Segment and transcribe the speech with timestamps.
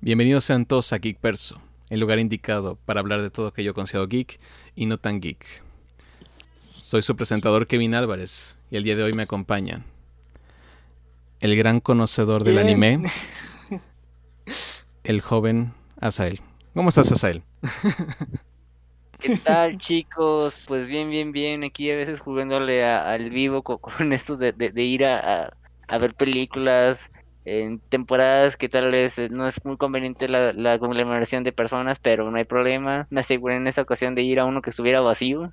[0.00, 1.60] Bienvenidos sean todos a Geek Perso,
[1.90, 4.38] el lugar indicado para hablar de todo aquello considerado geek
[4.76, 5.44] y no tan geek.
[6.56, 9.84] Soy su presentador Kevin Álvarez y el día de hoy me acompañan
[11.40, 12.66] el gran conocedor del Bien.
[12.66, 13.02] anime,
[15.04, 16.40] el joven Asael.
[16.74, 17.42] ¿Cómo estás, Asael?
[19.18, 20.60] ¿Qué tal, chicos?
[20.66, 21.64] Pues bien, bien, bien.
[21.64, 25.18] Aquí a veces jugándole a- al vivo co- con, esto de, de- de ir a,
[25.46, 25.52] a-
[25.88, 27.10] a ver películas
[27.48, 31.98] en temporadas que tal vez eh, no es muy conveniente la, la conglomeración de personas,
[32.00, 33.06] pero no hay problema.
[33.10, 35.52] Me aseguré en esa ocasión de ir a uno que estuviera vacío,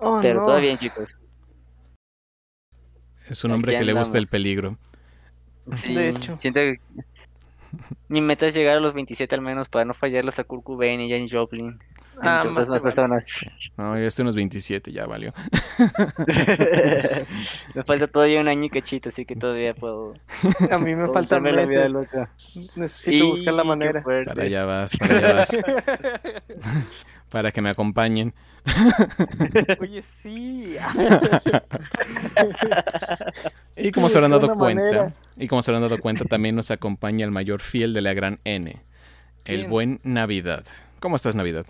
[0.00, 0.46] Oh, pero no.
[0.46, 1.08] todo bien, chicos.
[3.28, 4.78] Es un hombre Aquí que le gusta el peligro.
[5.74, 6.38] Sí, De hecho.
[6.40, 6.76] siento que
[8.08, 11.00] mi meta es llegar a los 27 al menos para no fallarlos a Kurt Cobain
[11.00, 11.78] y Janis Joplin.
[12.22, 13.24] Ah, más personas.
[13.76, 15.34] No, ya estoy en unos 27, ya valió.
[17.74, 20.14] Me falta todavía un año y cachito, así que todavía puedo.
[20.70, 21.92] A mí me faltan darme la vida meses.
[21.92, 22.30] loca.
[22.76, 24.02] Necesito buscar la Sí, manera.
[24.24, 25.50] Para allá vas, para allá vas.
[27.28, 28.32] para que me acompañen.
[29.80, 30.76] Oye, sí.
[33.76, 35.12] Y como se habrán dado cuenta, manera.
[35.36, 38.40] Y como se habrán dado cuenta, también nos acompaña el mayor fiel de la gran
[38.44, 38.82] N,
[39.44, 40.64] el buen Navidad.
[41.00, 41.66] ¿Cómo estás, Navidad?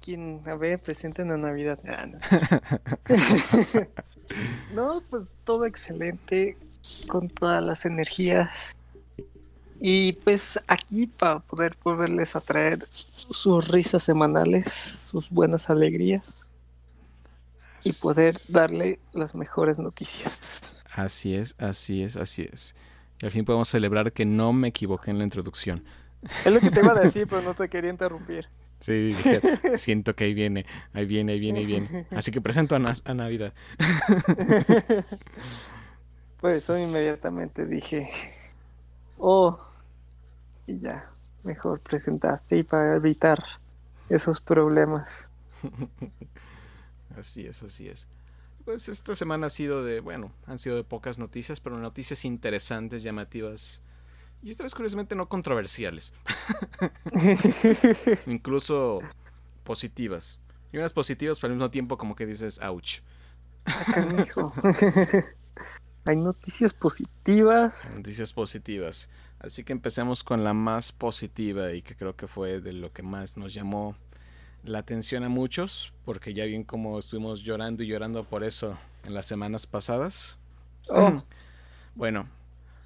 [0.00, 0.40] ¿Quién?
[0.46, 1.78] A ver, presenten a Navidad.
[1.86, 2.18] Ah, no.
[4.74, 6.56] No, pues todo excelente,
[7.08, 8.74] con todas las energías.
[9.78, 16.46] Y pues aquí para poder volverles a traer sus risas semanales, sus buenas alegrías
[17.84, 20.75] y poder darle las mejores noticias.
[20.96, 22.74] Así es, así es, así es.
[23.20, 25.84] Y al fin podemos celebrar que no me equivoqué en la introducción.
[26.42, 28.48] Es lo que te iba a decir, pero no te quería interrumpir.
[28.80, 29.40] Sí, dije,
[29.76, 32.06] siento que ahí viene, ahí viene, ahí viene, ahí viene.
[32.10, 33.52] Así que presento a, Navidad.
[36.40, 38.08] Por eso inmediatamente dije,
[39.18, 39.60] oh,
[40.66, 41.10] y ya,
[41.42, 43.42] mejor presentaste y para evitar
[44.08, 45.28] esos problemas.
[47.18, 48.06] Así es, así es.
[48.66, 53.04] Pues esta semana ha sido de, bueno, han sido de pocas noticias, pero noticias interesantes,
[53.04, 53.80] llamativas.
[54.42, 56.12] Y esta vez curiosamente no controversiales.
[58.26, 58.98] Incluso
[59.62, 60.40] positivas.
[60.72, 63.02] Y unas positivas, pero al mismo tiempo como que dices, ouch.
[66.04, 67.88] Hay noticias positivas.
[67.94, 69.08] Noticias positivas.
[69.38, 73.04] Así que empecemos con la más positiva y que creo que fue de lo que
[73.04, 73.96] más nos llamó
[74.68, 79.14] la atención a muchos, porque ya bien como estuvimos llorando y llorando por eso en
[79.14, 80.38] las semanas pasadas.
[80.90, 81.16] Oh,
[81.94, 82.28] Bueno,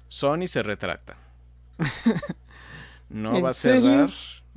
[0.09, 1.17] Sony se retracta.
[3.09, 3.81] no ¿En va a serio?
[3.83, 4.09] cerrar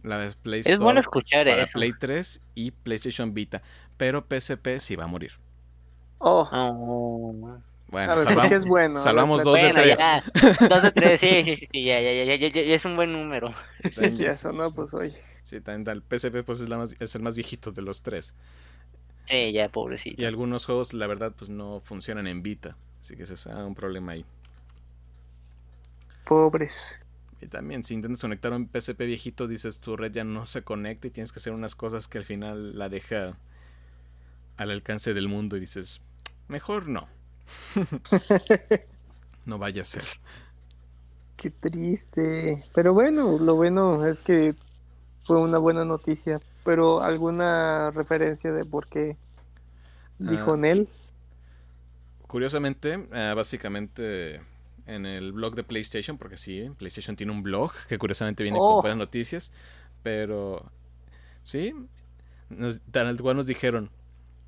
[0.02, 1.78] la Play Es bueno escuchar para eso.
[1.78, 3.62] Play 3 y PlayStation Vita,
[3.96, 5.32] pero PSP sí va a morir.
[6.18, 6.48] oh.
[6.52, 7.58] Oh.
[7.88, 9.98] Bueno, A ver, salvam- ¿qué es salvamos dos Bueno, de tres.
[9.98, 10.22] ya.
[10.68, 12.96] Dos de tres, sí, sí, sí, ya, ya, ya, ya, ya, ya, ya es un
[12.96, 13.52] buen número.
[13.90, 15.14] Sí, ya eso, no, pues oye.
[15.44, 18.34] Sí, también el PSP pues es, la más- es el más viejito de los tres.
[19.24, 20.16] Sí, ya, pobrecito.
[20.16, 22.76] Y algunos juegos, la verdad, pues no funcionan en Vita.
[23.00, 24.24] Así que ese es ah, un problema ahí.
[26.26, 27.00] Pobres.
[27.40, 31.06] Y también, si intentas conectar un PSP viejito, dices tu red ya no se conecta
[31.06, 33.36] y tienes que hacer unas cosas que al final la deja
[34.56, 36.00] al alcance del mundo y dices,
[36.48, 37.08] mejor no.
[39.46, 40.04] no vaya a ser.
[41.36, 42.60] Qué triste.
[42.74, 44.54] Pero bueno, lo bueno es que
[45.24, 46.40] fue una buena noticia.
[46.64, 49.16] Pero alguna referencia de por qué
[50.18, 50.56] dijo Ah.
[50.56, 50.88] Nel.
[52.26, 54.40] Curiosamente, ah, básicamente
[54.86, 58.74] en el blog de PlayStation, porque sí, PlayStation tiene un blog que curiosamente viene Oh.
[58.74, 59.52] con buenas noticias,
[60.02, 60.70] pero
[61.42, 61.74] sí,
[62.50, 63.90] nos, tal cual nos dijeron,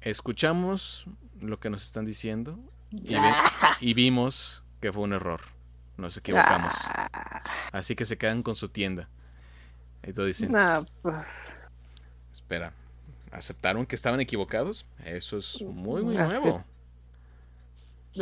[0.01, 1.07] escuchamos
[1.41, 2.59] lo que nos están diciendo
[2.93, 3.21] y, ve-
[3.81, 5.41] y vimos que fue un error,
[5.97, 7.41] nos equivocamos, Ah,
[7.73, 9.09] así que se quedan con su tienda.
[10.07, 11.53] Y todos dicen, nah, pues.
[12.33, 12.73] espera,
[13.33, 14.87] ¿aceptaron que estaban equivocados?
[15.05, 16.65] Eso es muy, muy Acep- nuevo.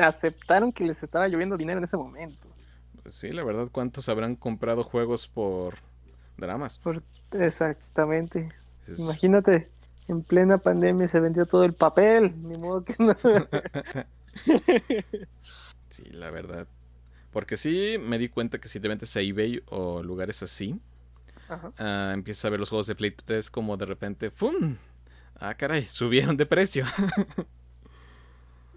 [0.00, 2.49] Aceptaron que les estaba lloviendo dinero en ese momento.
[3.03, 5.75] Pues sí, la verdad, ¿cuántos habrán comprado juegos por
[6.39, 6.78] dramas?
[6.78, 7.03] Por-
[7.33, 8.51] Exactamente.
[8.97, 9.71] Imagínate,
[10.09, 12.34] en plena pandemia se vendió todo el papel.
[12.42, 13.15] Ni modo que no.
[15.91, 16.66] Sí, la verdad.
[17.30, 20.80] Porque sí, me di cuenta que si te metes a eBay o lugares así,
[21.48, 21.72] Ajá.
[21.78, 24.76] ah, empiezas a ver los juegos de Play 3 como de repente, ¡fum!
[25.36, 26.84] Ah, caray, subieron de precio.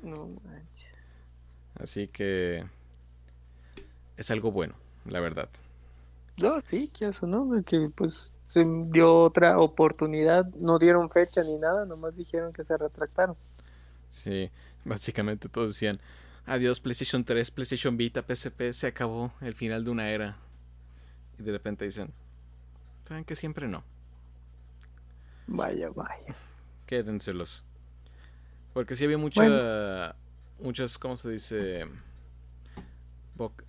[0.02, 0.92] No manches.
[1.76, 2.66] Así que
[4.16, 4.76] es algo bueno,
[5.06, 5.50] la verdad.
[6.38, 7.64] No, sí, que eso, ¿no?
[7.64, 10.46] Que pues se dio otra oportunidad.
[10.56, 13.36] No dieron fecha ni nada, nomás dijeron que se retractaron.
[14.10, 14.52] Sí,
[14.86, 16.00] básicamente todos decían,
[16.46, 20.38] adiós PlayStation 3, PlayStation Vita, PSP, se acabó el final de una era.
[21.40, 22.14] y de repente dicen,
[23.08, 23.84] ¿saben que siempre no?
[25.48, 26.36] Vaya, vaya.
[26.86, 27.64] Quédenselos.
[28.74, 30.16] Porque sí había mucha,
[30.60, 31.88] muchas, ¿cómo se dice?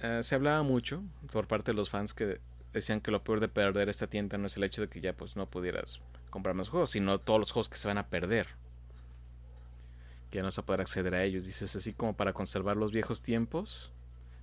[0.01, 2.41] Eh, se hablaba mucho por parte de los fans que
[2.73, 5.13] decían que lo peor de perder esta tienda no es el hecho de que ya
[5.13, 6.01] pues no pudieras
[6.31, 8.49] comprar más juegos, sino todos los juegos que se van a perder.
[10.31, 11.47] Que ya no vas a poder acceder a ellos.
[11.47, 13.93] Dices así como para conservar los viejos tiempos.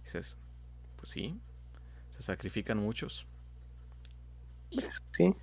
[0.06, 0.38] Dices,
[0.96, 1.38] pues sí,
[2.12, 3.28] se sacrifican muchos.
[5.12, 5.36] Sí.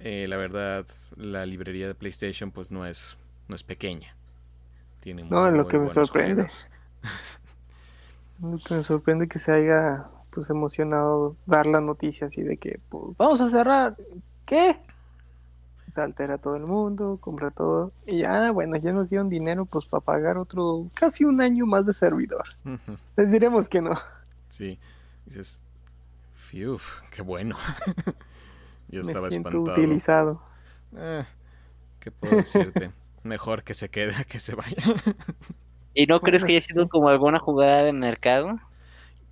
[0.00, 0.86] Eh, la verdad,
[1.16, 3.16] la librería de PlayStation pues no es,
[3.48, 4.16] no es pequeña.
[5.00, 6.46] Tiene No, es lo que me sorprende.
[8.40, 12.80] Lo que Me sorprende que se haya pues emocionado dar la noticia así de que
[12.88, 13.96] pues, vamos a cerrar.
[14.44, 14.80] ¿Qué?
[15.92, 17.92] Se altera todo el mundo, compra todo.
[18.06, 21.86] Y ya, bueno, ya nos dieron dinero pues para pagar otro casi un año más
[21.86, 22.44] de servidor.
[23.16, 23.92] Les diremos que no.
[24.48, 24.78] Sí,
[25.26, 25.60] dices,
[26.52, 26.78] fiu,
[27.10, 27.56] qué bueno.
[28.88, 29.76] Yo Me estaba siento espantado.
[29.80, 30.42] utilizado.
[30.96, 31.24] Eh,
[31.98, 32.90] ¿Qué puedo decirte?
[33.22, 34.76] Mejor que se quede a que se vaya.
[35.94, 38.58] ¿Y no crees que haya sido como alguna jugada de mercado?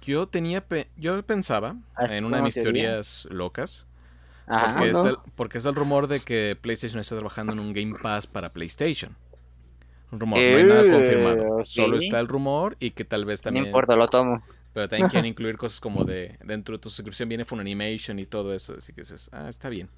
[0.00, 2.84] Yo tenía, pe- yo pensaba Así en una de mis teoría.
[2.84, 3.86] teorías locas,
[4.46, 4.76] Ajá.
[4.76, 4.98] porque, ¿no?
[4.98, 8.26] está el, porque está el rumor de que PlayStation está trabajando en un Game Pass
[8.26, 9.14] para PlayStation.
[10.10, 11.64] Un rumor, no hay nada Eh, confirmado.
[11.64, 14.42] Solo está el rumor y que tal vez No también importa, lo tomo.
[14.72, 18.54] Pero también quieren incluir cosas como de dentro de tu suscripción viene Funimation y todo
[18.54, 18.74] eso.
[18.78, 19.90] Así que dices, ah, está bien.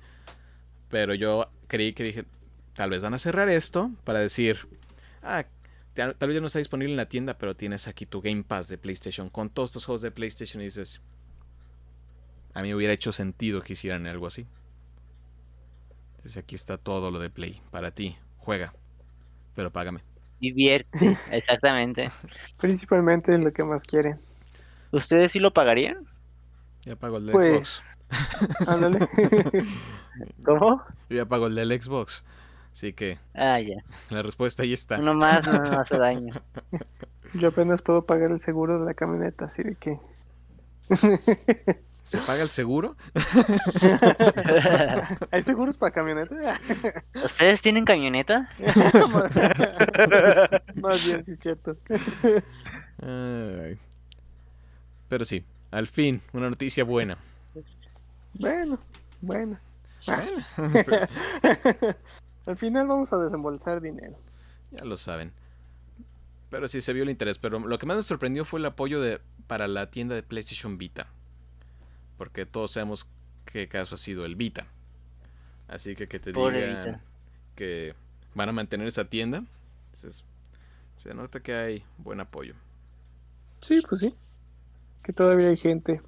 [0.89, 2.25] Pero yo creí que dije,
[2.75, 4.69] tal vez van a cerrar esto para decir,
[5.23, 5.45] ah,
[5.95, 8.45] ta- tal vez ya no está disponible en la tienda, pero tienes aquí tu Game
[8.45, 11.01] Pass de PlayStation con todos estos juegos de PlayStation y dices,
[12.55, 14.47] a mí hubiera hecho sentido que hicieran algo así.
[16.17, 18.17] Entonces aquí está todo lo de Play para ti.
[18.39, 18.75] Juega,
[19.55, 20.03] pero págame.
[20.41, 22.11] Divierte, exactamente.
[22.61, 24.21] Principalmente lo que más quieren.
[24.93, 26.07] ¿Ustedes sí lo pagarían?
[26.85, 27.97] Ya pago el de Xbox.
[28.09, 28.99] Pues, ándale.
[30.45, 30.83] ¿Cómo?
[31.09, 32.25] Yo ya pago el del Xbox.
[32.73, 33.77] Así que Ah, ya.
[34.11, 34.99] la respuesta ahí está.
[34.99, 36.35] Uno más no no hace daño.
[37.35, 39.99] Yo apenas puedo pagar el seguro de la camioneta, así de que.
[42.03, 42.97] ¿Se paga el seguro?
[45.31, 46.35] ¿Hay seguros para camioneta?
[47.25, 48.49] ¿Ustedes tienen camioneta?
[50.75, 51.77] Más bien, sí, es cierto.
[53.01, 53.79] Ay.
[55.13, 57.19] Pero sí, al fin, una noticia buena.
[58.33, 58.79] Bueno,
[59.21, 59.61] bueno.
[62.47, 64.17] Al final vamos a desembolsar dinero.
[64.71, 65.31] Ya lo saben.
[66.49, 67.37] Pero sí se vio el interés.
[67.37, 70.79] Pero lo que más me sorprendió fue el apoyo de, para la tienda de PlayStation
[70.79, 71.09] Vita.
[72.17, 73.07] Porque todos sabemos
[73.45, 74.67] qué caso ha sido el Vita.
[75.69, 77.01] Así que que te Pobre digan Vita.
[77.55, 77.95] que
[78.35, 79.45] van a mantener esa tienda.
[79.93, 80.25] entonces,
[80.97, 82.55] se nota que hay buen apoyo.
[83.61, 84.15] Sí, pues sí.
[85.03, 86.01] Que todavía hay gente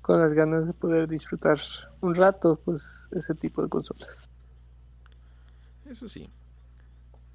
[0.00, 1.58] con las ganas de poder disfrutar
[2.00, 4.30] un rato, pues, ese tipo de consolas.
[5.84, 6.28] Eso sí.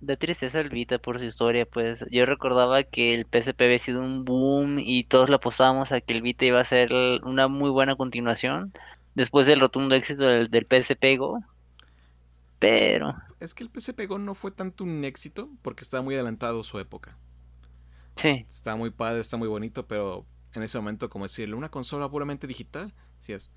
[0.01, 4.01] Da tristeza el Vita por su historia, pues yo recordaba que el PSP había sido
[4.01, 6.91] un boom y todos le apostábamos a que el Vita iba a ser
[7.23, 8.73] una muy buena continuación
[9.15, 11.43] después del rotundo éxito del, del PSP Go.
[12.59, 16.63] Pero, Es que el PSP Go no fue tanto un éxito porque estaba muy adelantado
[16.63, 17.17] su época.
[18.15, 22.09] sí, Está muy padre, está muy bonito, pero en ese momento, como decirle, una consola
[22.09, 23.51] puramente digital, si es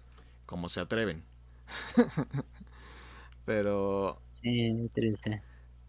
[0.46, 1.24] como se atreven.
[3.44, 4.20] pero
[4.92, 5.42] triste.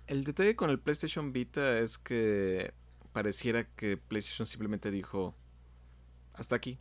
[0.07, 2.74] el detalle con el PlayStation Vita es que
[3.12, 5.35] pareciera que PlayStation simplemente dijo,
[6.33, 6.77] hasta aquí.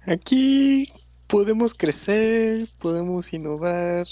[0.00, 0.86] Aquí
[1.26, 4.06] podemos crecer, podemos innovar.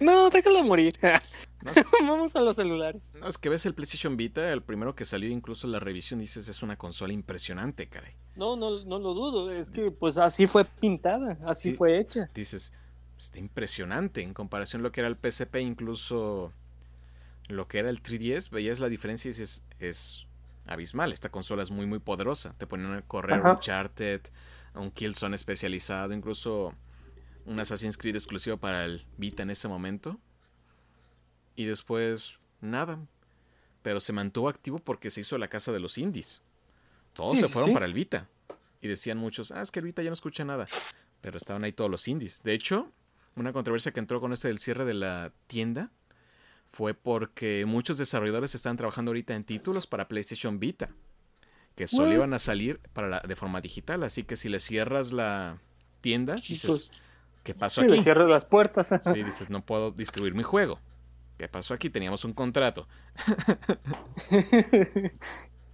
[0.00, 0.98] No, déjalo morir.
[1.66, 1.72] No,
[2.08, 3.12] Vamos a los celulares.
[3.20, 6.20] no, es que ves el PlayStation Vita, el primero que salió, incluso en la revisión,
[6.20, 8.14] dices, es una consola impresionante, caray.
[8.36, 9.50] No, no, no lo dudo.
[9.52, 11.76] Es que pues así fue pintada, así Sí.
[11.76, 12.30] fue hecha.
[12.34, 12.72] dices,
[13.18, 16.52] está impresionante en comparación a lo que era el PSP, incluso
[17.48, 20.26] lo que era el 3DS, veías la diferencia y dices, es
[20.66, 23.50] abismal, esta consola es muy muy poderosa, te ponían a correr Ajá.
[23.50, 24.20] un Uncharted,
[24.74, 26.74] un Killzone especializado, incluso
[27.46, 30.18] un Assassin's Creed exclusivo para el Vita en ese momento,
[31.56, 32.98] y después nada,
[33.82, 36.42] pero se mantuvo activo porque se hizo la casa de los indies,
[37.14, 37.74] todos Sí, se fueron sí.
[37.74, 38.28] para el Vita,
[38.80, 40.66] y decían muchos, ah, es que el Vita ya no escucha nada,
[41.20, 42.42] pero estaban ahí todos los indies.
[42.42, 42.92] De hecho,
[43.34, 45.90] una controversia que entró con este del cierre de la tienda
[46.72, 50.90] fue porque muchos desarrolladores están trabajando ahorita en títulos para PlayStation Vita,
[51.74, 52.14] que solo What?
[52.14, 54.02] iban a salir para la- de forma digital.
[54.02, 55.58] Así que si le cierras la
[56.00, 56.90] tienda, dices,
[57.44, 58.88] ¿qué pasó sí, le cierro las puertas.
[59.02, 60.80] Sí, dices, no puedo distribuir mi juego.
[61.36, 61.90] ¿Qué pasó aquí?
[61.90, 62.88] Teníamos un contrato.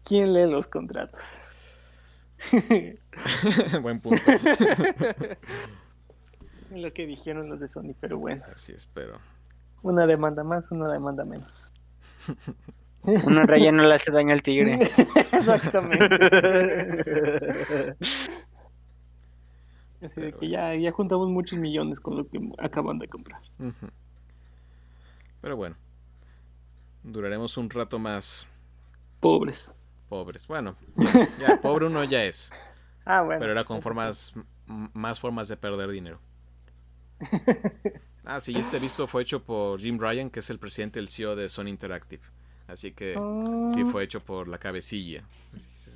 [0.04, 1.40] ¿Quién lee los contratos?
[3.83, 4.21] Buen punto.
[6.75, 8.42] Lo que dijeron los de Sony, pero bueno.
[8.52, 9.19] Así es, pero.
[9.83, 11.71] Una demanda más, una demanda menos.
[13.02, 14.78] Una raya no le hace daño al tigre.
[15.33, 16.07] Exactamente.
[20.02, 23.42] Así de que ya, ya juntamos muchos millones con lo que acaban de comprar.
[25.42, 25.76] Pero bueno.
[27.02, 28.46] Duraremos un rato más
[29.20, 29.70] Pobres.
[30.08, 30.46] pobres.
[30.46, 32.50] Bueno, ya, ya, pobre uno ya es.
[33.04, 33.40] Ah, bueno.
[33.40, 34.32] Pero era con formas,
[34.66, 36.18] más formas de perder dinero.
[38.25, 41.34] Ah, sí, este visto fue hecho por Jim Ryan, que es el presidente del CEO
[41.34, 42.22] de Sony Interactive.
[42.68, 43.75] Así que sí.
[43.75, 45.25] sí Ah, fue hecho por la cabecilla.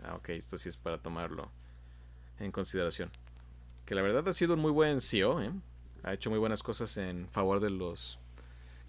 [0.04, 1.52] Ah, ok, esto sí es para tomarlo
[2.40, 3.12] en consideración.
[3.84, 5.52] Que la verdad ha sido un muy buen CEO, ¿eh?
[6.02, 8.18] Ha hecho muy buenas cosas en favor de los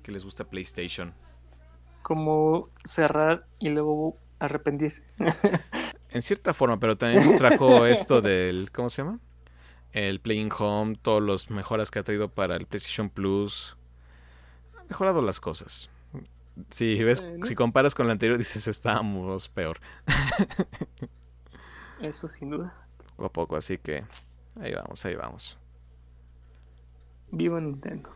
[0.08, 1.14] que les gusta PlayStation.
[2.02, 5.04] Como cerrar y luego arrepentirse.
[6.10, 8.72] En cierta forma, pero también trajo esto del.
[8.72, 9.20] ¿Cómo se llama?
[9.92, 13.76] El Playing Home, todos los mejoras que ha traído para el PlayStation Plus.
[14.80, 15.90] Ha mejorado las cosas.
[16.70, 19.82] Si ves, si comparas con la anterior, dices estábamos peor.
[22.02, 22.74] Eso sin duda.
[23.18, 24.06] Poco a poco, así que
[24.62, 25.60] ahí vamos, ahí vamos.
[27.32, 28.16] Viva Nintendo.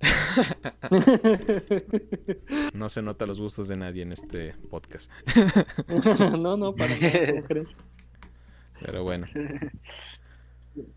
[2.74, 5.10] No se nota los gustos de nadie en este podcast.
[6.38, 7.42] no, no, para nada.
[8.80, 9.26] Pero bueno,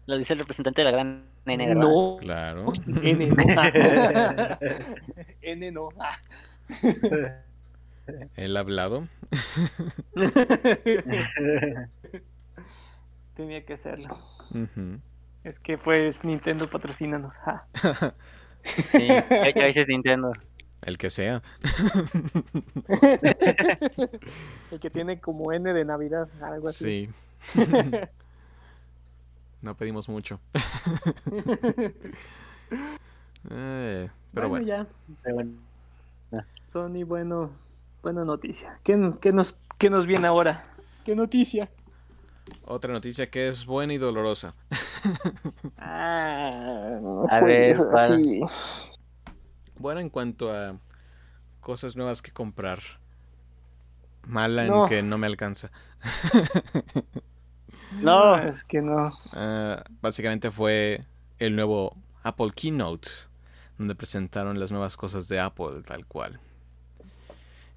[0.05, 1.81] Lo dice el representante de la gran N, ¿verdad?
[1.81, 2.73] No, claro.
[3.01, 3.37] N no.
[5.41, 5.89] N no.
[8.35, 9.07] El hablado.
[13.35, 14.17] Tenía que hacerlo.
[15.43, 17.33] Es que pues Nintendo patrocínanos.
[18.65, 18.69] Ah.
[18.91, 20.31] Sí, hay que dices Nintendo.
[20.81, 21.41] El que sea.
[24.71, 27.09] El que tiene como N de Navidad, algo así.
[27.41, 27.61] Sí.
[29.61, 30.39] no pedimos mucho.
[33.49, 34.65] Eh, pero bueno.
[34.65, 34.85] ya.
[35.23, 35.51] Pero bueno.
[36.67, 37.51] Sony, bueno,
[38.03, 38.79] buena noticia.
[38.83, 40.65] ¿Qué, nos- qué nos, ¿Qué nos viene ahora?
[41.05, 41.69] ¿Qué noticia?
[42.65, 44.55] Otra noticia que es buena y dolorosa.
[45.77, 48.23] Ah, A ver, ¿cuál?
[48.23, 48.41] sí.
[49.77, 50.77] Bueno, en cuanto a
[51.61, 52.79] cosas nuevas que comprar.
[54.27, 54.85] Mala en No.
[54.87, 55.71] que no me alcanza.
[58.01, 58.37] No.
[58.37, 59.11] es que no.
[59.33, 61.05] Ah, básicamente fue
[61.39, 63.09] el nuevo Apple Keynote,
[63.79, 66.39] donde presentaron las nuevas cosas de Apple, tal cual.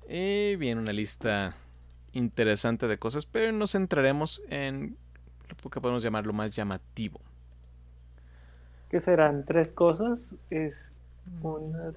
[0.09, 1.55] Y viene una lista
[2.13, 4.97] interesante de cosas, pero nos centraremos en
[5.49, 7.21] lo que podemos llamar lo más llamativo.
[8.91, 9.45] ¿Qué serán?
[9.45, 10.37] ¿Tres cosas?
[10.51, 10.93] Es
[11.41, 11.93] una,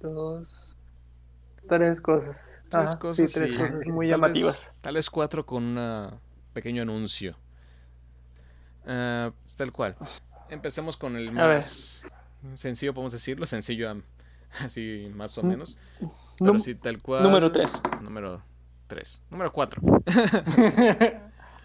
[0.00, 0.76] dos,
[1.68, 2.58] tres cosas.
[2.68, 3.56] Tres Ajá, cosas, sí, tres sí.
[3.58, 4.66] cosas muy Tal llamativas.
[4.66, 6.10] vez- tal vez cuatro con un
[6.52, 7.36] pequeño anuncio.
[8.86, 9.96] Ah, tal cual.
[10.48, 12.04] Empecemos con el más
[12.54, 13.46] sencillo, podemos decirlo.
[13.46, 14.02] Sencillo,
[14.60, 15.78] así más o Mm, menos.
[16.42, 17.24] Pero sí, tal cual.
[17.24, 17.80] Número tres.
[18.02, 18.42] Número
[18.86, 19.22] 3.
[19.30, 19.82] Número 4.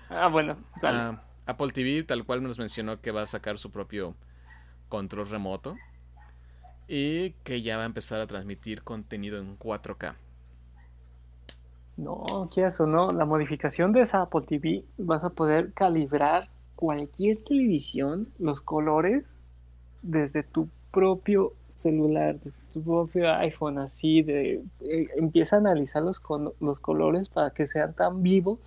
[0.09, 1.19] ah, bueno, dale.
[1.45, 4.15] Apple TV, tal cual nos mencionó que va a sacar su propio
[4.89, 5.75] control remoto.
[6.87, 10.15] Y que ya va a empezar a transmitir contenido en 4K.
[11.97, 17.37] No, quieras o no, la modificación de esa Apple TV vas a poder calibrar cualquier
[17.37, 19.23] televisión, los colores,
[20.01, 26.19] desde tu propio celular, desde tu propio iPhone, así de eh, empieza a analizar los,
[26.19, 28.59] con- los colores para que sean tan vivos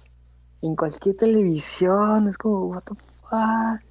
[0.62, 2.26] en cualquier televisión.
[2.28, 3.82] Es como, what the fuck.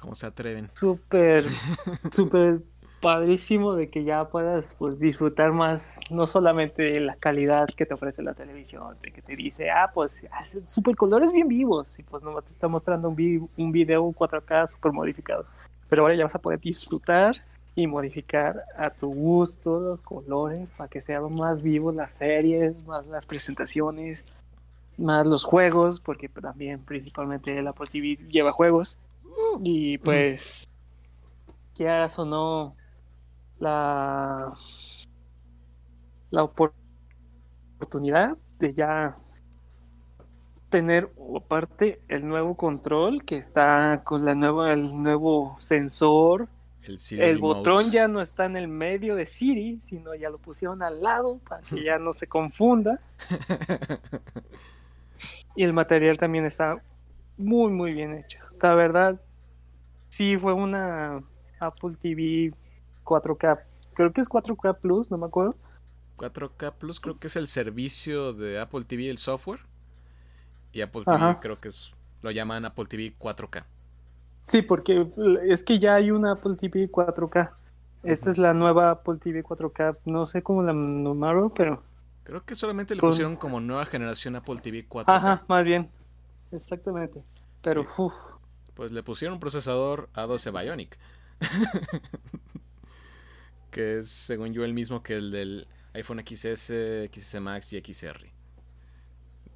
[0.00, 0.70] ¿Cómo se atreven?
[0.74, 1.44] súper,
[2.10, 2.60] súper
[3.00, 7.92] padrísimo de que ya puedas pues disfrutar más, no solamente de la calidad que te
[7.94, 12.02] ofrece la televisión, de que te dice, ah, pues hace super colores bien vivos, y
[12.02, 15.44] pues nomás te está mostrando un, vi- un video 4K súper modificado.
[15.88, 17.36] Pero ahora ya vas a poder disfrutar
[17.76, 23.06] y modificar a tu gusto los colores para que sean más vivos las series, más
[23.06, 24.24] las presentaciones,
[24.96, 28.96] más los juegos, porque también principalmente el Apple TV lleva juegos.
[29.62, 30.68] Y pues,
[31.74, 32.76] quieras o no,
[33.58, 34.52] la,
[36.30, 36.72] la opor-
[37.76, 39.16] oportunidad de ya
[40.74, 46.48] tener aparte el nuevo control que está con la nueva, el nuevo sensor.
[46.82, 50.82] El, El botón ya no está en el medio de Siri, sino ya lo pusieron
[50.82, 53.00] al lado para que ya no se confunda.
[55.56, 56.82] Y el material también está
[57.38, 58.40] muy, muy bien hecho.
[58.60, 59.20] La verdad,
[60.08, 61.22] sí fue una
[61.60, 62.52] Apple TV
[63.04, 63.60] 4K.
[63.94, 65.54] Creo que es 4K Plus, no me acuerdo.
[66.16, 69.60] 4K Plus creo que es el servicio de Apple TV, el software.
[70.74, 73.64] Y Apple TV creo que es lo llaman Apple TV 4K.
[74.42, 75.06] Sí, porque
[75.46, 77.52] es que ya hay una Apple TV 4K.
[78.02, 79.98] Esta es la nueva Apple TV 4K.
[80.04, 81.82] No sé cómo la nombraron, pero.
[82.24, 85.04] Creo que solamente le pusieron como nueva generación Apple TV 4K.
[85.06, 85.90] Ajá, más bien.
[86.50, 87.22] Exactamente.
[87.62, 87.88] Pero, Sí.
[87.98, 88.14] uf,
[88.74, 90.98] Pues le pusieron un procesador A12 Bionic.
[93.70, 98.32] que es, según yo, el mismo que el del iPhone XS, XS Max y XR.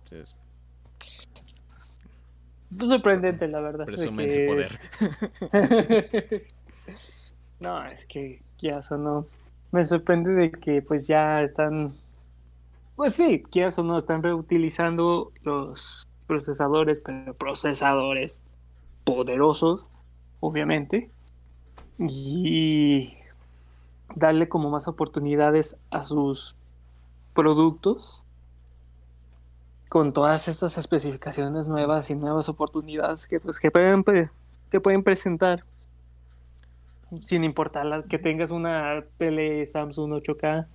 [0.04, 0.38] Entonces,
[2.82, 3.86] sorprendente, la verdad.
[3.86, 4.80] de que- poder.
[7.60, 9.26] no, es que quieras o no.
[9.70, 11.94] Me sorprende de que pues ya están.
[12.96, 18.42] Pues sí, quieras o no, están reutilizando los procesadores, pero procesadores
[19.04, 19.86] poderosos,
[20.40, 21.10] obviamente.
[21.98, 23.14] Y
[24.14, 26.56] darle como más oportunidades a sus
[27.34, 28.22] productos
[29.88, 34.04] con todas estas especificaciones nuevas y nuevas oportunidades que pues que pueden
[34.70, 35.64] que pueden presentar
[37.22, 40.66] sin importar la- que tengas una tele Samsung 8K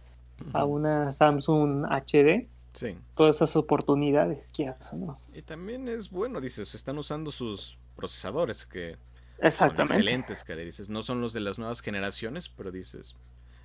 [0.54, 2.98] a una Samsung HD Sí.
[3.14, 8.66] todas esas oportunidades quieras o no Y también es bueno, dices, están usando sus procesadores
[8.66, 8.94] que
[9.38, 13.16] son exactamente excelentes, que le dices, no son los de las nuevas generaciones, pero dices,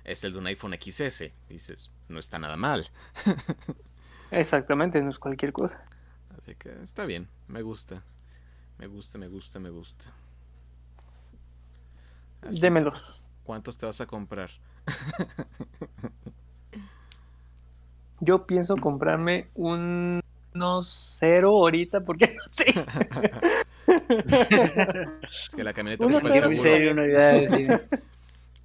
[0.03, 2.87] es el de un iPhone XS, dices, no está nada mal.
[4.31, 5.83] exactamente no es cualquier cosa
[6.37, 8.03] Así que está bien, me gusta.
[8.77, 10.05] Me gusta, me gusta, me gusta.
[12.41, 14.49] Así, démelos ¿Cuántos te vas a comprar?
[18.21, 20.21] yo pienso comprarme un
[20.53, 22.85] unos cero ahorita porque no tengo
[25.45, 26.51] Es que la camioneta Uno el cero.
[26.51, 26.93] En seguro.
[26.95, 27.79] no.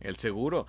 [0.00, 0.66] El seguro.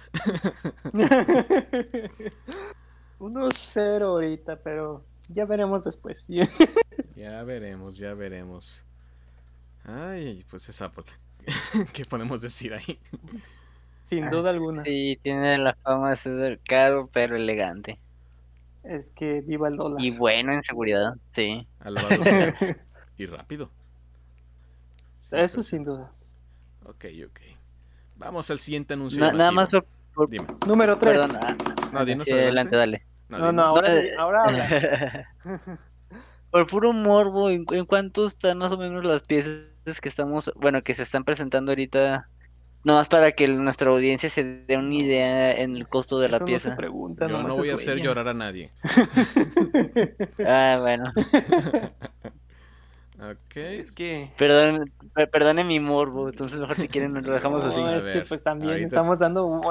[3.19, 6.27] Unos cero ahorita pero ya veremos después
[7.15, 8.84] Ya veremos, ya veremos.
[9.86, 11.05] Ay, pues es Apple.
[11.93, 13.00] ¿Qué podemos decir ahí?
[14.04, 17.97] sin duda alguna Sí, tiene la fama de ser caro, pero elegante.
[18.84, 21.65] es que viva el dólar Y bueno en seguridad, sí.
[21.80, 22.56] Alabado sea.
[23.17, 23.69] Y rápido.
[25.21, 26.12] Sí, Eso pues, sin duda.
[26.86, 27.39] Ok, ok.
[28.17, 29.19] Vamos al siguiente anuncio.
[29.21, 29.69] Na- nada más
[30.13, 30.45] por, Dime.
[30.67, 31.15] Número 3.
[31.17, 32.75] perdón, ah, No, dinos adelante.
[32.75, 33.05] adelante, dale.
[33.29, 35.29] No, No, no, ahora, ahora habla.
[36.51, 39.65] Por puro morbo, ¿en, en cuánto están más o menos las piezas
[40.01, 42.29] que estamos, bueno, que se están presentando ahorita?
[42.86, 46.45] Nomás para que nuestra audiencia se dé una idea en el costo de la Eso
[46.45, 46.75] no se pieza.
[46.77, 48.71] pregunta, Yo no voy a hacer llorar a nadie.
[50.45, 51.12] Ah, bueno.
[53.17, 53.55] Ok.
[53.55, 54.29] Es que.
[54.38, 57.81] Perdón, per- perdone mi morbo, entonces mejor si quieren lo dejamos No, así.
[58.10, 59.62] Es que pues también ahorita- estamos dando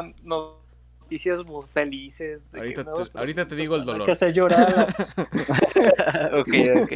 [1.45, 2.45] muy felices.
[2.51, 4.07] de que Ahorita te- ahorita digo el dolor.
[4.07, 4.89] Que hacer llorar,
[6.33, 6.93] ok, ok.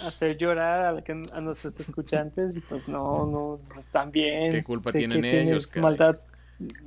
[0.00, 4.10] a- hacer llorar a, la que- a nuestros escuchantes y pues no, no, no están
[4.12, 4.52] bien.
[4.52, 5.74] ¿Qué culpa Sé tienen ellos?
[5.76, 6.18] Maldad,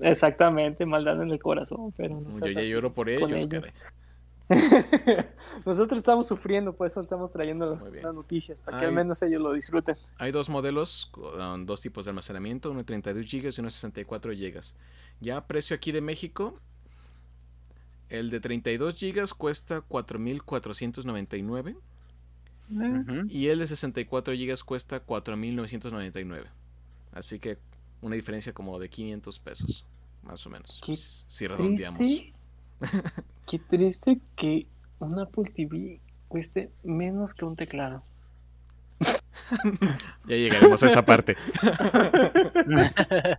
[0.02, 3.66] exactamente, maldad en el corazón, pero no Yo ya así lloro por ellos, ellos.
[5.66, 9.54] Nosotros estamos sufriendo, por eso estamos trayendo las, noticias, para que al menos ellos lo
[9.54, 9.96] disfruten.
[10.18, 13.72] Hay dos modelos con dos tipos de almacenamiento, uno de 32 GB y uno de
[13.72, 14.62] 64 GB.
[15.20, 16.60] Ya precio aquí de México,
[18.10, 21.76] el de 32 GB cuesta 4.499
[22.70, 23.28] Ujú.
[23.30, 26.46] y el de 64 GB cuesta 4.999.
[27.14, 27.58] Así que
[28.02, 29.86] una diferencia como de 500 pesos,
[30.24, 30.82] más o menos.
[30.84, 32.02] Qué si redondeamos.
[33.52, 34.66] Qué triste que
[35.00, 38.02] un Apple TV cueste menos que un teclado.
[40.26, 41.36] Ya llegaremos a esa parte.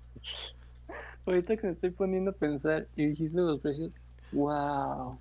[1.25, 3.91] Ahorita que me estoy poniendo a pensar y dijiste los precios,
[4.33, 5.17] wow.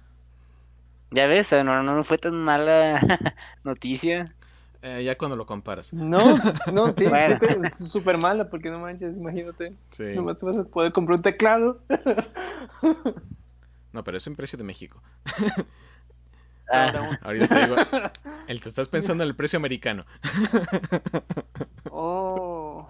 [1.12, 2.99] Ya ves, no, no fue tan mala
[3.63, 4.36] noticia.
[4.82, 5.93] Eh, ya cuando lo comparas.
[5.93, 6.19] No,
[6.73, 7.27] no, sí, Bueno.
[7.27, 9.73] sí te- es súper mala porque no manches, imagínate.
[9.91, 10.04] Sí.
[10.15, 11.80] Nomás te vas a poder comprar un teclado.
[13.93, 15.01] No, pero es en precio de México.
[16.71, 17.75] Ah, Ahorita te digo,
[18.47, 20.06] el te estás pensando en el precio americano.
[21.93, 22.88] Oh.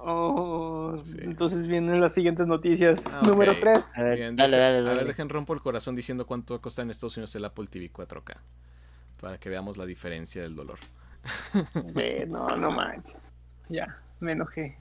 [0.00, 1.16] Oh, Sí.
[1.20, 3.00] entonces vienen las siguientes noticias.
[3.12, 3.58] Ah, Número ok.
[3.60, 3.92] 3.
[3.98, 5.04] a ver, Bien, dale, deja- dale, A ver, dale.
[5.08, 7.90] dejen rompo el corazón diciendo cuánto va a costar en Estados Unidos el Apple TV
[7.92, 8.36] 4K.
[9.20, 10.78] Para que veamos la diferencia del dolor.
[12.28, 13.20] no, no manches.
[13.68, 14.78] Ya, me enojé.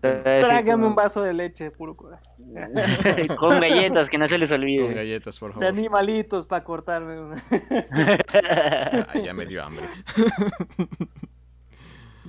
[0.00, 2.24] Trágame un vaso de leche, puro coraje.
[3.38, 4.94] Con galletas, que no se les Con olvide.
[4.94, 5.68] galletas, por De favor.
[5.68, 7.20] animalitos para cortarme.
[7.20, 7.42] una.
[9.08, 9.84] Ah, ya me dio hambre.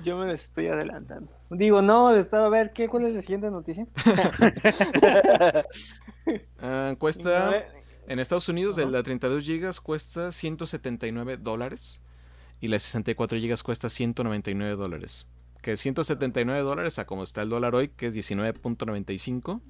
[0.02, 1.30] Yo me les estoy adelantando.
[1.50, 2.88] Digo, no, estaba a ver, ¿qué?
[2.88, 3.86] ¿cuál es la siguiente noticia?
[6.62, 7.64] A cuesta
[8.06, 8.98] en Estados Unidos el Ajá.
[8.98, 12.00] de 32 GB cuesta 179 dólares
[12.60, 15.26] y la de 64 GB cuesta 199 dólares.
[15.62, 19.60] Que 179 dólares a como está el dólar hoy, que es 19.95,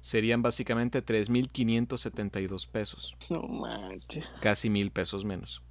[0.00, 3.16] serían básicamente 3.572 pesos.
[3.28, 4.28] No manches.
[4.40, 5.62] Casi mil pesos menos.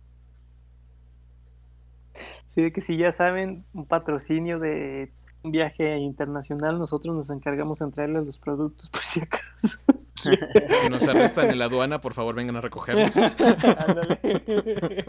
[2.47, 5.11] Sí, de que si ya saben, un patrocinio de
[5.43, 9.77] un viaje internacional, nosotros nos encargamos de traerles los productos por si acaso.
[10.15, 10.31] Si
[10.89, 13.15] nos arrestan en la aduana, por favor vengan a recogerlos.
[13.87, 15.05] Ándale.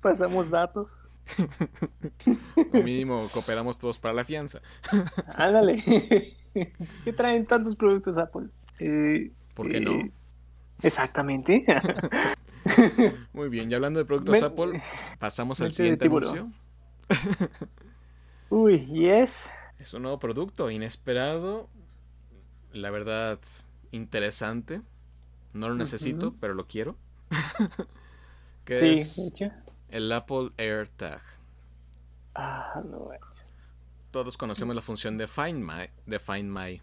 [0.00, 0.94] Pasamos datos.
[2.72, 4.60] O mínimo cooperamos todos para la fianza.
[5.34, 5.82] Ándale.
[7.04, 8.48] ¿Qué traen tantos productos Apple?
[8.80, 9.98] Eh, ¿Por qué eh, no?
[10.82, 11.64] Exactamente.
[13.32, 14.82] Muy bien, ya hablando de productos Ven- Apple,
[15.18, 16.50] pasamos al siguiente anuncio.
[18.50, 19.46] Uy, yes.
[19.78, 21.68] Es un nuevo producto, inesperado,
[22.72, 23.38] la verdad,
[23.92, 24.82] interesante.
[25.52, 26.96] No lo necesito, pero lo quiero.
[28.64, 29.50] que Sí, es hecho.
[29.96, 31.22] El Apple AirTag.
[32.34, 33.08] Ah, no.
[34.10, 36.82] Todos conocemos la función de Find My, de Find My.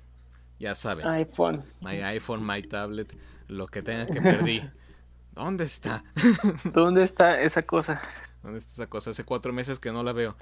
[0.60, 1.64] Ya saben, iPhone.
[1.80, 3.16] My iPhone, My tablet,
[3.48, 4.68] lo que tenga que perdí.
[5.32, 6.04] ¿Dónde está?
[6.74, 8.02] ¿Dónde está esa cosa?
[8.42, 9.12] ¿Dónde está esa cosa?
[9.12, 10.36] Hace cuatro meses que no la veo.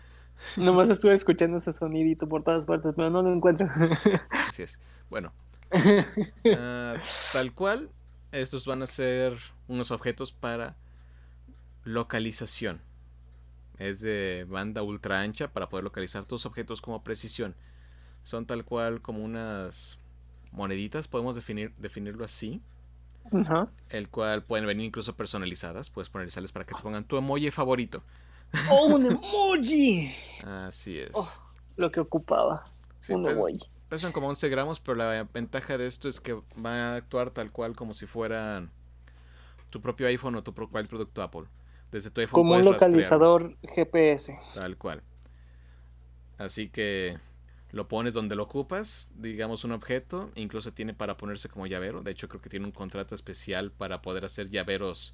[0.56, 3.68] Nomás estuve escuchando ese sonidito por todas partes, pero no lo encuentro.
[4.48, 4.80] Así es.
[5.10, 5.34] Bueno,
[6.56, 6.96] ah,
[7.34, 7.90] tal cual,
[8.32, 9.34] estos van a ser
[9.68, 10.76] unos objetos para
[11.84, 12.82] localización.
[13.78, 17.56] Es de banda ultra ancha para poder localizar tus objetos como precisión.
[18.24, 19.98] Son tal cual como unas
[20.52, 22.62] moneditas, podemos definir, definirlo así.
[23.90, 25.90] El cual pueden venir incluso personalizadas.
[25.90, 28.04] Puedes personalizarles para que te pongan tu emoji favorito.
[28.70, 30.14] ¡Oh, un emoji!
[30.44, 31.12] Así es.
[31.14, 31.30] Oh,
[31.78, 32.64] lo que ocupaba.
[33.00, 33.60] Sí, un emoji.
[33.90, 37.52] Pesan como 11 gramos, pero la ventaja de esto es que va a actuar tal
[37.52, 38.70] cual como si fueran
[39.70, 41.46] tu propio iPhone o tu pro- cual producto Apple.
[41.92, 44.40] Desde tu iPhone Como un rastrearlo, localizador GPS.
[44.56, 45.04] tal cual.
[46.38, 47.18] Así que
[47.72, 52.02] lo pones donde lo ocupas, digamos un objeto, incluso tiene para ponerse como llavero.
[52.02, 55.14] De hecho, creo que tiene un contrato especial para poder hacer llaveros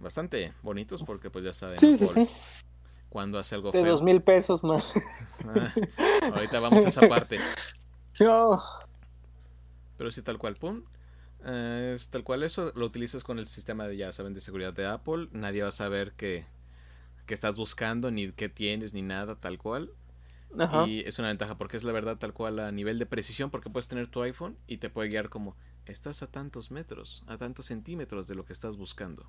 [0.00, 2.28] bastante bonitos, porque pues ya saben, Sí, sí, sí.
[3.08, 3.90] cuando hace algo De feo.
[3.92, 4.92] dos mil pesos más.
[5.46, 5.72] Ah,
[6.34, 7.38] ahorita vamos a esa parte.
[8.18, 8.62] No.
[9.98, 10.82] Pero sí, tal cual, pum.
[11.46, 14.72] Eh, es tal cual eso, lo utilizas con el sistema de, ya saben, de seguridad
[14.72, 15.28] de Apple.
[15.30, 16.44] Nadie va a saber que,
[17.24, 19.92] que estás buscando, ni qué tienes, ni nada, tal cual.
[20.58, 20.86] Ajá.
[20.88, 23.70] Y es una ventaja porque es la verdad tal cual a nivel de precisión, porque
[23.70, 27.66] puedes tener tu iPhone y te puede guiar como, estás a tantos metros, a tantos
[27.66, 29.28] centímetros de lo que estás buscando.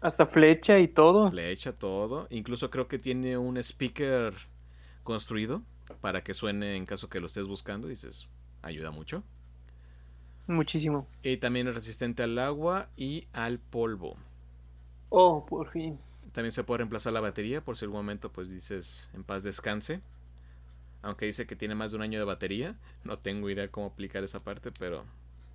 [0.00, 1.30] Hasta flecha y todo.
[1.30, 2.26] Le echa todo.
[2.30, 4.32] Incluso creo que tiene un speaker
[5.02, 5.62] construido
[6.00, 7.88] para que suene en caso que lo estés buscando.
[7.88, 8.28] Dices,
[8.62, 9.24] ayuda mucho.
[10.46, 11.06] Muchísimo.
[11.22, 14.16] Y también es resistente al agua y al polvo.
[15.08, 15.98] Oh, por fin.
[16.32, 20.00] También se puede reemplazar la batería por si algún momento pues dices en paz descanse.
[21.02, 22.76] Aunque dice que tiene más de un año de batería.
[23.04, 25.04] No tengo idea cómo aplicar esa parte, pero...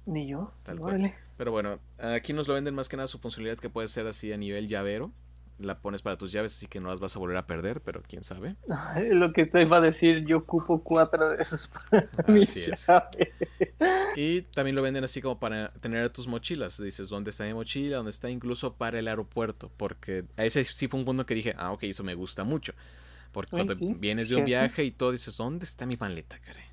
[0.06, 0.54] Ni yo.
[0.64, 1.14] Tal cual.
[1.38, 4.32] Pero bueno, aquí nos lo venden más que nada su funcionalidad que puede ser así
[4.32, 5.12] a nivel llavero.
[5.60, 8.02] La pones para tus llaves, así que no las vas a volver a perder, pero
[8.02, 8.56] quién sabe.
[8.70, 12.94] Ay, Lo que te iba a decir, yo ocupo cuatro de esos para Así es.
[14.14, 16.82] Y también lo venden así como para tener tus mochilas.
[16.82, 17.98] Dices, ¿dónde está mi mochila?
[17.98, 18.30] ¿Dónde está?
[18.30, 19.72] Incluso para el aeropuerto.
[19.78, 22.74] Porque ese sí fue un punto que dije, ah, ok, eso me gusta mucho.
[23.32, 26.40] Porque Ay, cuando sí, vienes de un viaje y todo, dices, ¿dónde está mi maleta,
[26.40, 26.66] caray?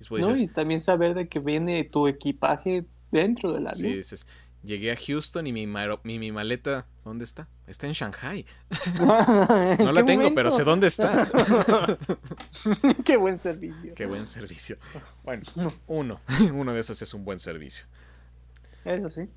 [0.00, 3.96] Y No, y también saber de que viene tu equipaje dentro del sí, avión.
[3.96, 4.26] dices,
[4.62, 7.48] llegué a Houston y mi, maro- mi, mi maleta, ¿dónde está?
[7.66, 8.44] Está en Shanghai.
[9.00, 11.30] no la tengo, pero sé dónde está.
[13.04, 13.94] Qué buen servicio.
[13.94, 14.76] Qué buen servicio.
[15.24, 15.42] Bueno,
[15.86, 16.20] uno.
[16.52, 17.86] Uno de esos es un buen servicio.
[18.84, 19.28] Eso sí.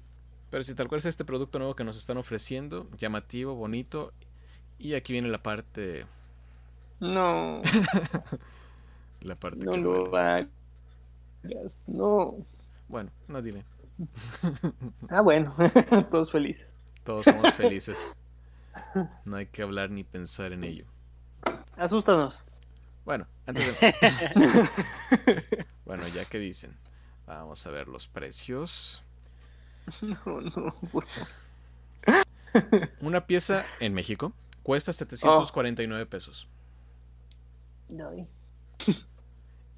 [0.49, 4.13] Pero si tal cual es este producto nuevo que nos están ofreciendo, llamativo, bonito.
[4.77, 6.05] Y aquí viene la parte.
[6.99, 7.61] No,
[9.21, 10.47] La parte no que lo hagas.
[11.87, 12.35] No.
[12.87, 13.65] Bueno, no dile.
[15.09, 15.55] Ah, bueno,
[16.11, 16.73] todos felices.
[17.03, 18.15] Todos somos felices.
[19.25, 20.85] No hay que hablar ni pensar en ello.
[21.77, 22.41] Asústanos.
[23.05, 24.69] Bueno, antes de...
[25.85, 26.77] Bueno, ya que dicen.
[27.27, 29.03] Vamos a ver los precios.
[30.01, 30.73] No, no.
[33.01, 36.47] Una pieza en México cuesta 749 pesos.
[37.89, 38.27] Ay.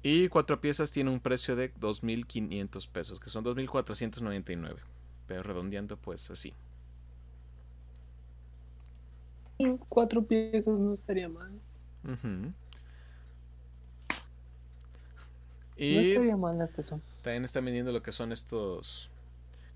[0.08, 4.76] Y cuatro piezas tiene un precio de 2.500 pesos, que son 2.499.
[5.26, 6.54] Pero redondeando, pues así.
[9.88, 11.60] Cuatro piezas no estaría mal.
[12.04, 12.52] Ujú.
[15.78, 17.00] No Y estaría mal hasta eso.
[17.22, 19.10] también están vendiendo lo que son estos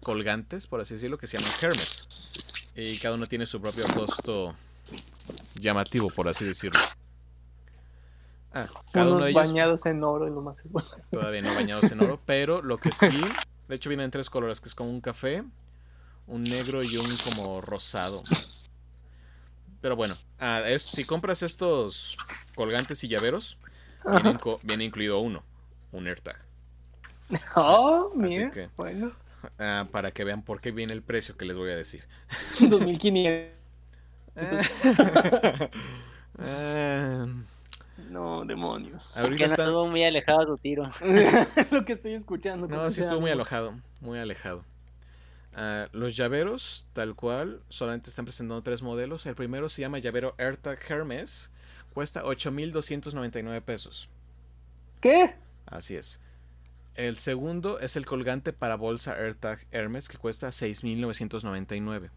[0.02, 2.08] colgantes, por así decirlo, que se llaman Hermes.
[2.76, 4.54] Y cada uno tiene su propio costo
[5.54, 6.80] llamativo, por así decirlo.
[8.52, 10.84] Ah, cada Unos uno de ellos bañados en oro y lo más seguro.
[11.10, 13.20] todavía no bañados en oro, pero lo que sí,
[13.68, 15.44] de hecho vienen en tres colores, que es como un café,
[16.26, 18.22] un negro y un como rosado.
[19.80, 22.16] Pero bueno, ah, es- si compras estos
[22.54, 23.56] colgantes y llaveros,
[24.62, 25.42] viene incluido uno,
[25.92, 26.36] un AirTag.
[27.54, 28.50] Oh, Así mira.
[28.50, 29.12] que- Bueno,
[29.58, 32.04] Ah, para que vean por qué viene el precio que les voy a decir.
[32.60, 33.56] 2500.
[36.38, 37.24] Ah,
[38.10, 39.08] No, demonios.
[39.14, 40.90] ahorita no estuvo muy alejado tu tiro.
[41.70, 42.66] lo que estoy escuchando.
[42.66, 43.42] No, ¿cómo sí estuvo muy llama?
[43.42, 44.64] alejado, muy alejado.
[45.54, 49.26] Ah, los llaveros, tal cual, solamente están presentando tres modelos.
[49.26, 51.52] El primero se llama llavero AirTag Hermes,
[51.94, 54.08] cuesta 8.299 pesos.
[55.00, 55.36] ¿Qué?
[55.66, 56.20] Así es.
[56.96, 62.10] El segundo es el colgante para bolsa AirTag Hermes, que cuesta 6.999.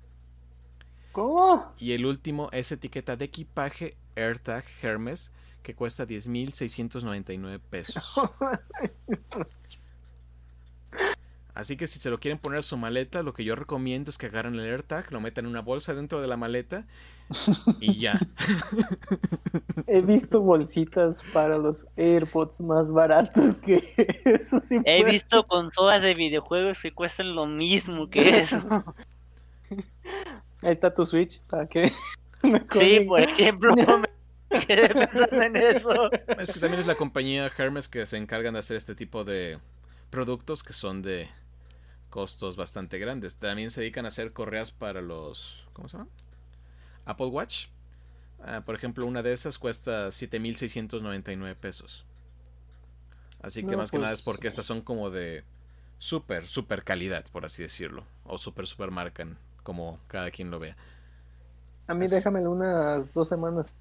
[1.12, 1.72] ¿Cómo?
[1.78, 5.32] Y el último es etiqueta de equipaje AirTag Hermes,
[5.64, 8.04] que cuesta 10.699 pesos.
[11.56, 14.18] Así que si se lo quieren poner a su maleta, lo que yo recomiendo es
[14.18, 16.88] que agarren el AirTag, lo metan en una bolsa dentro de la maleta
[17.80, 18.20] y ya.
[19.86, 23.84] He visto bolsitas para los AirPods más baratos que
[24.26, 25.12] eso sí He fue.
[25.12, 28.58] visto consolas de videojuegos que cuestan lo mismo que eso.
[30.64, 31.92] Ahí está tu Switch para que
[32.42, 34.08] me Sí, por ejemplo, me
[34.68, 36.12] quedé pensando en eso.
[36.40, 39.60] Es que también es la compañía Hermes que se encargan de hacer este tipo de
[40.10, 41.30] productos que son de
[42.10, 43.38] costos bastante grandes.
[43.38, 45.68] También se dedican a hacer correas para los...
[45.74, 46.10] ¿Cómo se llama?
[47.06, 47.68] Apple Watch.
[48.46, 52.06] Ah, por ejemplo, una de esas cuesta 7.699 pesos.
[53.42, 55.44] Así que No, más que nada pues- es porque estas son como de
[55.98, 58.06] super, super calidad, por así decirlo.
[58.26, 60.78] O super, super marcan, como cada quien lo vea.
[61.88, 63.76] A mí Es- déjamelo unas dos semanas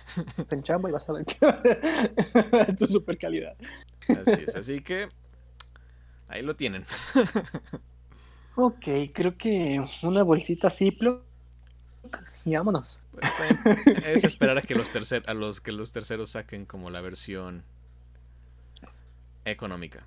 [0.50, 1.36] en chamba y vas a ver que
[2.68, 3.54] es tu super calidad.
[4.08, 4.56] Así es.
[4.56, 5.08] Así que
[6.28, 6.84] ahí lo tienen.
[8.54, 11.22] Ok, creo que una bolsita Ziploc
[12.44, 12.98] y vámonos.
[13.12, 13.30] Pues,
[14.04, 17.64] es esperar a que los tercer, a los que los terceros saquen como la versión
[19.44, 20.06] económica.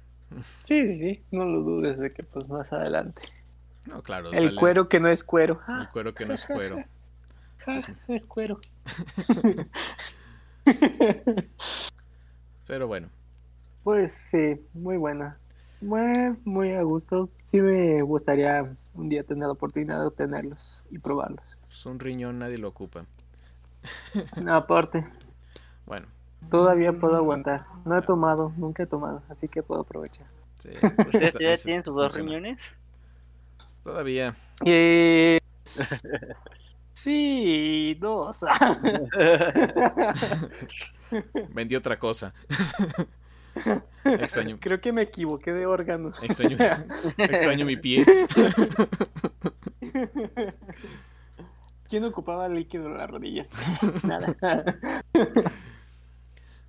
[0.63, 3.21] Sí, sí, sí, no lo dudes de que pues más adelante.
[3.86, 4.32] No, claro.
[4.32, 5.60] El sale cuero que no es cuero.
[5.67, 6.84] El cuero que no es cuero.
[7.65, 8.60] Ja, es cuero.
[12.67, 13.10] Pero bueno,
[13.84, 15.38] Pues sí, muy buena.
[15.82, 17.30] Muy, muy a gusto.
[17.43, 21.43] Sí me gustaría un día tener la oportunidad de tenerlos y probarlos.
[21.67, 23.06] pues un riñón nadie lo ocupa.
[24.47, 25.06] Aparte,
[25.86, 26.08] Bueno,
[26.49, 27.65] todavía puedo aguantar.
[27.86, 30.25] No he tomado, nunca he tomado, así que puedo aprovechar.
[30.60, 30.69] sí.
[31.06, 32.71] ¿Ustedes Esta- ya tienen sus dos riñones?
[33.84, 34.36] Todavía.
[34.65, 35.38] Eh,
[36.95, 38.39] sí, dos.
[41.53, 42.34] Vendí otra cosa.
[44.05, 46.21] extraño, Creo que me equivoqué de órganos.
[46.23, 46.58] extraño,
[47.17, 48.05] extraño mi pie.
[51.88, 53.51] ¿Quién ocupaba líquido en las rodillas?
[54.03, 54.36] Nada.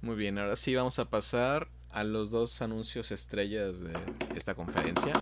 [0.03, 3.95] Muy bien, ahora sí vamos a pasar a los dos anuncios estrellas de
[4.35, 5.15] esta conferencia.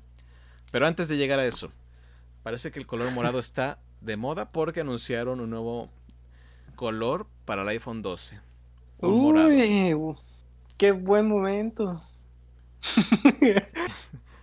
[0.73, 1.71] Pero antes de llegar a eso,
[2.43, 5.89] parece que el color morado está de moda porque anunciaron un nuevo
[6.77, 8.39] color para el iPhone 12.
[9.01, 9.49] Un morado.
[9.49, 10.17] Uy,
[10.77, 12.03] qué buen momento.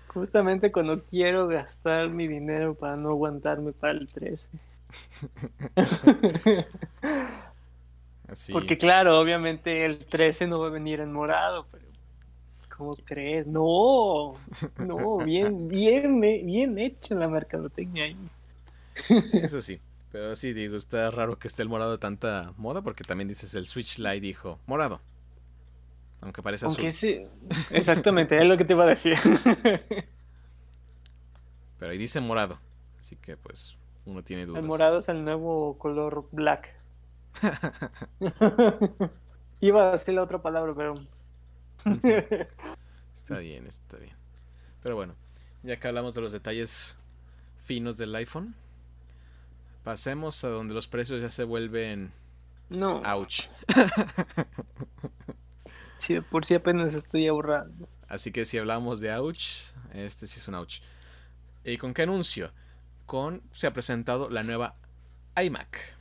[0.08, 4.50] Justamente cuando quiero gastar mi dinero para no aguantarme para el 13.
[8.28, 8.52] Así.
[8.52, 11.86] Porque claro, obviamente el 13 no va a venir en morado, pero
[12.76, 13.46] ¿cómo crees?
[13.46, 14.36] No,
[14.78, 18.18] no, bien, bien, bien hecho la mercadotecnia ahí.
[19.34, 19.80] Eso sí.
[20.12, 23.54] Pero sí, digo, está raro que esté el morado de tanta moda porque también dices
[23.56, 25.00] el Switch Lite dijo morado.
[26.20, 26.78] Aunque parece azul.
[26.80, 27.22] Aunque sí,
[27.72, 29.16] exactamente, es lo que te iba a decir.
[31.80, 32.60] Pero ahí dice morado.
[33.00, 33.76] Así que pues
[34.06, 34.62] uno tiene dudas.
[34.62, 36.76] El morado es el nuevo color black.
[39.62, 40.96] Iba a decir la otra palabra, pero.
[43.16, 44.16] Está bien, está bien.
[44.82, 45.14] Pero bueno,
[45.62, 46.98] ya que hablamos de los detalles
[47.64, 48.56] finos del iPhone,
[49.84, 52.12] pasemos a donde los precios ya se vuelven
[52.70, 53.48] no, ouch.
[56.08, 57.88] de por si apenas estoy ahorrando.
[58.08, 60.80] Así que si hablamos de ouch, este sí es un ouch.
[61.64, 62.52] ¿Y con qué anuncio?
[63.06, 64.76] Con se ha presentado la nueva
[65.42, 65.96] iMac.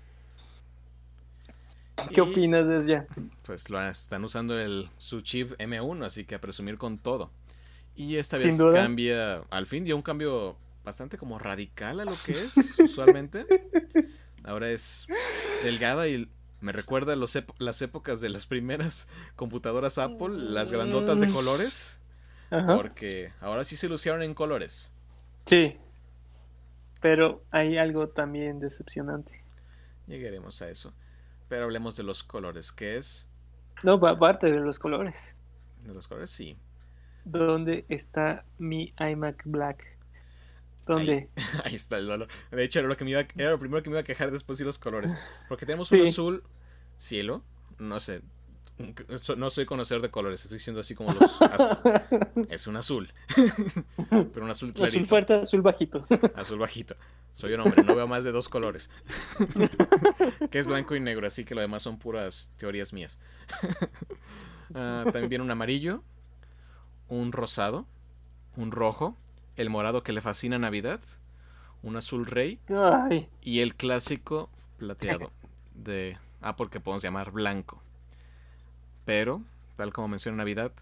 [2.08, 3.06] ¿Qué Y, opinas desde ya?
[3.42, 7.30] Pues lo están usando el su chip M1, así que a presumir con todo.
[7.96, 12.32] Y esta vez cambia, al fin dio un cambio bastante como radical a lo que
[12.32, 13.46] es usualmente.
[14.44, 15.06] Ahora es
[15.64, 16.28] delgada y
[16.60, 21.32] Me recuerda los las épocas de las primeras computadoras Apple, las grandotas de Mm.
[21.32, 22.00] colores,
[22.50, 22.76] Ajá.
[22.76, 24.92] porque ahora sí se lucieron en colores.
[25.46, 25.78] Sí.
[27.00, 29.42] Pero hay algo también decepcionante.
[30.06, 30.92] Llegaremos a eso.
[31.48, 33.28] Pero hablemos de los colores, ¿qué es?
[33.82, 35.18] No, pa- aparte de los colores.
[35.82, 36.58] De los colores, sí.
[37.24, 39.89] ¿Dónde está mi iMac Black?
[40.86, 41.28] ¿Dónde?
[41.64, 42.28] Ahí está el dolor.
[42.50, 44.04] De hecho, era lo, que me iba a- era lo primero que me iba a
[44.04, 45.14] quejar después de los colores.
[45.48, 46.00] Porque tenemos Sí.
[46.00, 46.44] un azul
[46.96, 47.42] cielo.
[47.78, 48.22] No sé.
[49.36, 50.42] No soy conocedor de colores.
[50.42, 51.38] Estoy diciendo así como los.
[52.50, 53.12] es un azul.
[54.10, 54.96] Pero un azul clarito.
[54.96, 56.06] Azul fuerte, azul bajito.
[56.34, 56.96] Azul bajito.
[57.34, 58.90] Soy un hombre, no veo más de dos colores.
[60.50, 63.20] que es blanco y negro, así que lo demás son puras teorías mías.
[64.74, 66.02] Ah, también viene un amarillo,
[67.08, 67.86] un rosado,
[68.56, 69.16] un rojo,
[69.60, 71.00] el morado que le fascina a Navidad,
[71.82, 75.30] un azul rey Ay, y el clásico plateado
[75.74, 77.82] de Apple que podemos llamar blanco.
[79.04, 79.42] Pero,
[79.76, 80.72] tal como menciona Navidad,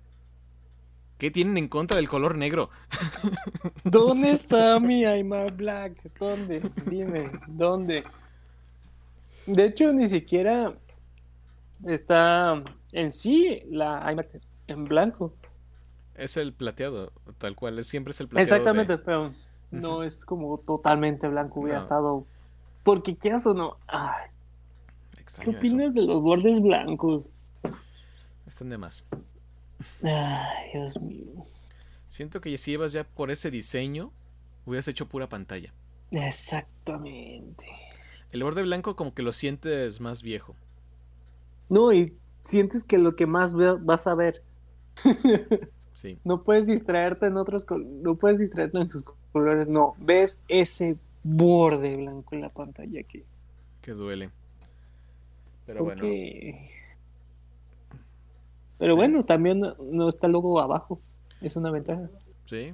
[1.18, 2.70] ¿qué tienen en contra del color negro?
[3.84, 6.12] ¿dónde está mi iMac Black?
[6.18, 6.62] ¿Dónde?
[6.86, 8.04] Dime, ¿dónde?
[9.46, 10.72] De hecho, ni siquiera
[11.84, 12.62] está
[12.92, 15.34] en sí la iMac en blanco.
[16.18, 18.48] Es el plateado, tal cual, es, siempre es el plateado.
[18.50, 19.32] de- Exactamente, pero
[19.70, 21.82] no es como totalmente blanco, hubiera No.
[21.84, 22.26] estado.
[22.82, 23.76] Porque quieras o no.
[23.86, 24.28] Ay,
[25.42, 25.50] ¿Qué eso.
[25.50, 27.30] opinas de los bordes blancos?
[28.46, 29.04] Están de más.
[30.02, 31.46] Ay, Dios mío.
[32.08, 34.10] Siento que si ibas ya por ese diseño,
[34.66, 35.72] hubieras hecho pura pantalla.
[36.10, 37.66] Exactamente.
[38.32, 40.56] El borde blanco como que lo sientes más viejo.
[41.68, 42.06] No, y
[42.42, 44.42] sientes que lo que más vas a ver.
[46.00, 50.96] Sí, No puedes distraerte en otros no puedes distraerte en sus colores, no, ves ese
[51.24, 53.24] borde blanco en la pantalla que
[53.80, 54.30] que duele.
[55.66, 56.02] Pero bueno,
[58.78, 58.96] Pero Sí.
[58.96, 61.00] bueno, también no- no está el logo abajo.
[61.40, 62.08] Es una ventaja.
[62.46, 62.72] sí.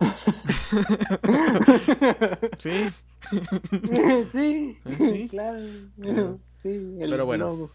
[2.58, 2.88] sí,
[4.24, 5.28] sí, Sí.
[5.28, 5.58] claro.
[6.00, 6.38] Claro.
[6.56, 6.68] Sí,
[7.00, 7.46] el Pero bueno.
[7.48, 7.70] logo.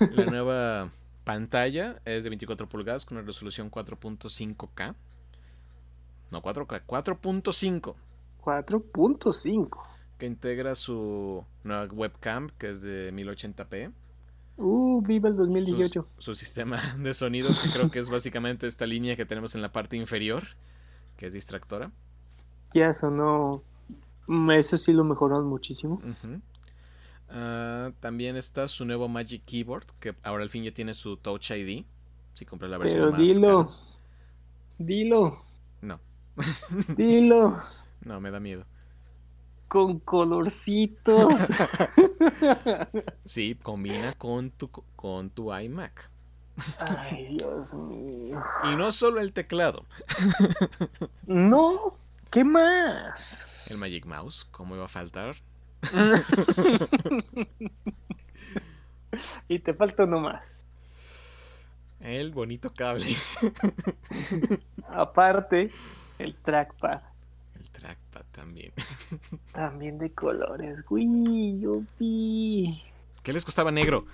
[0.00, 0.90] la nueva
[1.24, 4.94] pantalla es de 24 pulgadas con una resolución 4.5K.
[6.30, 7.94] No, 4K, 4.5.
[8.42, 9.78] 4.5.
[10.18, 13.92] Que integra su nueva webcam que es de 1080p.
[14.56, 16.06] Uh, viva el 2018.
[16.18, 19.62] Su, su sistema de sonido, que creo que es básicamente esta línea que tenemos en
[19.62, 20.44] la parte inferior,
[21.16, 21.90] que es distractora.
[22.72, 23.62] Ya sonó.
[24.26, 25.94] mm, Eso sí lo mejoraron muchísimo.
[25.96, 26.40] Ujú.
[27.34, 31.50] Ah, también está su nuevo Magic Keyboard, que ahora al fin ya tiene su Touch
[31.50, 31.84] ID.
[32.34, 33.66] Si compras la versión Pero más dilo.
[33.66, 33.78] cara.
[34.78, 35.42] Dilo.
[35.80, 36.00] No,
[36.96, 37.60] Dilo.
[38.02, 38.66] no, me da miedo.
[39.68, 41.34] Con colorcitos.
[43.24, 46.10] Sí, combina con tu, con tu iMac.
[46.78, 48.42] Ay, Dios mío.
[48.64, 49.86] Y no solo el teclado,
[51.26, 51.78] No.
[52.30, 53.66] ¿Qué más?
[53.70, 55.36] el Magic Mouse, ¿cómo iba a faltar?
[59.48, 60.42] Y te falta uno más.
[62.00, 63.14] El bonito cable,
[64.88, 65.70] Aparte,
[66.18, 67.00] el trackpad.
[67.60, 68.72] el trackpad también.
[69.52, 70.78] También de colores.
[70.88, 72.82] Yo vi.
[73.22, 74.06] ¿Qué les costaba negro?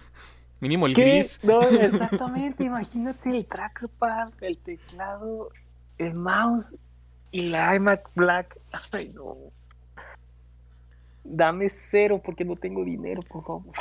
[0.61, 1.03] Mínimo el ¿Qué?
[1.03, 1.41] gris.
[1.43, 2.65] No, exactamente.
[2.65, 5.49] Imagínate el trackpad, el teclado,
[5.97, 6.75] el mouse
[7.31, 8.59] y la iMac Black.
[8.93, 9.35] Ay, no.
[11.31, 13.73] Dame cero porque no tengo dinero, por favor.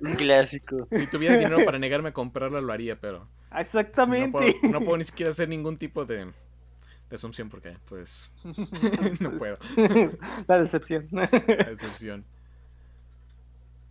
[0.00, 0.88] Un clásico.
[0.92, 4.30] Si tuviera dinero para negarme a comprarla, lo haría, pero no Exactamente.
[4.30, 8.30] puedo, no puedo ni siquiera hacer ningún tipo de, de asunción porque, pues,
[9.20, 9.58] no puedo.
[10.48, 11.08] La decepción.
[11.10, 12.24] La excepción.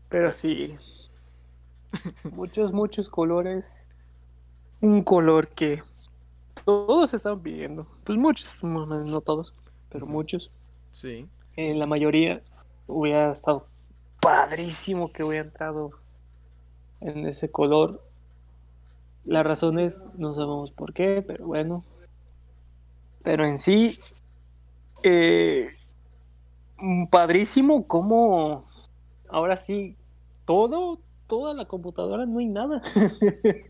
[0.09, 0.75] Pero sí.
[2.23, 3.83] Muchos, muchos colores.
[4.81, 5.83] Un color que
[6.65, 7.87] todos estaban pidiendo.
[8.03, 9.53] Pues muchos, no todos,
[9.89, 10.51] pero muchos.
[10.91, 12.41] Sí, En la mayoría
[12.87, 13.67] hubiera estado
[14.21, 15.91] padrísimo que hubiera entrado
[17.01, 18.01] en ese color.
[19.25, 21.83] Las razones no sabemos por qué, pero bueno.
[23.23, 23.99] Pero en sí,
[25.03, 25.69] eh,
[27.11, 28.65] padrísimo como
[29.29, 29.95] ahora sí,
[30.45, 32.81] todo, toda la computadora no hay nada.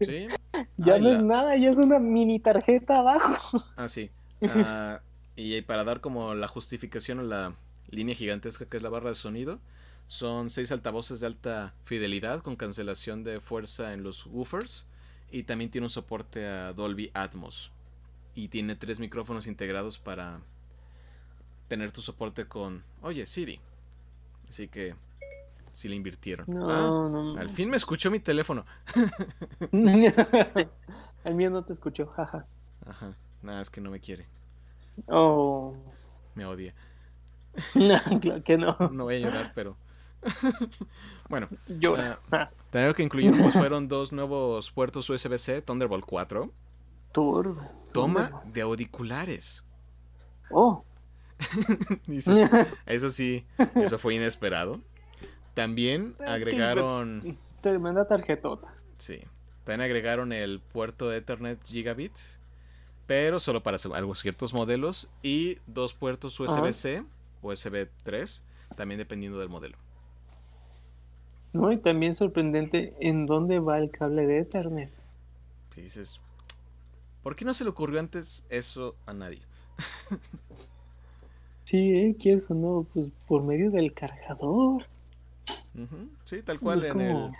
[0.01, 0.27] sí.
[0.77, 3.61] ya Ay, no la- es nada, ya es una mini tarjeta abajo.
[3.75, 4.09] Ah, sí.
[4.43, 5.01] Ah,
[5.41, 7.53] y para dar como la justificación a la
[7.89, 9.59] línea gigantesca que es la barra de sonido,
[10.07, 14.85] son seis altavoces de alta fidelidad con cancelación de fuerza en los woofers
[15.31, 17.71] y también tiene un soporte a Dolby Atmos
[18.35, 20.41] y tiene tres micrófonos integrados para
[21.67, 23.59] tener tu soporte con, oye Siri.
[24.49, 24.95] Así que
[25.71, 26.47] Si le invirtieron.
[26.49, 27.37] No, Ah, no.
[27.37, 28.65] Al fin me escuchó mi teléfono.
[29.71, 32.45] El mío no te escuchó, jaja.
[32.85, 33.13] Ajá.
[33.43, 34.25] Nada, es que no me quiere.
[35.07, 35.75] Oh.
[36.35, 36.73] Me odia.
[38.21, 38.75] claro que no.
[38.91, 39.77] No voy a llorar, pero.
[41.29, 42.19] bueno, Llora.
[42.31, 46.51] Ah, también lo que incluimos fueron dos nuevos puertos USB-C Thunderbolt 4.
[47.11, 47.61] turbo.
[47.93, 49.65] Toma de auriculares.
[50.51, 50.83] Oh.
[52.85, 53.45] Eso sí,
[53.75, 54.81] eso fue inesperado.
[55.53, 57.37] También agregaron.
[57.61, 58.73] Tremenda tarjetota.
[58.97, 59.21] Sí.
[59.63, 62.17] También agregaron el puerto de Ethernet Gigabit.
[63.09, 65.09] Pero solo para algo ciertos modelos.
[65.23, 67.03] Y dos puertos USB-C,
[67.41, 68.43] USB 3.
[68.77, 69.79] También dependiendo del modelo.
[71.51, 74.91] No, y también sorprendente en dónde va el cable de Ethernet.
[75.73, 76.19] Si dices.
[77.23, 79.41] ¿Por qué no se le ocurrió antes eso a nadie?
[81.63, 82.15] Sí, ¿eh?
[82.19, 82.87] ¿Quieres o no?
[82.91, 84.85] Pues por medio del cargador.
[86.23, 87.33] Sí, tal cual en como el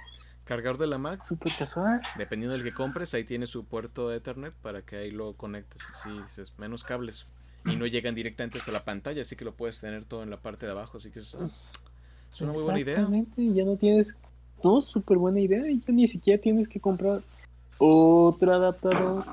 [0.50, 1.24] cargador de la Mac.
[1.24, 2.02] súper casual.
[2.18, 5.84] Dependiendo del que compres, ahí tiene su puerto Ethernet para que ahí lo conectes.
[6.02, 7.28] Sí, dices, menos cables.
[7.66, 10.38] Y no llegan directamente hasta la pantalla, así que lo puedes tener todo en la
[10.38, 10.98] parte de abajo.
[10.98, 11.38] Así que es,
[12.34, 12.96] es una muy buena idea.
[12.96, 14.16] Exactamente, ya no tienes.
[14.64, 15.70] No, súper buena idea.
[15.70, 17.22] Y ya ni siquiera tienes que comprar
[17.78, 19.24] otro adaptador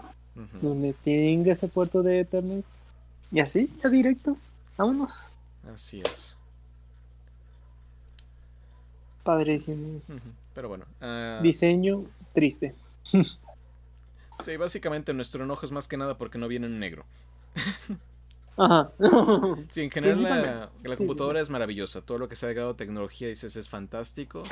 [0.61, 2.65] donde tenga ese puerto de Ethernet.
[3.33, 4.37] Y así, ya directo.
[4.77, 5.29] Vámonos.
[5.73, 6.37] Así es.
[9.25, 9.97] Padrísimo.
[9.97, 10.21] Ujú,
[10.57, 10.87] Pero bueno.
[11.03, 12.75] ah, Diseño triste.
[13.05, 17.05] sí, básicamente nuestro enojo es más que nada porque no viene en negro.
[18.57, 18.91] Ajá.
[19.71, 22.01] Sí, en general la, la Sí, computadora es maravillosa.
[22.01, 24.43] Todo lo que se ha agregado tecnología, dices, es fantástico.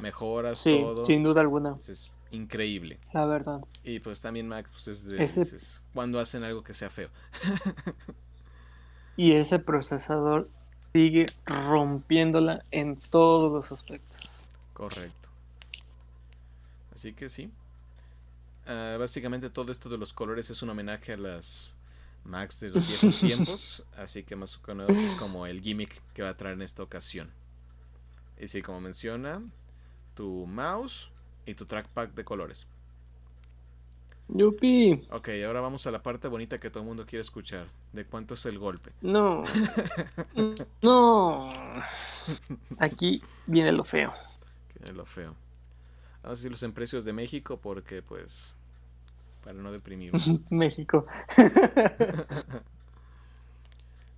[0.00, 1.04] Mejoras sí, todo.
[1.06, 2.98] sin duda alguna, Es increíble.
[3.12, 3.60] la verdad.
[3.84, 7.10] Y pues también Mac, pues es de Ese- dices, cuando hacen algo que sea feo.
[9.16, 10.48] Y ese procesador
[10.92, 14.48] sigue rompiéndola en todos los aspectos.
[14.72, 15.23] Correcto.
[16.94, 17.50] Así que sí.
[18.66, 21.70] Ah, básicamente todo esto de los colores es un homenaje a las
[22.24, 23.84] Macs de los viejos tiempos.
[23.96, 26.82] Así que más o menos es como el gimmick que va a traer en esta
[26.82, 27.30] ocasión.
[28.40, 29.42] Y sí, como menciona,
[30.14, 31.10] tu mouse
[31.46, 32.66] y tu trackpad de colores.
[34.28, 37.66] Yupi, Ok, ahora vamos a la parte bonita que todo el mundo quiere escuchar.
[37.92, 38.90] ¿De cuánto es el golpe?
[39.02, 39.44] no.
[40.82, 41.50] no.
[42.78, 44.14] Aquí viene lo feo.
[44.82, 45.36] Es lo feo.
[46.24, 48.54] Vamos a decirlos en precios de México porque pues...
[49.44, 50.26] Para no deprimirnos.
[50.50, 51.06] México.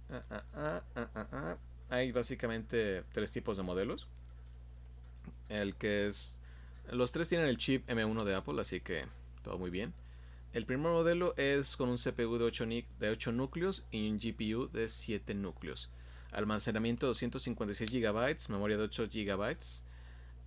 [0.09, 1.57] Ah, ah, ah, ah, ah, ah.
[1.90, 4.07] Hay básicamente tres tipos de modelos.
[5.48, 6.40] El que es...
[6.90, 9.04] Los tres tienen el chip M1 de Apple, así que
[9.42, 9.92] todo muy bien.
[10.52, 14.18] El primer modelo es con un CPU de 8, ni- de 8 núcleos y un
[14.18, 15.90] GPU de 7 núcleos.
[16.30, 19.57] Almacenamiento 256 GB, memoria de 8 GB,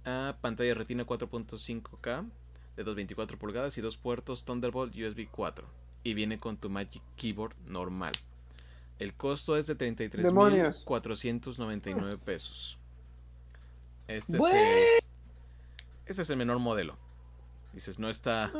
[0.06, 2.30] ah, pantalla retina 4.5K
[2.76, 5.68] de 224 pulgadas y dos puertos Thunderbolt USB 4.
[6.04, 8.14] Y viene con tu Magic Keyboard normal.
[9.00, 10.86] El costo es de Demonios.
[10.86, 12.78] 33.499 pesos.
[14.08, 15.04] Este es, el,
[16.06, 16.98] este es el menor modelo.
[17.74, 18.52] Dices, no está.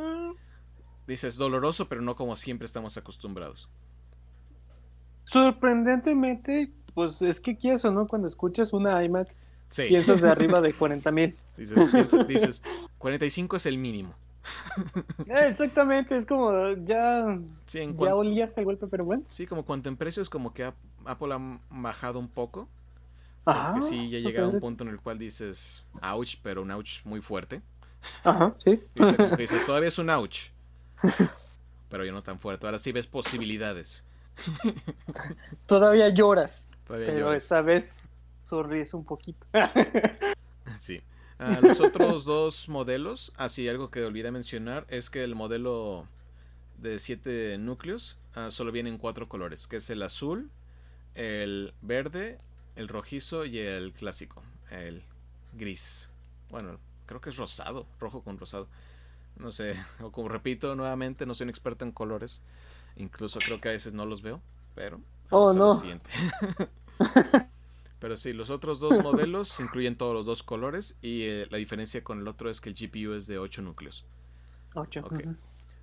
[1.06, 3.68] Dices, doloroso, pero no como siempre estamos acostumbrados.
[5.24, 9.34] Sorprendentemente, pues es que quieres o no, cuando escuchas una iMac,
[9.70, 9.84] Sí.
[9.88, 11.36] piensas de arriba de 40 mil.
[11.56, 12.62] Dices, piensa- dices,
[12.98, 14.14] 45 es el mínimo.
[15.28, 16.52] Exactamente, es como
[16.84, 19.22] ya, Sí, en ya cuanto, olías el golpe, pero bueno.
[19.28, 22.68] sí, como cuanto en precios, como que Ap- Apple ha bajado un poco.
[23.44, 23.72] Ajá.
[23.74, 27.04] Porque sí, ya llega a un punto en el cual dices, ouch, pero un ouch
[27.04, 27.62] muy fuerte.
[28.24, 28.80] Ajá, sí.
[28.96, 30.48] Y dices, todavía es un ouch.
[31.88, 32.66] Pero ya no tan fuerte.
[32.66, 34.04] Ahora sí ves posibilidades.
[35.66, 37.42] Todavía lloras, Todavía pero lloras.
[37.42, 38.10] esta vez
[38.50, 39.46] sonríes un poquito.
[40.78, 41.00] Sí.
[41.38, 46.06] Ah, los otros dos modelos, así algo que olvidé mencionar, es que el modelo
[46.78, 50.50] de 7 núcleos ah, solo viene en cuatro colores, que es el azul,
[51.14, 52.38] el verde,
[52.76, 55.02] el rojizo y el clásico, el
[55.54, 56.10] gris.
[56.50, 58.68] Bueno, creo que es rosado, rojo con rosado.
[59.36, 62.42] No sé, o como repito nuevamente, no soy un experto en colores.
[62.96, 64.40] Incluso creo que a veces no los veo,
[64.74, 65.74] pero Oh, no.
[65.74, 66.10] siguiente.
[68.00, 72.02] Pero sí, los otros dos modelos incluyen todos los dos colores y eh, la diferencia
[72.02, 74.04] con el otro es que el GPU es de 8 núcleos.
[74.74, 75.00] Ocho.
[75.00, 75.12] Ok.
[75.12, 75.36] ujú.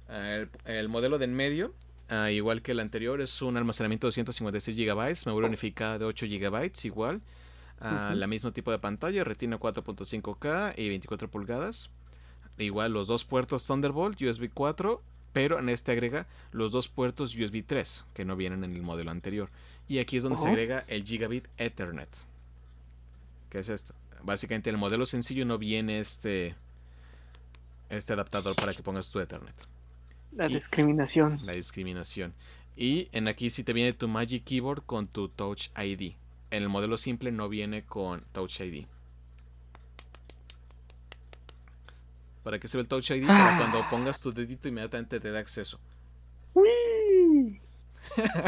[0.09, 1.73] Ah, el, el modelo de en medio,
[2.09, 6.25] ah, igual que el anterior, es un almacenamiento de 256 GB, memoria unificada de 8
[6.27, 7.21] GB, igual.
[7.79, 8.13] Ah.
[8.15, 11.91] La mismo tipo de pantalla, retina 4.5K y 24 pulgadas.
[12.57, 15.01] Igual los dos puertos Thunderbolt, USB 4,
[15.37, 19.11] pero en este agrega los dos puertos USB 3, que no vienen en el modelo
[19.11, 19.49] anterior.
[19.87, 22.09] Y aquí es donde se agrega el Gigabit Ethernet.
[23.49, 23.93] ¿Qué es esto?
[24.23, 26.55] básicamente el modelo sencillo no viene este
[27.89, 29.55] este adaptador para que pongas tu Ethernet.
[30.31, 31.39] La Y- discriminación.
[31.45, 32.33] La discriminación.
[32.75, 36.13] Y en aquí sí te viene tu Magic Keyboard con tu Touch ID.
[36.51, 38.85] En el modelo simple no viene con Touch ID.
[42.47, 43.27] ¿Para qué sirve el Touch ID?
[43.27, 45.81] Para cuando pongas tu dedito inmediatamente te da acceso.
[46.53, 47.59] ¡Uy!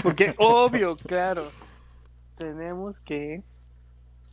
[0.01, 1.51] Porque, obvio, claro.
[2.37, 3.43] Tenemos que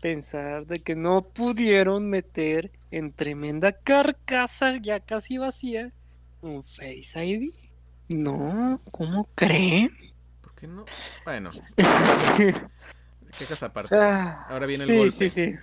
[0.00, 5.92] pensar de que no pudieron meter en tremenda carcasa ya casi vacía
[6.42, 7.52] un Face ID.
[8.08, 9.90] No, ¿cómo creen?
[10.42, 10.84] ¿Por qué no?
[11.24, 11.50] Bueno,
[13.36, 13.96] quejas aparte.
[13.96, 15.10] Ah, Ahora viene el sí, golpe.
[15.10, 15.56] sí, sí.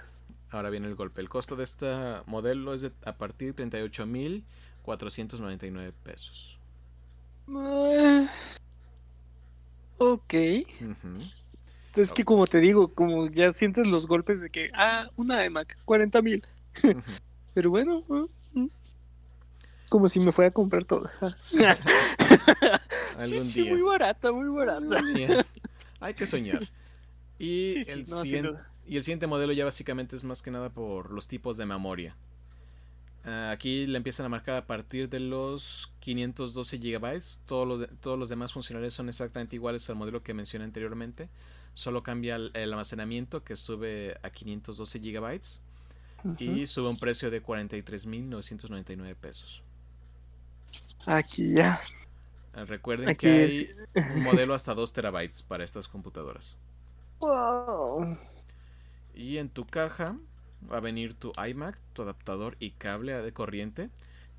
[0.53, 1.19] Ahora viene el golpe.
[1.19, 1.87] El costo de este
[2.27, 6.59] modelo es de, a partir de 38.499 pesos.
[7.49, 8.27] Ah,
[9.97, 10.33] ok.
[10.79, 11.17] Ujú.
[11.95, 15.75] Es que como te digo, como ya sientes los golpes de que, ah, una iMac,
[15.85, 16.45] 40 mil.
[17.55, 18.03] Pero bueno,
[18.53, 18.67] mm.
[19.89, 21.17] como si me fuera a comprar todas.
[23.17, 23.73] sí, sí, día.
[23.73, 24.99] muy barata, muy barata.
[25.99, 26.61] Hay que soñar.
[27.39, 28.72] Y, Sí, sí, el no, siguiente.
[28.93, 32.15] Y el siguiente modelo ya básicamente es más que nada por los tipos de memoria.
[33.25, 37.21] Ah, aquí le empiezan a marcar a partir de los 512 GB.
[37.45, 41.29] Todo lo de- todos los demás funcionales son exactamente iguales al modelo que mencioné anteriormente.
[41.73, 45.41] Solo cambia el, el almacenamiento que sube a 512 GB
[46.39, 49.63] y sube un precio de 43.999 pesos.
[51.05, 51.79] Aquí ya.
[52.53, 53.69] Ah, Recuerden Aquí que hay
[54.09, 56.57] un modelo hasta 2 terabytes para estas computadoras.
[57.21, 58.17] Wow.
[59.13, 60.17] Y en tu caja
[60.71, 63.89] va a venir tu iMac, tu adaptador y cable de corriente,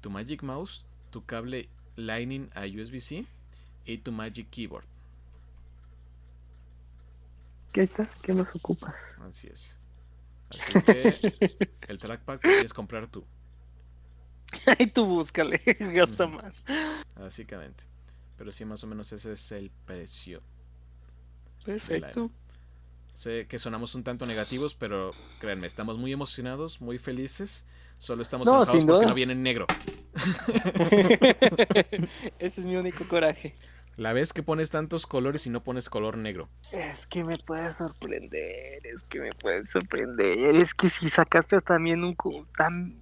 [0.01, 3.27] tu Magic Mouse, tu cable Lightning a USB-C
[3.87, 4.87] y tu Magic Keyboard.
[7.73, 8.09] ¿Qué está?
[8.23, 8.95] ¿Qué más ocupas?
[9.21, 9.79] Así es.
[10.51, 13.25] Así que el trackpad que quieres comprar tú,
[14.79, 16.65] Ay, tú búscale, gasta más.
[17.17, 17.85] básicamente.
[18.37, 20.43] Pero sí, más o menos ese es el precio.
[21.65, 22.31] Perfecto.
[23.15, 27.67] Sé que sonamos un tanto negativos, pero créanme, estamos muy emocionados, muy felices.
[27.97, 29.67] Solo estamos No, enojados porque no viene en negro.
[32.39, 33.55] Ese es mi único coraje.
[33.97, 36.49] La vez que pones tantos colores y no pones color negro.
[36.73, 40.57] Es que me puedes sorprender, es que me puedes sorprender.
[40.57, 42.17] Es que si sacaste también un...
[42.57, 43.01] Tan...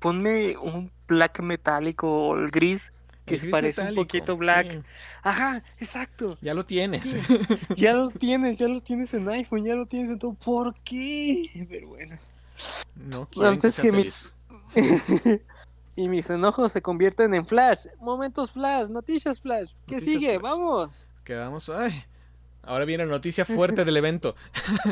[0.00, 2.92] Ponme un black metálico o el gris
[3.26, 4.72] que se parece metálico, un poquito black.
[4.72, 4.82] sí,
[5.22, 6.38] Ajá, exacto.
[6.40, 7.16] ya lo tienes.
[7.76, 10.34] Ya lo tienes, ya lo tienes en iPhone, ya lo tienes en todo.
[10.34, 11.66] ¿Por qué?
[11.68, 12.16] Pero bueno.
[12.94, 14.32] No Antes que, que mis-
[15.96, 17.86] y mis enojos se convierten en flash.
[17.98, 19.72] Momentos flash, noticias flash.
[19.86, 20.38] ¿Qué Noticias sigue?
[20.38, 20.50] flash.
[20.50, 21.08] Vamos.
[21.24, 22.04] Que vamos, ay.
[22.62, 24.34] Ahora viene la noticia fuerte del evento.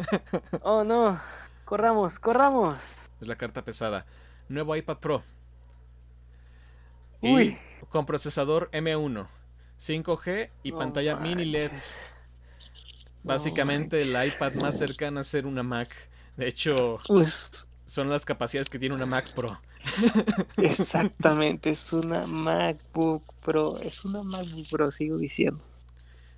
[0.63, 1.21] Oh no.
[1.65, 2.77] Corramos, corramos.
[3.21, 4.05] Es la carta pesada.
[4.49, 5.23] Nuevo iPad Pro.
[7.23, 7.45] Uy.
[7.45, 7.59] Y
[7.95, 9.29] con procesador M1,
[9.79, 11.71] 5G y pantalla mini LED.
[13.23, 15.87] Básicamente el iPad más cercano a ser una Mac.
[16.37, 19.61] De hecho, Pues son las capacidades que tiene una Mac Pro.
[20.57, 23.79] exactamente, es una MacBook Pro.
[23.81, 25.63] Es una MacBook Pro, sigo diciendo.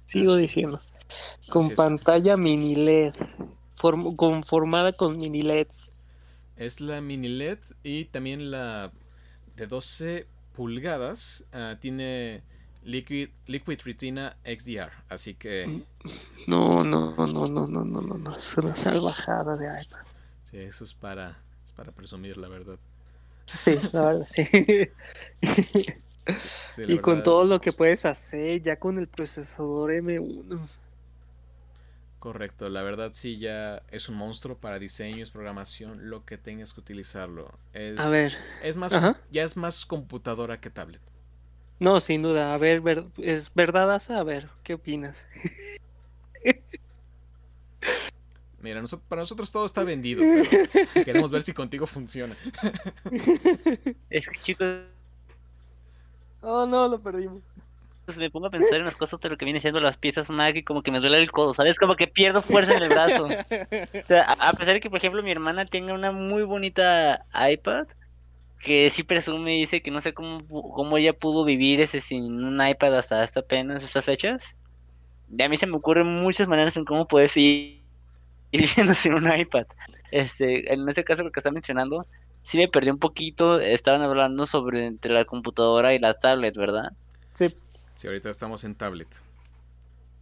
[0.04, 0.78] Sigo diciendo.
[1.48, 3.14] Con pantalla mini LED.
[3.80, 5.94] form- conformada con mini LEDs.
[6.59, 8.92] Es la mini LED y también la
[9.57, 10.26] de 12
[10.57, 11.44] pulgadas.
[11.52, 12.42] ah, tiene
[12.82, 14.90] Liquid, Liquid Retina XDR.
[15.09, 15.82] Así que
[16.46, 18.30] No, no, no, no, no, no, no, no.
[18.36, 20.07] Es una salvajada de iPad.
[20.44, 22.78] sí, eso es para, es para presumir, la verdad.
[23.46, 24.44] Sí, la verdad, sí.
[26.74, 30.78] Sí, la y con todo lo que puedes hacer ya con el procesador M1.
[32.27, 36.81] Correcto, la verdad sí ya es un monstruo para diseños, programación, lo que tengas que
[36.81, 37.57] utilizarlo.
[37.72, 39.16] Es, A ver, es más, Ajá.
[39.31, 41.01] ya es más computadora que tablet.
[41.79, 42.53] no, sin duda.
[42.53, 44.18] A ver, ver- ¿es verdad, Asa?
[44.18, 45.24] A ver, ¿qué opinas?
[48.61, 50.24] Mira, para nosotros todo está vendido.
[50.93, 52.35] pero queremos ver si contigo funciona.
[54.11, 54.66] Es que chicos,
[56.43, 57.53] Oh, no, lo perdimos.
[58.16, 60.57] Me pongo a pensar en las cosas de lo que viene siendo las piezas Mac
[60.57, 61.76] y como que me duele el codo, ¿sabes?
[61.76, 63.26] Como que pierdo fuerza en el brazo.
[64.02, 67.86] O sea, a pesar de que, por ejemplo, mi hermana tenga una muy bonita iPad,
[68.61, 72.44] que sí presume y dice que no sé cómo, cómo ella pudo vivir ese sin
[72.44, 74.57] un iPad hasta, hasta apenas estas fechas.
[75.36, 77.82] Y a mí se me ocurren muchas maneras en cómo puedes ir,
[78.52, 79.66] ir viviendo sin un iPad.
[80.12, 82.07] Este, en este caso, lo que está mencionando,
[82.42, 83.61] sí me perdí un poquito.
[83.61, 86.92] Estaban hablando sobre entre la computadora y las tablets, ¿verdad?
[87.34, 87.54] Sí,
[87.97, 89.09] Si ahorita estamos en tablet.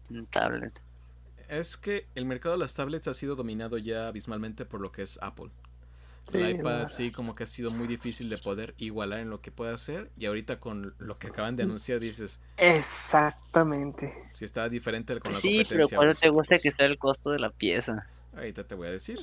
[0.09, 0.81] Un tablet.
[1.49, 5.03] Es que el mercado de las tablets ha sido dominado ya abismalmente por lo que
[5.03, 5.51] es Apple.
[6.33, 9.51] el iPad sí como que ha sido muy difícil de poder igualar en lo que
[9.51, 15.21] puede hacer y ahorita con lo que acaban de anunciar dices exactamente si está diferente
[15.21, 18.65] con la sí pero cuando te gusta que sea el costo de la pieza ahorita
[18.65, 19.19] te voy a decir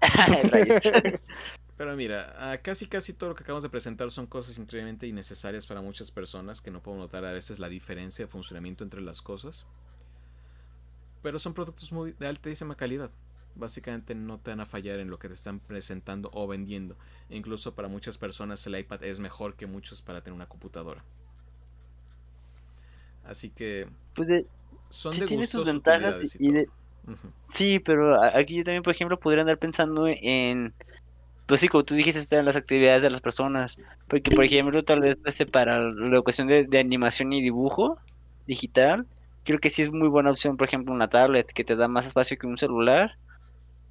[1.76, 5.80] pero mira casi casi todo lo que acabamos de presentar son cosas increíblemente innecesarias para
[5.80, 9.66] muchas personas que no puedo notar a veces la diferencia de funcionamiento entre las cosas
[11.22, 13.10] pero son productos muy de altísima calidad
[13.54, 16.96] básicamente no te van a fallar en lo que te están presentando o vendiendo.
[17.30, 21.02] incluso para muchas personas el iPad es mejor que muchos para tener una computadora.
[23.24, 24.44] Así que pues
[24.88, 26.66] son de tiene sus ventajas y,
[27.50, 30.72] Sí, pero aquí yo también, por ejemplo, podría andar pensando en
[31.46, 33.76] pues sí, como tú dijiste, en las actividades de las personas.
[34.08, 37.98] Porque, por ejemplo, tal vez este, para la educación de, de, animación y dibujo
[38.46, 39.06] digital,
[39.44, 42.06] creo que sí es muy buena opción, por ejemplo, una tablet que te da más
[42.06, 43.16] espacio que un celular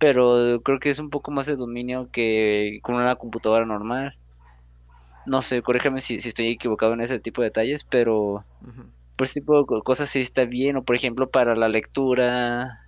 [0.02, 4.18] pero creo que es un poco más de dominio que con una computadora normal.
[5.28, 8.44] No sé, corrígeme si, estoy equivocado en ese tipo de detalles, pero
[9.16, 12.84] por ese tipo de cosas sí está bien, o por ejemplo para la lectura.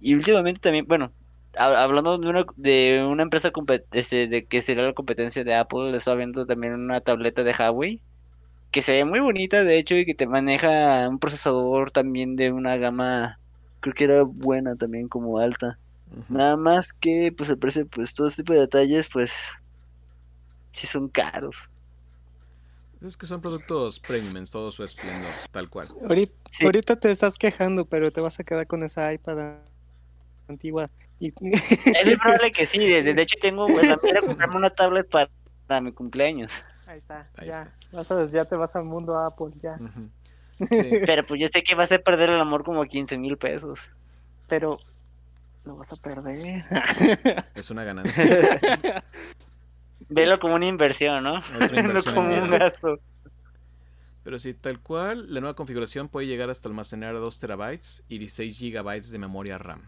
[0.00, 1.10] Y últimamente también, bueno,
[1.56, 3.50] hablando de una, de una empresa
[3.92, 8.00] este, de que sería la competencia de Apple, estaba viendo también una tableta de Huawei
[8.70, 12.52] que se ve muy bonita, de hecho, y que te maneja un procesador también de
[12.52, 13.38] una gama
[13.80, 15.78] creo que era buena también como alta.
[16.28, 19.52] Nada más que pues el precio, pues todo este tipo de detalles, pues
[20.72, 21.68] sí son caros.
[23.02, 25.86] Es que son productos premium en todo su esplendor, tal cual.
[26.62, 29.58] Ahorita, te estás quejando, pero te vas a quedar con esa iPad
[30.48, 30.90] antigua.
[31.20, 36.52] Es probable que sí, de, hecho tengo la mira comprarme una tablet para, mi cumpleaños.
[36.86, 37.68] Ahí está, ya.
[38.32, 39.78] ya te vas al mundo Apple, ya.
[41.06, 43.92] Pero pues yo sé que vas a perder el amor como 15 mil pesos.
[44.48, 44.78] Pero
[45.64, 46.64] lo vas a perder.
[47.54, 49.04] Es una ganancia.
[50.08, 51.38] Velo como una inversión, ¿no?
[51.60, 52.98] Es una inversión como un gasto.
[54.24, 58.58] Pero sí, tal cual, la nueva configuración puede llegar hasta almacenar 2 terabytes y 16
[58.58, 59.82] gigabytes de memoria RAM.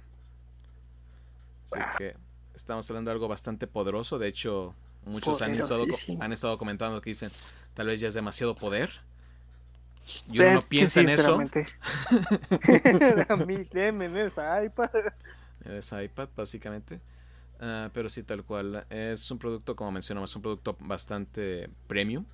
[1.72, 2.16] Así que
[2.54, 4.18] estamos hablando de algo bastante poderoso.
[4.18, 5.84] De hecho, muchos han estado,
[6.20, 7.30] han estado comentando que dicen,
[7.74, 8.90] tal vez ya es demasiado poder.
[10.30, 11.34] Y uno no piensa en eso.
[13.28, 13.56] a mí,
[14.16, 14.90] esa iPad.
[15.64, 17.00] Esa iPad, básicamente.
[17.60, 18.86] Ah, pero sí, tal cual.
[18.90, 22.24] Es un producto, como mencionamos, un producto bastante premium.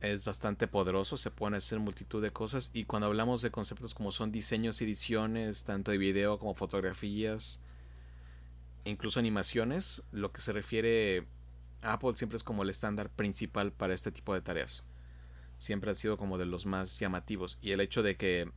[0.00, 2.70] Es bastante poderoso, se pueden hacer multitud de cosas.
[2.72, 7.60] Y cuando hablamos de conceptos como son diseños y ediciones, tanto de video como fotografías,
[8.84, 11.26] incluso animaciones, lo que se refiere
[11.82, 14.84] a Apple siempre es como el estándar principal para este tipo de tareas
[15.60, 17.58] siempre ha sido como de los más llamativos.
[17.60, 18.50] Y el hecho de que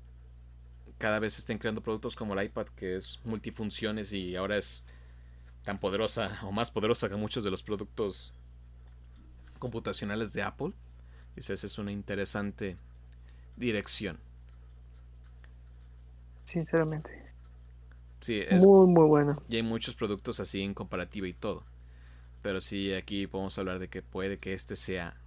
[0.98, 4.84] cada vez estén creando productos como el iPad, que es multifunciones y ahora es
[5.64, 8.34] tan poderosa o más poderosa que muchos de los productos
[9.60, 10.72] computacionales de Apple,
[11.36, 12.78] dices, es una interesante
[13.58, 14.18] dirección.
[16.46, 17.23] Sinceramente.
[18.24, 19.36] Sí, es, muy, muy bueno.
[19.50, 21.66] Y hay muchos productos así en comparativa y todo.
[22.42, 25.18] Pero sí, aquí podemos hablar de que puede que este sea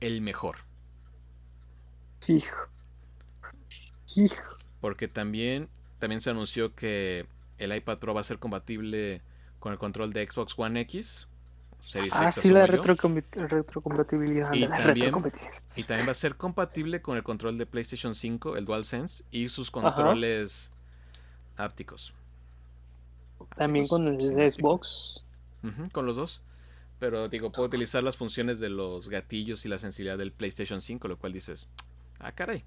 [0.00, 0.56] el mejor.
[2.26, 2.56] Hijo.
[4.16, 4.56] Hijo.
[4.80, 7.26] Porque también, también se anunció que
[7.58, 9.20] el iPad Pro va a ser compatible
[9.58, 11.28] con el control de Xbox One X.
[12.12, 14.50] ah, sí, la retrocompatibilidad.
[14.54, 15.14] Y, también,
[15.74, 19.50] y también va a ser compatible con el control de PlayStation 5, el DualSense, y
[19.50, 20.72] sus controles
[21.58, 22.14] ápticos.
[23.56, 25.24] También con el Xbox.
[25.92, 26.42] con los dos.
[26.98, 31.08] Pero digo, puedo utilizar las funciones de los gatillos y la sensibilidad del PlayStation 5,
[31.08, 31.68] lo cual dices,
[32.18, 32.64] Ah, caray.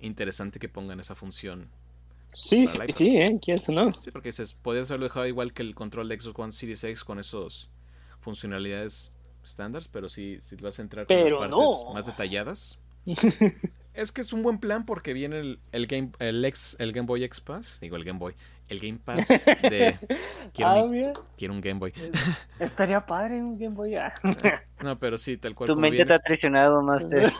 [0.00, 1.68] Interesante que pongan esa función.
[2.32, 3.38] Sí, sí, sí, ¿eh?
[3.40, 3.92] ¿Quieres o no?
[3.92, 7.04] Sí, porque dices, podías haberlo dejado igual que el control de Xbox One Series X
[7.04, 7.70] con esos
[8.20, 9.12] funcionalidades
[9.44, 11.58] estándares, pero si, si vas a entrar con las partes
[11.94, 12.78] más detalladas.
[13.94, 17.06] es que es un buen plan porque viene el, el Game el ex, el Game
[17.06, 18.34] Boy X Pass, digo el Game Boy,
[18.68, 19.96] el Game Pass de
[20.52, 21.92] quiero, ah, quiero un Game Boy.
[22.58, 23.94] Estaría padre un Game Boy.
[23.96, 24.12] Ah.
[24.82, 25.68] no, pero sí, tal cual.
[25.68, 27.32] Tu mente te ha traicionado, Master.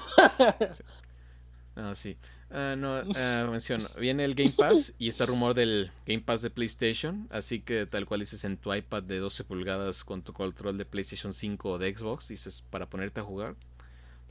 [1.77, 2.17] Ah, sí.
[2.51, 3.03] Ah, no,
[3.51, 3.89] menciono.
[3.99, 7.27] Viene el Game Pass y está rumor del Game Pass de PlayStation.
[7.31, 10.85] Así que tal cual dices en tu iPad de 12 pulgadas con tu control de
[10.85, 13.57] PlayStation 5 o de Xbox, dices para ponerte a jugar.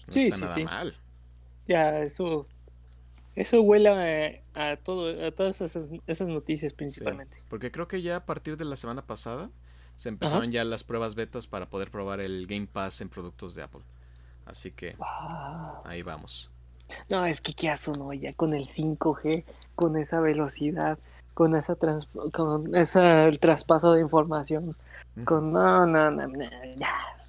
[0.06, 0.98] Pues no está nada mal.
[1.68, 2.48] Ya, eso.
[3.36, 7.38] Eso huele a, todo, a todas esas, esas noticias principalmente.
[7.50, 9.50] porque creo que ya a partir de la semana pasada
[9.96, 13.64] se empezaron ya las pruebas betas para poder probar el Game Pass en productos de
[13.64, 13.82] Apple.
[14.46, 14.96] Así que
[15.86, 16.52] ahí vamos.
[17.10, 19.46] No, es que qué no, ya con el 5G,
[19.76, 21.00] con esa velocidad,
[21.34, 24.76] con esa trans- con esa el traspaso de información.
[25.26, 26.46] Con no, no, no, no,
[26.76, 27.23] ya.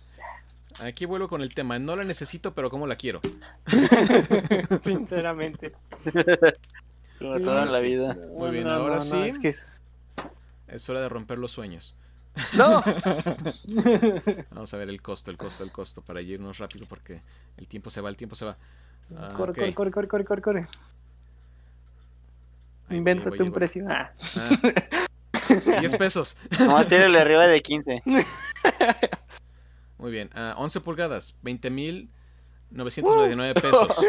[0.81, 1.79] Aquí vuelvo con el tema.
[1.79, 3.21] No la necesito, pero ¿cómo la quiero?
[4.85, 5.73] Sinceramente.
[7.19, 8.17] Como todo en la vida.
[8.37, 9.19] Muy bien, ahora sí.
[9.23, 9.67] es que es-
[10.67, 11.95] Es hora de romper los sueños.
[12.55, 12.83] No.
[14.51, 17.21] Vamos a ver el costo, el costo, el costo, para irnos rápido porque
[17.57, 18.57] el tiempo se va, el tiempo se va.
[19.17, 20.61] Ah, corre, corre, corre, corre, corre, corre.
[20.61, 20.67] Ahí
[22.89, 23.55] voy, Invéntate voy, ahí un voy.
[23.59, 23.87] precio.
[23.89, 24.11] Ah.
[24.37, 26.37] Ah, 10 pesos.
[26.59, 28.03] Vamos a tirarle arriba de 15.
[30.05, 30.29] Muy bien.
[30.35, 33.89] ah, 11 pulgadas, 20.999 pesos.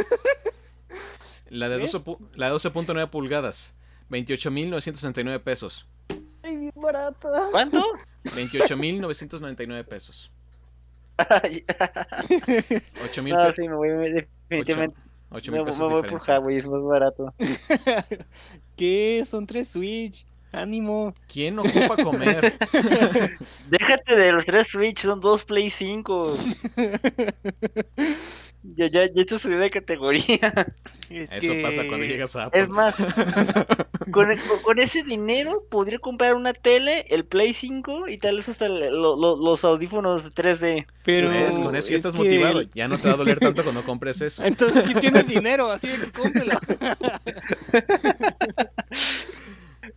[1.49, 3.73] La de 12 pu- la de 12.9 pulgadas,
[4.09, 5.87] 28.969 pesos.
[6.43, 7.29] Ay, bien barato.
[7.51, 7.81] ¿Cuánto?
[8.25, 10.31] 28.999 pesos.
[11.17, 14.97] Ay, 8.000 no, pe- sí, me voy definitivamente.
[15.31, 16.21] ocho Me, mil me pesos voy por.
[16.27, 17.33] Huawei, es más barato.
[18.75, 19.23] ¿Qué?
[19.25, 20.25] Son tres Switch.
[20.61, 21.13] Ánimo.
[21.31, 22.53] ¿Quién ocupa comer?
[23.69, 26.37] Déjate de los tres Switch, son dos Play 5.
[28.77, 30.65] ya, ya, ya te subí de categoría.
[31.09, 32.63] Es Eso que- pasa cuando llegas a Apple.
[32.63, 32.95] Es más,
[34.11, 38.49] con, con- con ese dinero podría comprar una tele, el Play 5 y tal vez
[38.49, 40.85] hasta el- lo- lo- los audífonos 3D.
[41.03, 41.59] Pero ¿Ves?
[41.59, 42.61] Con eso ya es estás que- motivado.
[42.73, 44.43] Ya no te va a doler tanto cuando compres eso.
[44.43, 46.57] Entonces sí tienes dinero, así de que cómprelo.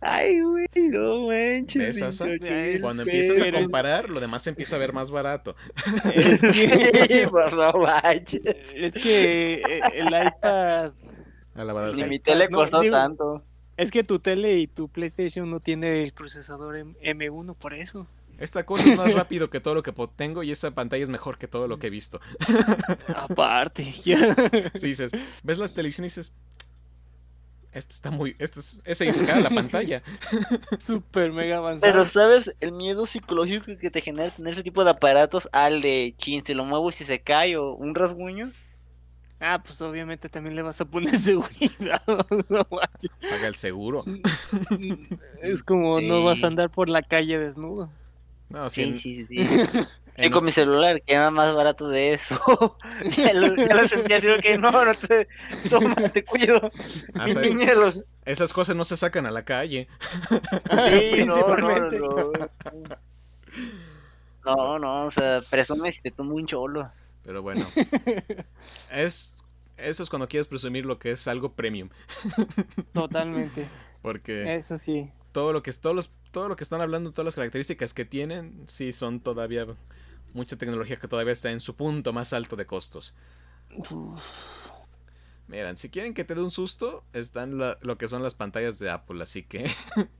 [0.01, 1.95] Ay, güey, no manches.
[2.21, 5.55] Nico, Cuando empiezas a comparar, lo demás empieza a ver más barato.
[6.13, 8.73] Es Sí, que, pues, no manches.
[8.75, 10.91] es que eh, el iPad,
[11.55, 13.43] Alabado Ni mi tele No, costó digo- tanto.
[13.75, 18.07] es que tu tele y tu PlayStation no tiene el procesador M- M1 por eso.
[18.37, 21.37] Esta cosa es más rápido que todo lo que tengo y esa pantalla es mejor
[21.37, 22.21] que todo lo que he visto.
[23.13, 24.17] Aparte, ya.
[24.75, 25.11] Si dices,
[25.43, 26.33] ves las televisiones y dices,
[27.71, 30.01] esto está muy, esto es, es 6K la pantalla.
[30.79, 31.91] super mega avanzado.
[31.91, 36.13] Pero sabes, el miedo psicológico que te genera tener ese tipo de aparatos al de
[36.17, 38.51] chin, se lo muevo y si se cae o un rasguño.
[39.39, 42.01] Ah, pues obviamente también le vas a poner seguridad.
[42.49, 42.65] no.
[42.65, 44.03] Paga el seguro.
[45.41, 47.89] es como no vas a andar por la calle desnudo.
[48.49, 49.45] No, sí, Sí, sí, sí.
[49.47, 49.79] sí.
[50.15, 52.77] en Y con mi celular, que era más barato de eso.
[53.17, 55.27] ya, lo, ya lo sentía así, que no, no te,
[55.69, 56.71] toma, te cuido.
[57.15, 59.87] Ah, los- esas cosas no se sacan a la calle.
[60.29, 60.35] Sí,
[60.71, 61.99] no, Principalmente.
[61.99, 62.31] No,
[64.45, 66.91] no, no, no, o sea, presume si te tomo un cholo.
[67.23, 67.65] Pero bueno.
[68.91, 69.35] Es,
[69.77, 71.89] eso es cuando quieres presumir lo que es algo premium.
[72.93, 73.67] Totalmente.
[74.01, 75.11] Porque Eso sí.
[75.31, 78.05] todo lo que es, todos los, todo lo que están hablando, todas las características que
[78.05, 79.65] tienen, sí son todavía
[80.33, 83.13] mucha tecnología que todavía está en su punto más alto de costos.
[85.47, 88.77] Miren, si quieren que te dé un susto, están la- lo que son las pantallas
[88.77, 89.65] de Apple, así que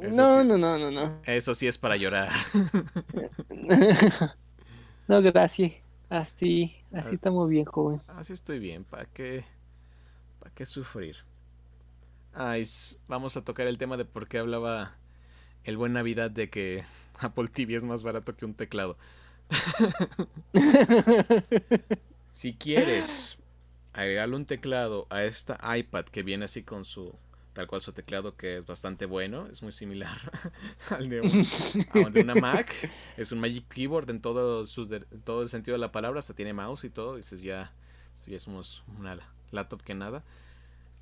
[0.00, 0.48] No, sí.
[0.48, 1.20] no, no, no, no.
[1.24, 2.30] eso sí es para llorar.
[5.08, 5.72] no, gracias.
[6.08, 6.98] Así, Ah.
[7.00, 8.00] así estamos bien, joven.
[8.06, 9.44] Así estoy bien, ¿para qué,
[10.40, 11.16] para qué sufrir?
[12.34, 14.96] Ay, s- vamos a tocar el tema de por qué hablaba
[15.64, 16.84] el buen Navidad de que
[17.18, 18.96] Apple TV es más barato que un teclado.
[22.32, 23.36] Si quieres
[23.92, 27.14] agregarle un teclado a esta iPad que viene así con su
[27.52, 30.16] tal cual su teclado que es bastante bueno, es muy similar
[30.90, 31.46] al de, un-
[32.06, 32.72] al de una Mac,
[33.18, 36.54] es un Magic Keyboard en todo, en todo el sentido de la palabra, hasta tiene
[36.54, 37.74] mouse y todo, dices ya,
[38.26, 39.18] ya somos una
[39.50, 40.24] laptop que nada.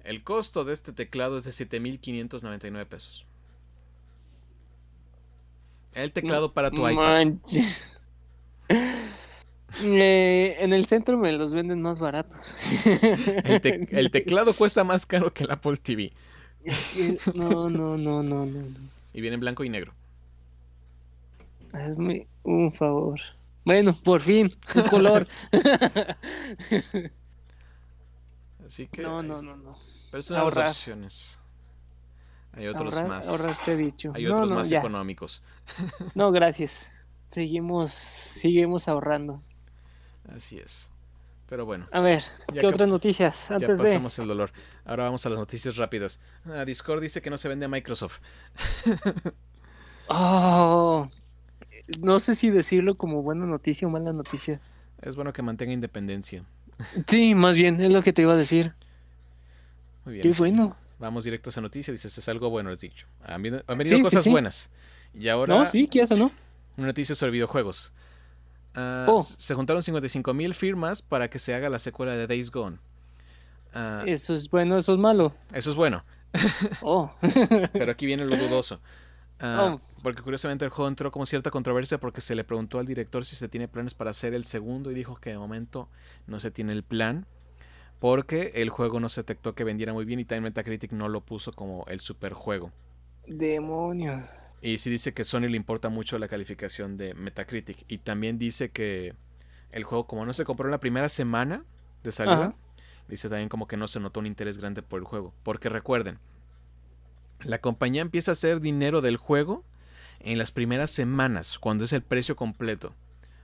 [0.02, 3.26] El costo de este teclado es de 7.599 pesos.
[5.94, 6.94] El teclado para tu iPad.
[7.02, 7.98] Manches.
[9.84, 12.54] Eh, en el centro me los venden más baratos.
[13.44, 16.12] El, te- el teclado cuesta más caro que el Apple TV.
[16.64, 18.66] Es que no, no, no, no, no.
[19.14, 19.94] Y viene en blanco y negro.
[21.72, 23.20] Hazme un favor.
[23.64, 25.28] Bueno, por fin, un color.
[28.66, 29.02] Así que.
[29.02, 29.78] No, no, no, no.
[30.10, 31.38] Pero es una de las opciones.
[32.52, 33.28] Hay otros Ahorrar, más.
[33.28, 34.12] ahorrarse dicho.
[34.14, 34.78] Hay No, otros no, más ya.
[34.80, 35.42] económicos.
[36.14, 36.92] No, gracias.
[37.30, 39.42] Seguimos, seguimos ahorrando.
[40.34, 40.90] Así es.
[41.48, 42.22] Pero bueno, A ver,
[42.54, 43.84] Ya ¿qué otras noticias ya antes de?
[43.84, 44.52] pasamos el dolor.
[44.84, 46.20] Ahora vamos a las noticias rápidas.
[46.44, 48.18] Ah, Discord dice que no se vende a Microsoft.
[50.08, 51.08] Oh,
[52.00, 54.60] no sé si decirlo como buena noticia o mala noticia.
[55.02, 56.44] Es bueno que mantenga independencia.
[57.06, 58.74] Sí, más bien, es lo que te iba a decir.
[60.04, 60.22] Muy bien.
[60.22, 60.76] Qué bueno.
[61.00, 61.90] Vamos directo a esa noticia.
[61.92, 63.06] Dices, es algo bueno, has dicho.
[63.24, 64.30] Han venido, han venido Sí, cosas sí.
[64.30, 64.70] buenas.
[65.14, 66.30] Y ahora No, sí, ¿qué eso no?
[66.76, 67.92] una noticia sobre videojuegos.
[68.74, 69.24] Ah, Oh.
[69.24, 72.78] Se juntaron 55 mil firmas para que se haga la secuela de Days Gone.
[73.74, 75.34] Ah, Eso es bueno, eso es malo.
[75.52, 76.04] Eso es bueno.
[76.82, 77.12] Oh.
[77.72, 78.80] Pero aquí viene lo dudoso.
[79.40, 79.80] Ah, Oh.
[80.02, 83.36] Porque curiosamente el juego entró como cierta controversia porque se le preguntó al director si
[83.36, 85.88] se tiene planes para hacer el segundo y dijo que de momento
[86.26, 87.26] no se tiene el plan
[88.00, 91.20] porque el juego no se detectó que vendiera muy bien y también Metacritic no lo
[91.20, 92.72] puso como el super juego.
[93.26, 94.28] Demonios.
[94.62, 98.70] Y sí dice que Sony le importa mucho la calificación de Metacritic y también dice
[98.70, 99.14] que
[99.70, 101.64] el juego como no se compró en la primera semana
[102.02, 102.54] de salida, Ajá.
[103.08, 105.34] dice también como que no se notó un interés grande por el juego.
[105.42, 106.18] Porque recuerden,
[107.44, 109.62] la compañía empieza a hacer dinero del juego
[110.20, 112.94] en las primeras semanas, cuando es el precio completo,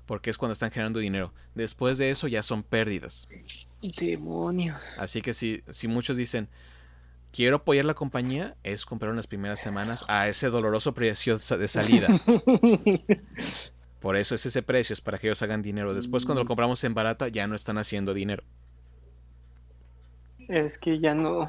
[0.06, 1.32] porque es cuando están generando dinero.
[1.54, 3.28] Después de eso ya son pérdidas.
[4.00, 4.80] Demonios.
[4.98, 6.48] Así que si, si muchos dicen,
[7.32, 11.68] quiero apoyar la compañía, es comprar en las primeras semanas a ese doloroso precio de
[11.68, 12.08] salida.
[14.00, 15.92] Por eso es ese precio, es para que ellos hagan dinero.
[15.92, 18.44] Después cuando lo compramos en barata ya no están haciendo dinero.
[20.48, 21.48] Es que ya no.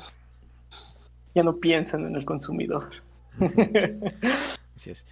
[1.36, 2.90] Ya no piensan en el consumidor.
[4.76, 5.06] Así es.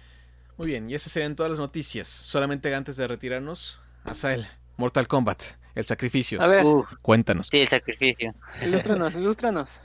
[0.56, 2.08] Muy bien, y esas serían todas las noticias.
[2.08, 4.46] Solamente antes de retirarnos, Asael,
[4.76, 5.42] Mortal Kombat,
[5.74, 6.40] el sacrificio.
[6.40, 7.48] A ver, Uf, Cuéntanos.
[7.50, 8.34] sí, el sacrificio.
[8.64, 9.80] ilústranos, ilústranos.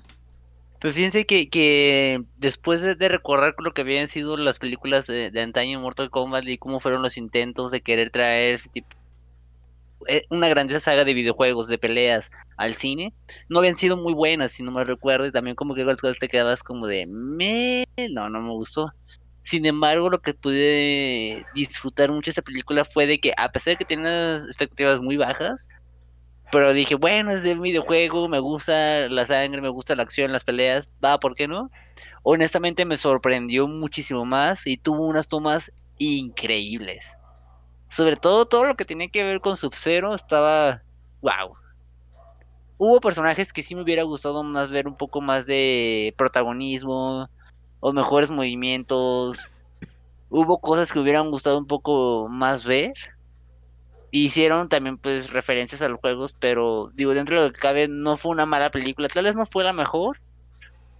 [0.79, 5.29] Pues fíjense que, que después de, de recordar lo que habían sido las películas de,
[5.29, 8.87] de antaño en Mortal Kombat y cómo fueron los intentos de querer traer ese tipo,
[10.07, 13.13] eh, una grandiosa saga de videojuegos, de peleas al cine,
[13.47, 16.17] no habían sido muy buenas, si no me recuerdo, y también como que las cosas
[16.17, 18.91] te quedabas como de, me, no, no me gustó.
[19.43, 23.73] Sin embargo, lo que pude disfrutar mucho de esa película fue de que a pesar
[23.73, 25.67] de que tenía expectativas muy bajas,
[26.51, 30.43] pero dije, bueno, es de videojuego, me gusta la sangre, me gusta la acción, las
[30.43, 31.71] peleas, va, ¿por qué no?
[32.23, 37.17] Honestamente me sorprendió muchísimo más y tuvo unas tomas increíbles.
[37.87, 40.83] Sobre todo todo lo que tenía que ver con Sub-Zero estaba
[41.21, 41.55] wow.
[42.77, 47.29] Hubo personajes que sí me hubiera gustado más ver un poco más de protagonismo
[47.81, 49.49] o mejores movimientos.
[50.29, 52.93] Hubo cosas que hubieran gustado un poco más ver
[54.11, 58.17] hicieron también pues referencias a los juegos, pero digo, dentro de lo que cabe no
[58.17, 60.19] fue una mala película, tal vez no fue la mejor,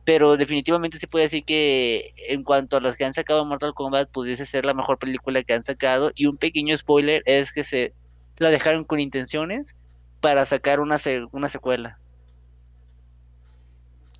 [0.06, 4.10] pero definitivamente se puede decir que en cuanto a las que han sacado Mortal Kombat
[4.10, 7.94] pudiese ser la mejor película que han sacado y un pequeño spoiler es que se
[8.38, 9.76] la dejaron con intenciones
[10.22, 10.98] para sacar una,
[11.32, 12.00] una secuela.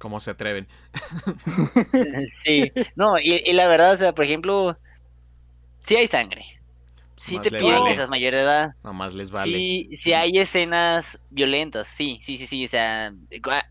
[0.02, 0.68] ¿Cómo se atreven?
[2.46, 4.78] Sí, no, y, y la verdad, o sea, por ejemplo,
[5.80, 6.44] sí hay sangre,
[7.18, 7.92] sí Más te piden vale.
[7.92, 9.58] que seas mayor edad, Nomás les vale.
[9.58, 13.14] Sí, sí hay escenas violentas, sí, sí, sí, sí, o sea,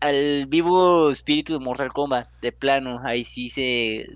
[0.01, 4.07] al vivo espíritu de Mortal Kombat, de plano, ahí sí se...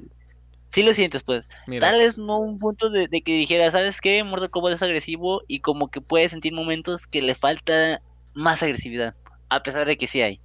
[0.70, 1.50] Sí lo sientes, pues.
[1.68, 4.24] Mira, Tal vez no un punto de, de que dijera, ¿sabes qué?
[4.24, 8.02] Mortal Kombat es agresivo y como que puedes sentir momentos que le falta
[8.34, 9.16] más agresividad,
[9.50, 10.42] a pesar de que sí hay.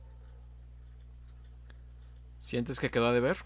[2.40, 3.38] ¿Sientes que quedó a deber?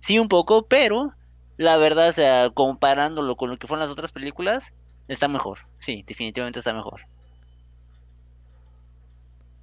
[0.00, 1.12] Sí, un poco, pero
[1.56, 4.74] la verdad, o sea, comparándolo con lo que fueron las otras películas,
[5.08, 5.60] está mejor.
[5.78, 7.02] Sí, definitivamente está mejor.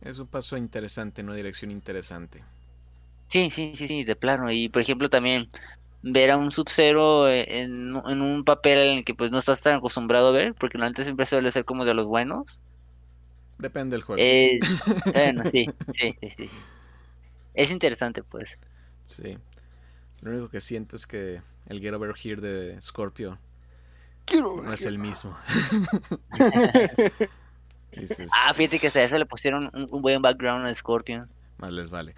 [0.01, 2.43] Es un paso interesante, una dirección interesante.
[3.32, 4.51] Sí, sí, sí, sí, de plano.
[4.51, 5.47] Y por ejemplo también
[6.01, 9.78] ver a un Sub-Zero en, en un papel en el que pues no estás tan
[9.78, 12.63] acostumbrado a ver, porque antes siempre suele ser como de los buenos.
[13.57, 14.22] Depende del juego.
[14.22, 14.59] Eh,
[15.13, 16.53] bueno, sí, sí, sí, sí.
[17.54, 18.58] Es interesante pues.
[19.06, 19.38] Sí.
[20.22, 23.38] Lo único que siento es que el Get Over Here de Scorpio
[24.26, 25.36] Quiero no es el mismo.
[27.91, 31.28] Dices, Ah, fíjate que hasta eso le pusieron un, un buen background a Scorpion.
[31.58, 32.14] más les vale.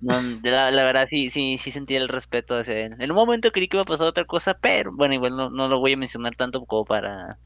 [0.00, 2.96] No, la, la verdad sí, sí, sí sentí el respeto hacia él.
[2.98, 5.68] En un momento creí que iba a pasar otra cosa, pero bueno, igual no, no
[5.68, 7.38] lo voy a mencionar tanto como para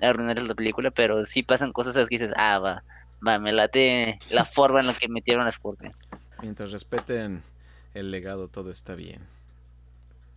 [0.00, 2.82] arruinar la película, pero sí pasan cosas que dices, ah, va,
[3.26, 5.92] va, me late la forma en la que metieron a Scorpion.
[6.40, 7.42] Mientras respeten
[7.94, 9.28] el legado, todo está bien.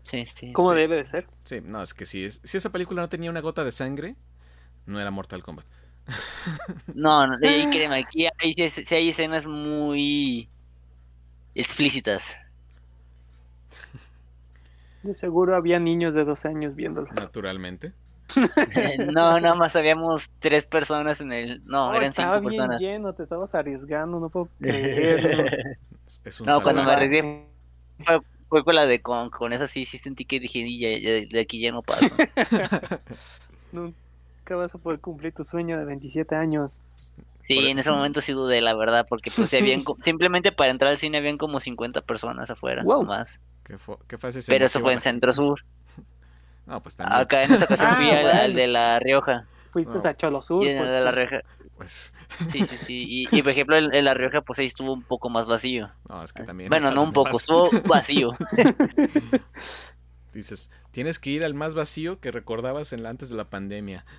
[0.03, 0.51] Sí, sí.
[0.53, 0.75] ¿Cómo Sí.
[0.75, 1.27] debe de ser?
[1.43, 4.15] Sí, no, es que si, es- si esa película no tenía una gota de sangre,
[4.85, 5.65] no era Mortal Kombat.
[6.93, 10.49] No, no, y créeme, aquí hay, sí hay escenas muy
[11.55, 12.35] explícitas.
[15.03, 17.07] De seguro había niños de 12 años viéndolo.
[17.13, 17.93] Naturalmente.
[19.13, 21.61] No, nada más habíamos tres personas en el...
[21.65, 22.79] No, Oh, eran estaba cinco bien personas.
[22.79, 25.43] lleno, te estabas arriesgando, no puedo creerlo.
[26.11, 27.45] Es, es un No, cuando me arriesgué
[28.05, 30.89] fue, fue con la de con, con esa sí, sí sentí que dije, "Y ya,
[30.97, 32.05] ya- de aquí ya no paso.
[33.71, 36.79] Nunca vas a poder cumplir tu sueño de 27 años.
[37.47, 40.97] Sí, en ese momento sí dudé, la verdad, porque pues habían, simplemente para entrar al
[40.97, 43.01] cine habían como 50 personas afuera, Wow.
[43.01, 43.41] o más.
[43.63, 45.33] ¿Qué, fue, qué fácil se Pero eso fue la en Centro.
[45.33, 45.59] Sur.
[46.67, 47.19] No, pues también.
[47.19, 49.45] Acá en esa ocasión Ah, fui al, de La Rioja.
[49.71, 50.07] Fuiste No.
[50.07, 50.63] a Cholo Sur.
[50.63, 51.45] Y en el pues, de La pues, Rioja.
[51.81, 52.13] Pues.
[52.45, 53.05] Sí, sí, sí.
[53.09, 55.89] Y, y por ejemplo, en, en La Rioja, pues ahí estuvo un poco más vacío.
[56.07, 56.69] No, es que también.
[56.69, 58.31] Bueno, no un poco, más- estuvo vacío.
[60.33, 64.05] Dices, tienes que ir al más vacío que recordabas en la, antes de la pandemia.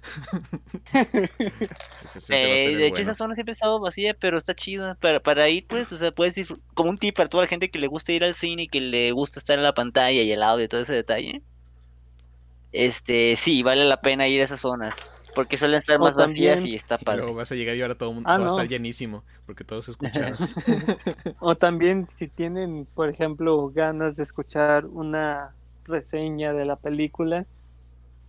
[2.28, 3.10] Eh, de hecho, bueno.
[3.12, 4.94] esa zona siempre ha estado vacía, pero está chido.
[4.96, 7.78] Para, para ir, pues, o sea, puedes como un tip para toda la gente que
[7.78, 10.42] le gusta ir al cine y que le gusta estar en la pantalla y el
[10.42, 11.42] audio y todo ese detalle.
[12.72, 14.94] Este, sí, vale la pena ir a esa zona.
[15.34, 16.26] Porque suelen estar O más vacías
[16.58, 17.22] también- y está Y padre.
[17.22, 18.50] luego vas a llegar y ahora todo el mundo Ah, va a no.
[18.50, 20.34] estar llenísimo, porque todos escucharon.
[21.40, 25.54] O también si tienen, por ejemplo, ganas de escuchar una
[25.84, 27.46] reseña de la película,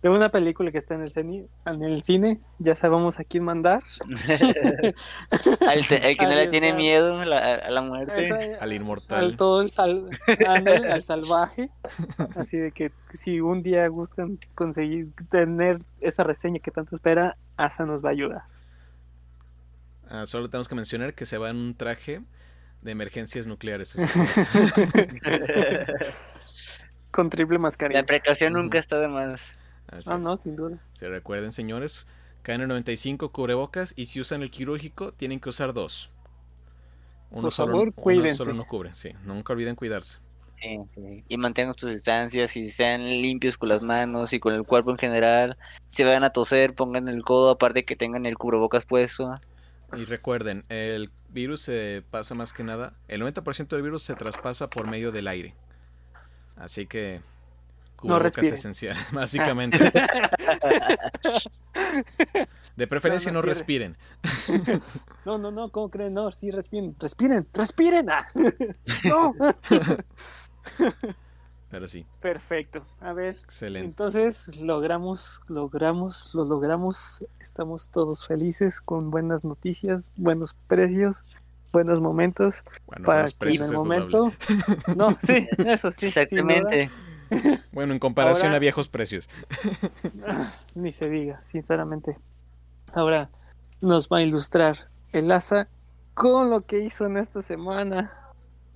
[0.04, 3.42] de una película que está en el cine, en el cine ya sabemos a quién
[3.42, 3.82] mandar.
[5.66, 8.24] Al, te- el que no le tiene miedo a la, a la muerte.
[8.26, 9.24] Esa- Al inmortal.
[9.24, 10.10] al todo el sal,
[10.46, 11.70] ándale, al salvaje.
[12.36, 17.86] Así de que si un día gustan conseguir tener esa reseña que tanto espera, Asa
[17.86, 18.42] nos va a ayudar.
[20.10, 22.20] Ah, solo tenemos que mencionar que se va en un traje
[22.82, 23.96] de emergencias nucleares.
[27.10, 28.02] Con triple La mascarilla.
[28.02, 29.56] precaución nunca está de más.
[29.88, 30.20] Así Ah, es.
[30.20, 30.78] no, sin duda.
[30.94, 32.06] Se recuerden, señores,
[32.42, 36.10] KN95 cubrebocas y si usan el quirúrgico tienen que usar dos.
[37.30, 38.34] Uno Por solo, favor, uno cuídense.
[38.34, 39.12] solo no cubre, sí.
[39.24, 40.20] Nunca olviden cuidarse.
[40.60, 41.24] Sí, sí.
[41.28, 44.98] Y mantengan sus distancias y sean limpios con las manos y con el cuerpo en
[44.98, 45.58] general.
[45.88, 49.38] Si van a toser, pongan el codo, aparte que tengan el cubrebocas puesto.
[49.92, 54.68] Y recuerden, el virus se pasa más que nada, el 90% del virus se traspasa
[54.70, 55.54] por medio del aire.
[56.56, 57.22] Así que
[57.96, 58.54] cubrebocas respiren.
[58.54, 59.78] esencial, básicamente.
[62.76, 63.96] De preferencia No, no, no respiren.
[65.24, 66.14] No, no, no, ¿cómo creen?
[66.14, 68.10] No, sí, respiren, respiren, respiren.
[68.10, 68.26] Ah.
[69.04, 69.34] No.
[71.70, 72.86] Pero sí, Perfecto.
[73.00, 73.86] A ver, excelente.
[73.86, 77.24] entonces logramos, logramos, lo logramos.
[77.40, 81.24] Estamos todos felices con buenas noticias, buenos precios,
[81.72, 82.62] buenos momentos.
[82.86, 83.76] Bueno, para que en el doble.
[83.76, 84.32] momento.
[84.96, 86.06] No, sí, eso sí.
[86.06, 86.90] Exactamente.
[87.72, 89.28] Bueno, en comparación Ahora- a viejos precios.
[90.74, 92.16] ni se diga, sinceramente.
[92.92, 93.28] Ahora
[93.80, 95.68] nos va a ilustrar el asa
[96.14, 98.12] con lo que hizo en esta semana.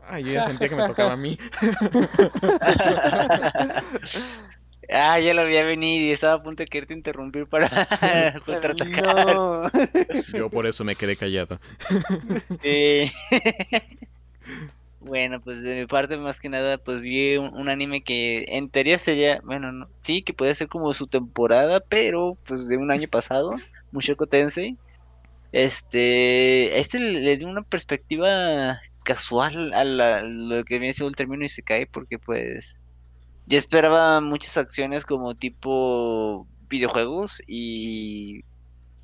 [0.07, 1.39] Ay, yo ya sentía que me tocaba a mí.
[4.93, 7.69] ah, ya lo vi a venir y estaba a punto de quererte interrumpir para
[8.47, 9.27] contraatacar.
[9.27, 9.71] No.
[10.33, 11.61] Yo por eso me quedé callado.
[12.63, 13.11] Sí.
[15.09, 18.69] Bueno, pues de mi parte más que nada pues vi un, un anime que en
[18.71, 22.91] teoría sería, bueno, no, sí, que puede ser como su temporada, pero pues de un
[22.91, 24.79] año pasado, Mushoku Tensei.
[25.53, 31.17] Este, este le, le dio una perspectiva casual a la- lo que viene siendo el
[31.17, 32.81] término y se cae porque pues
[33.47, 38.43] yo esperaba muchas acciones como tipo videojuegos y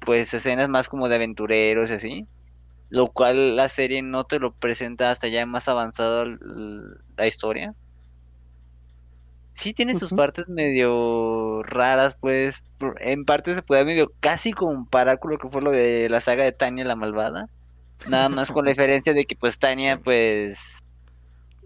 [0.00, 2.28] pues escenas más como de aventureros y así
[2.94, 6.26] lo cual la serie no te lo presenta hasta ya más avanzado
[7.16, 7.74] la historia.
[9.50, 12.62] Sí tiene sus partes medio raras, pues
[13.00, 16.44] en parte se puede medio casi comparar con lo que fue lo de la saga
[16.44, 17.48] de Tania la malvada.
[18.08, 20.78] Nada más con la diferencia de que pues Tania pues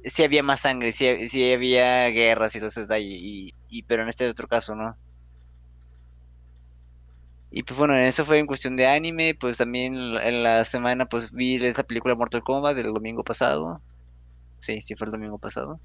[0.06, 4.08] sí había más sangre, sí, sí había guerras y todo detalle, y, y pero en
[4.08, 4.96] este otro caso no.
[7.50, 11.30] Y pues bueno, eso fue en cuestión de anime, pues también en la- semana pues
[11.32, 13.82] vi esa película Mortal Kombat del domingo pasado.
[14.60, 15.80] Sí, sí fue el domingo pasado.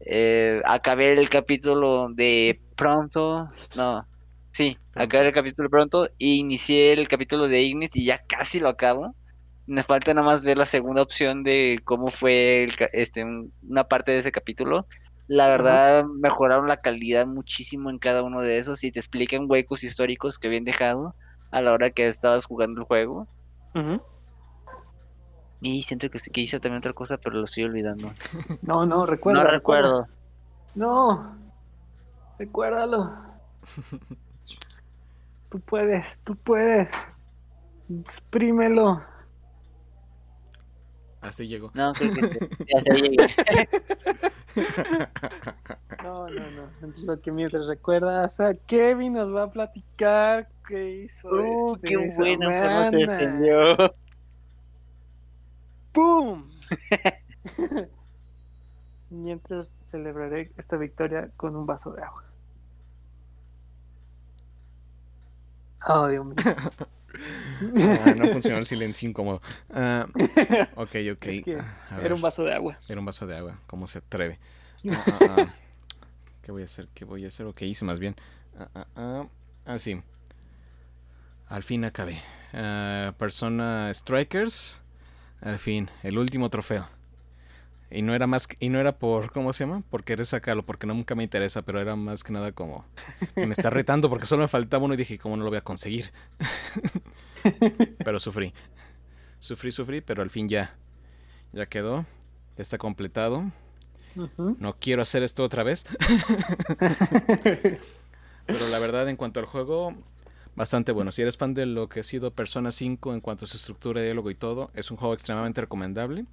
[0.00, 4.08] Eh, acabé el capítulo de pronto, no,
[4.52, 8.68] sí, acabé el capítulo pronto e inicié el capítulo de Ignis y ya casi lo
[8.68, 9.16] acabo.
[9.66, 13.84] Me falta nada más ver la segunda opción de cómo fue el este, un- una
[13.84, 14.86] parte de ese capítulo.
[15.28, 19.82] La verdad, mejoraron la calidad muchísimo en cada uno de esos y te explican huecos
[19.82, 21.14] históricos que habían dejado
[21.50, 23.26] a la hora que estabas jugando el juego.
[25.60, 28.08] Y siento que, que hice también otra cosa, pero lo estoy olvidando.
[28.62, 29.42] No, no, recuerda.
[29.42, 30.06] no recuerdo.
[30.74, 31.36] No.
[32.38, 33.12] Recuérdalo.
[35.48, 36.92] Tú puedes, tú puedes.
[37.88, 39.04] Exprímelo.
[41.26, 41.70] Así llegó.
[41.74, 42.08] No, sí.
[42.68, 43.26] Ya sé, llegué.
[46.02, 46.70] No, no, no.
[47.04, 51.28] Lo que mientras recuerdas a Kevin nos va a platicar qué hizo.
[51.28, 52.90] Uh, este qué bueno cómo se semana.
[52.90, 53.76] defendió.
[55.92, 56.48] ¡Pum!
[59.10, 62.24] Mientras celebraré esta victoria con un vaso de agua.
[65.88, 66.36] Oh, Dios mío.
[68.04, 69.40] Ah, no funcionó el silencio incómodo.
[69.70, 70.06] Ah,
[70.76, 71.24] ok, ok.
[71.26, 72.78] Es que A Era un vaso de agua.
[72.88, 73.58] era un vaso de agua.
[73.66, 74.38] ¿Cómo se atreve?
[74.90, 75.46] Ah.
[76.42, 76.88] ¿Qué voy a hacer?
[76.94, 77.46] ¿Qué voy a hacer?
[77.46, 78.14] ¿O qué hice más bien?
[78.94, 79.26] Ah,
[79.78, 80.00] sí.
[81.48, 82.22] Al fin acabé.
[83.18, 84.80] Persona Strikers.
[85.40, 86.88] Al fin, el último trofeo.
[87.90, 89.82] Y no era más que- y no era por ¿cómo se llama?
[89.90, 92.84] Por querer sacarlo, porque nunca me interesa, pero era más que nada como
[93.36, 95.62] me está retando porque solo me faltaba uno y dije, ¿cómo no lo voy a
[95.62, 96.10] conseguir?
[98.04, 98.52] pero sufrí.
[99.38, 100.74] Sufrí, sufrí, pero al fin ya
[101.52, 102.04] ya quedó.
[102.56, 103.52] Ya está completado.
[104.58, 105.84] No quiero hacer esto otra vez.
[108.46, 109.94] Pero la verdad, en cuanto al juego,
[110.54, 111.12] bastante bueno.
[111.12, 114.00] Si eres fan de lo que ha sido Persona 5 en cuanto a su estructura,
[114.02, 116.24] diálogo y todo, es un juego extremadamente recomendable.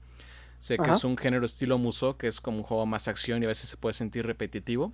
[0.64, 3.46] Sé que es un género estilo Musou, que es como un juego más acción y
[3.46, 4.94] a veces se puede sentir repetitivo,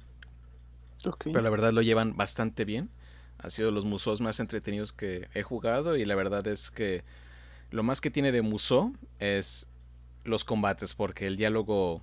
[1.26, 2.90] pero la verdad lo llevan bastante bien.
[3.38, 7.04] Ha sido los Musous más entretenidos que he jugado y la verdad es que
[7.70, 9.68] lo más que tiene de Musou es
[10.24, 12.02] los combates, porque el diálogo,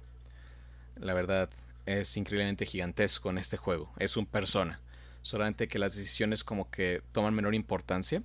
[0.95, 1.51] la verdad,
[1.87, 3.93] es increíblemente gigantesco en este juego.
[3.99, 4.79] Es un persona.
[5.23, 8.23] Solamente que las decisiones como que toman menor importancia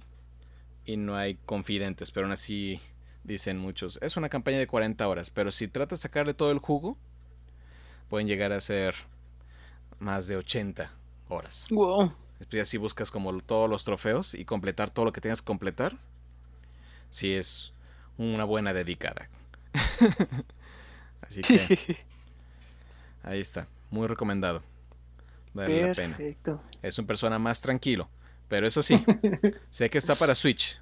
[0.85, 2.79] y no hay confidentes, pero aún así
[3.24, 3.97] dicen muchos.
[4.01, 6.97] Es una campaña de 40 horas, pero si tratas de sacarle todo el jugo,
[8.09, 8.95] pueden llegar a ser
[9.99, 10.91] más de 80
[11.30, 11.67] horas.
[11.69, 12.13] Wow.
[12.39, 15.97] Después así buscas como todos los trofeos y completar todo lo que tengas que completar.
[17.09, 17.74] Si es
[18.17, 19.30] una buena dedicada.
[21.22, 21.97] así que
[23.24, 23.67] ahí está.
[23.89, 24.63] Muy recomendado.
[25.53, 26.17] Vale la pena.
[26.82, 28.09] Es un persona más tranquilo.
[28.47, 29.03] Pero eso sí,
[29.69, 30.82] sé que está para Switch.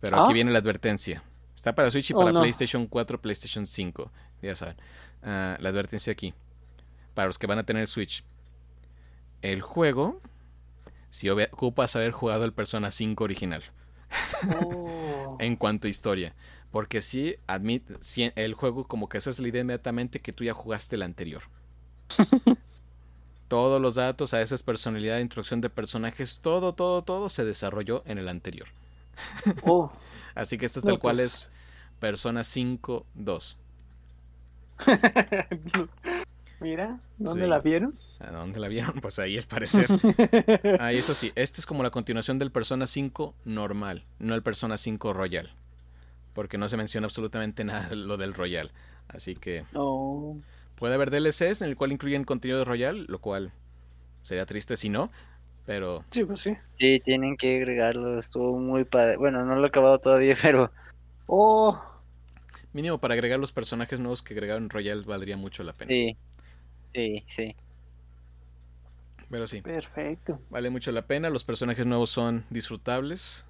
[0.00, 0.34] Pero aquí Ah.
[0.34, 1.22] viene la advertencia.
[1.64, 2.40] Está para Switch y Oh, para no.
[2.40, 4.12] PlayStation 4, PlayStation 5.
[4.42, 4.76] Ya saben.
[5.22, 6.34] Ah, la advertencia aquí.
[7.14, 8.22] Para los que van a tener Switch.
[9.40, 10.20] El juego,
[11.08, 13.62] si ocupas haber jugado el Persona 5 original.
[14.62, 15.38] Oh.
[15.40, 16.34] En cuanto a historia.
[16.70, 20.44] Porque sí, admite, sí, el juego como que esa es la idea inmediatamente que tú
[20.44, 21.44] ya jugaste el anterior.
[23.48, 28.18] Todos los datos, a esas personalidades, introducción de personajes, todo, todo, todo se desarrolló en
[28.18, 28.68] el anterior.
[29.62, 29.90] Oh.
[30.34, 31.50] Así que esta es No, tal cual es
[32.00, 33.56] Persona 5 2.
[36.60, 37.50] Mira, ¿dónde Sí.
[37.50, 37.94] la vieron?
[38.20, 38.94] ¿A dónde la vieron?
[39.00, 39.86] Pues ahí al parecer.
[40.80, 44.42] Ah, y eso sí, este es como la continuación del Persona 5 normal, no el
[44.42, 45.52] Persona 5 Royal.
[46.32, 48.72] Porque no se menciona absolutamente nada de lo del Royal.
[49.08, 50.38] Así que Oh.
[50.76, 53.52] puede haber DLCs en el cual incluyen contenido de Royal, lo cual
[54.22, 55.10] sería triste si no.
[55.66, 56.56] Pero Sí, pues sí.
[56.78, 59.16] Sí, tienen que agregarlo, estuvo muy padre.
[59.16, 60.72] Bueno, no lo he acabado todavía, pero
[61.26, 61.80] Oh.
[62.74, 65.96] mínimo para agregar los personajes nuevos que agregaron Royal valdría mucho la pena.
[65.96, 66.18] sí,
[66.94, 67.56] sí, sí.
[69.30, 70.40] Pero sí, Perfecto.
[70.50, 71.30] vale mucho la pena.
[71.30, 73.44] Los personajes nuevos son disfrutables.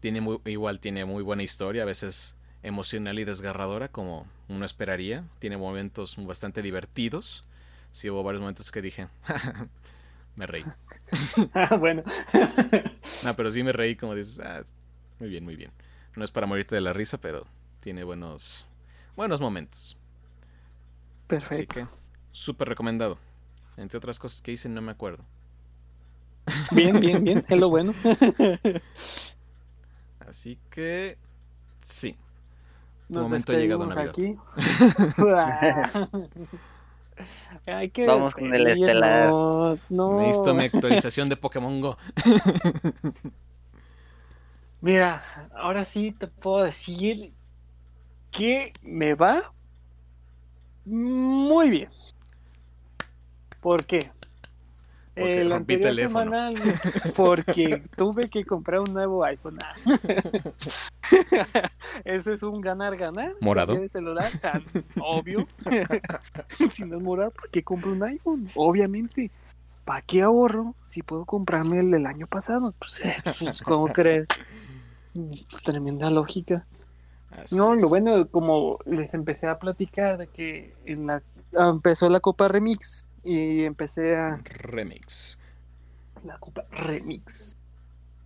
[0.00, 5.24] Tiene muy, igual tiene muy buena historia, a veces emocional y desgarradora, como uno esperaría.
[5.38, 7.44] Tiene momentos bastante divertidos.
[7.92, 9.08] Sí, hubo varios momentos que dije,
[10.36, 10.66] me reí.
[11.54, 12.02] Ah, bueno.
[13.24, 14.62] No, pero sí me reí como dices, ah,
[15.18, 15.70] muy bien, muy bien.
[16.16, 17.46] No es para morirte de la risa, pero
[17.80, 18.66] tiene buenos,
[19.16, 19.96] buenos momentos.
[21.48, 21.66] Así Perfecto.
[21.66, 21.86] que,
[22.32, 23.18] súper recomendado.
[23.76, 25.24] Entre otras cosas que hice, no me acuerdo.
[26.72, 27.44] Bien, bien, bien.
[27.48, 27.94] Es lo bueno.
[30.20, 31.18] Así que,
[31.82, 32.16] sí.
[33.12, 34.10] Tu Nos momento ha llegado, Navidad.
[34.10, 34.36] aquí.
[38.06, 39.28] Vamos con el estelar.
[39.90, 40.20] No.
[40.20, 41.96] Necesito mi actualización de Pokémon Go.
[44.80, 47.32] Mira, ahora sí te puedo decir
[48.32, 49.52] que me va
[50.84, 51.88] muy bien.
[53.60, 54.10] ¿Por qué?
[55.14, 56.24] Porque el rompí teléfono.
[56.24, 56.54] semanal,
[57.16, 59.58] porque tuve que comprar un nuevo iPhone.
[62.04, 63.32] Ese es un ganar-ganar.
[63.40, 63.74] ¿Morado?
[63.74, 64.64] De celular, tan
[65.00, 65.46] obvio.
[66.70, 68.48] si no es morado, ¿por qué compro un iPhone?
[68.54, 69.30] Obviamente.
[69.84, 72.72] ¿Para qué ahorro si puedo comprarme el del año pasado?
[72.78, 74.28] Pues, eh, pues, ¿cómo crees?
[75.64, 76.64] Tremenda lógica.
[77.32, 77.82] Así No, es.
[77.82, 81.20] lo bueno, como les empecé a platicar de que en la,
[81.52, 85.38] empezó la Copa Remix y empecé a Remix.
[86.24, 87.56] la Copa Remix,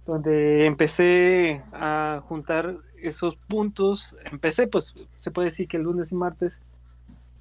[0.06, 4.16] donde empecé a juntar esos puntos.
[4.24, 6.62] Empecé, pues, se puede decir que el lunes y martes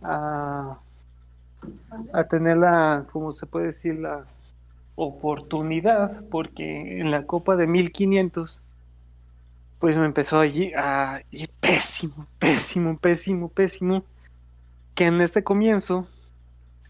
[0.02, 0.80] a,
[2.14, 4.26] a tener la, como se puede decir, la
[4.96, 8.60] oportunidad, porque en la Copa de 1500
[9.80, 14.04] pues me empezó allí a ir pésimo, pésimo, pésimo, pésimo.
[14.96, 16.08] Que en este comienzo,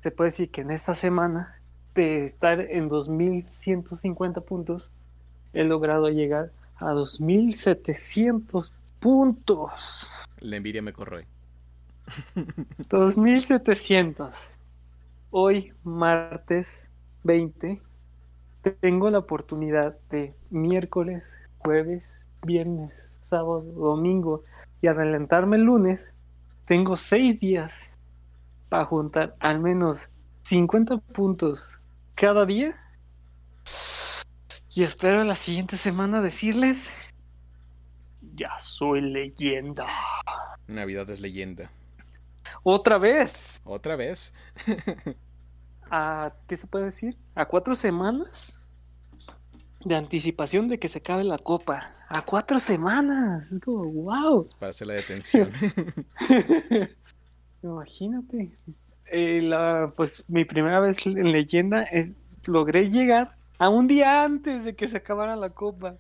[0.06, 1.60] se puede decir que en esta semana,
[1.96, 4.92] de estar en 2150 puntos,
[5.52, 10.08] he logrado llegar a 2700 puntos.
[10.38, 11.26] La envidia me corroe.
[12.88, 14.32] 2700.
[15.32, 16.92] Hoy, martes
[17.24, 17.82] 20,
[18.80, 24.44] tengo la oportunidad de miércoles, jueves, viernes, sábado, domingo
[24.84, 26.14] y adelantarme el lunes,
[26.68, 27.72] tengo seis días
[28.70, 30.10] para juntar al menos
[30.44, 31.72] 50 puntos
[32.16, 32.76] cada día.
[34.74, 36.92] Y espero la siguiente semana decirles,
[38.36, 39.88] ya soy leyenda.
[40.68, 41.70] Navidad es leyenda.
[42.64, 43.62] Otra vez.
[43.64, 44.34] ¿Otra vez?
[45.90, 47.18] ¿A qué se puede decir?
[47.36, 48.60] ¿A cuatro semanas?
[49.84, 51.94] De anticipación de que se acabe la copa.
[52.10, 53.52] A cuatro semanas.
[53.52, 54.46] Es como, wow.
[54.60, 55.52] para hacer la detención.
[57.66, 58.56] Imagínate.
[59.08, 62.14] Eh, la, pues mi primera vez en leyenda eh,
[62.46, 65.96] logré llegar a un día antes de que se acabara la copa.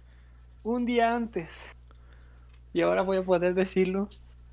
[0.63, 1.59] Un día antes.
[2.71, 4.09] Y ahora voy a poder decirlo.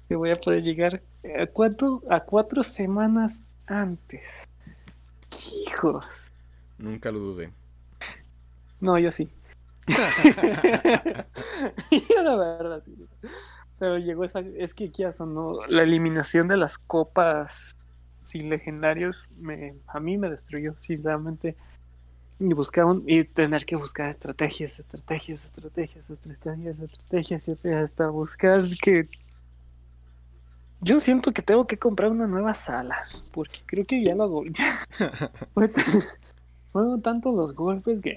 [0.09, 1.02] Que voy a poder llegar
[1.39, 4.48] a cuatro, a cuatro semanas antes.
[5.66, 6.30] Hijos.
[6.78, 7.52] Nunca lo dudé.
[8.80, 9.28] No, yo sí.
[12.24, 12.94] la verdad, sí.
[13.82, 14.38] Pero llegó esa.
[14.38, 15.66] Es que ya sonó.
[15.66, 17.76] La eliminación de las copas
[18.22, 21.56] sin legendarios me, a mí me destruyó, sinceramente.
[22.38, 27.48] Y buscar y tener que buscar estrategias, estrategias, estrategias, estrategias, estrategias,
[27.82, 29.02] hasta buscar que
[30.80, 32.98] yo siento que tengo que comprar una nueva sala,
[33.32, 34.44] porque creo que ya lo hago.
[36.72, 38.16] Fueron tantos los golpes que...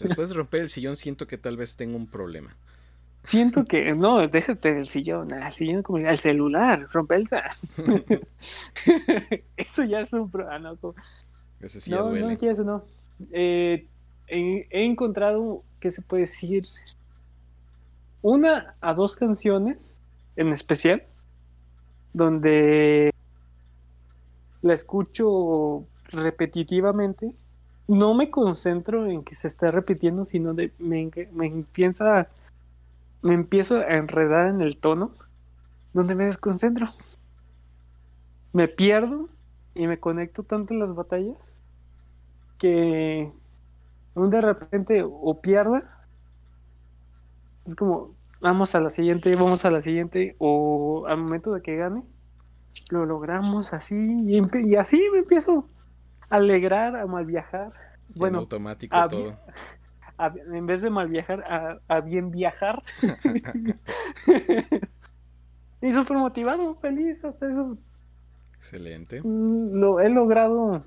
[0.00, 2.56] Después de romper el sillón siento que tal vez tengo un problema.
[3.28, 7.24] Siento que, no, déjate el sillón, el sillón como el celular, romper
[7.76, 8.24] el
[9.56, 10.58] Eso ya es un problema.
[10.58, 10.94] No,
[11.60, 12.22] Ese sí no, duele.
[12.22, 12.84] no, eso no.
[13.30, 13.86] Eh,
[14.28, 16.62] he, he encontrado, ¿qué se puede decir?
[18.22, 20.00] Una a dos canciones
[20.34, 21.02] en especial,
[22.14, 23.12] donde
[24.62, 27.34] la escucho repetitivamente
[27.88, 32.28] no me concentro en que se esté repitiendo, sino de me, me empieza
[33.22, 35.12] me empiezo a enredar en el tono
[35.92, 36.90] donde me desconcentro.
[38.52, 39.28] Me pierdo
[39.74, 41.36] y me conecto tanto en las batallas
[42.58, 43.32] que
[44.14, 46.04] de repente o pierda
[47.64, 51.76] es como vamos a la siguiente, vamos a la siguiente o al momento de que
[51.76, 52.02] gane
[52.90, 55.68] lo logramos así y, y así me empiezo
[56.30, 57.72] alegrar, a mal viajar.
[58.14, 59.36] Bueno, automático todo.
[60.18, 62.82] En vez de mal viajar, a, bien viajar.
[65.80, 67.76] y súper motivado, feliz, hasta eso.
[68.56, 69.20] Excelente.
[69.22, 70.82] Mm, lo he logrado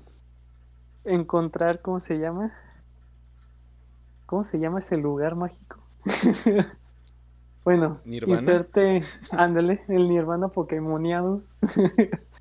[1.04, 2.52] encontrar, ¿cómo se llama?
[4.26, 5.78] ¿Cómo se llama ese lugar mágico?
[7.64, 8.40] bueno, ¿Nirvana?
[8.40, 11.42] inserte, ándale, el Nirvana Pokémoniado.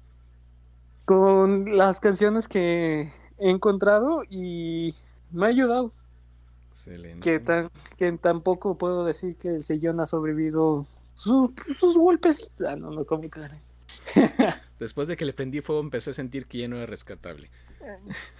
[1.12, 4.96] con las canciones que he encontrado y
[5.32, 5.92] me ha ayudado.
[6.72, 7.20] Excelente.
[7.20, 12.52] Que, tan, que tampoco puedo decir que el sillón ha sobrevivido sus golpes.
[12.66, 13.58] Ah, no, no, como cara.
[14.80, 17.50] Después de que le prendí fuego empecé a sentir que ya no era rescatable.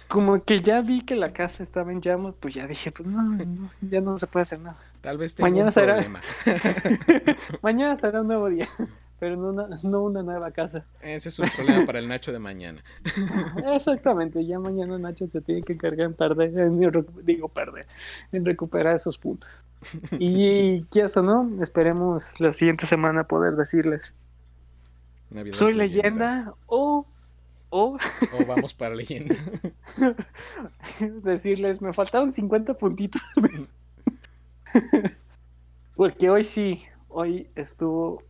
[0.08, 3.38] Como que ya vi que la casa estaba en llamas, pues ya dije, pues no,
[3.80, 4.78] ya no se puede hacer nada.
[5.00, 5.94] Tal vez tenga Mañana un será...
[5.94, 6.22] problema.
[7.62, 8.68] Mañana será un nuevo día
[9.22, 10.84] pero no una, no una nueva casa.
[11.00, 12.82] Ese es un problema para el Nacho de mañana.
[13.72, 16.80] Exactamente, ya mañana Nacho se tiene que encargar en perder, en,
[17.24, 17.86] digo perder,
[18.32, 19.48] en recuperar esos puntos.
[20.18, 21.62] Y qué eso, ¿no?
[21.62, 24.12] Esperemos la siguiente semana poder decirles.
[25.52, 27.06] Soy leyenda, o,
[27.70, 27.96] o...
[27.96, 29.36] o vamos para leyenda.
[31.22, 33.22] decirles, me faltaron 50 puntitos.
[35.94, 38.24] Porque hoy sí, hoy estuvo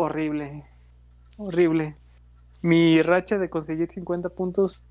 [0.00, 0.64] horrible,
[1.36, 1.96] horrible.
[2.62, 4.82] Mi racha de conseguir 50 puntos,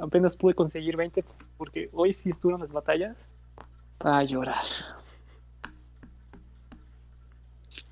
[0.00, 1.24] apenas pude conseguir 20
[1.56, 3.28] porque hoy sí estuvieron las batallas
[4.00, 4.64] a llorar.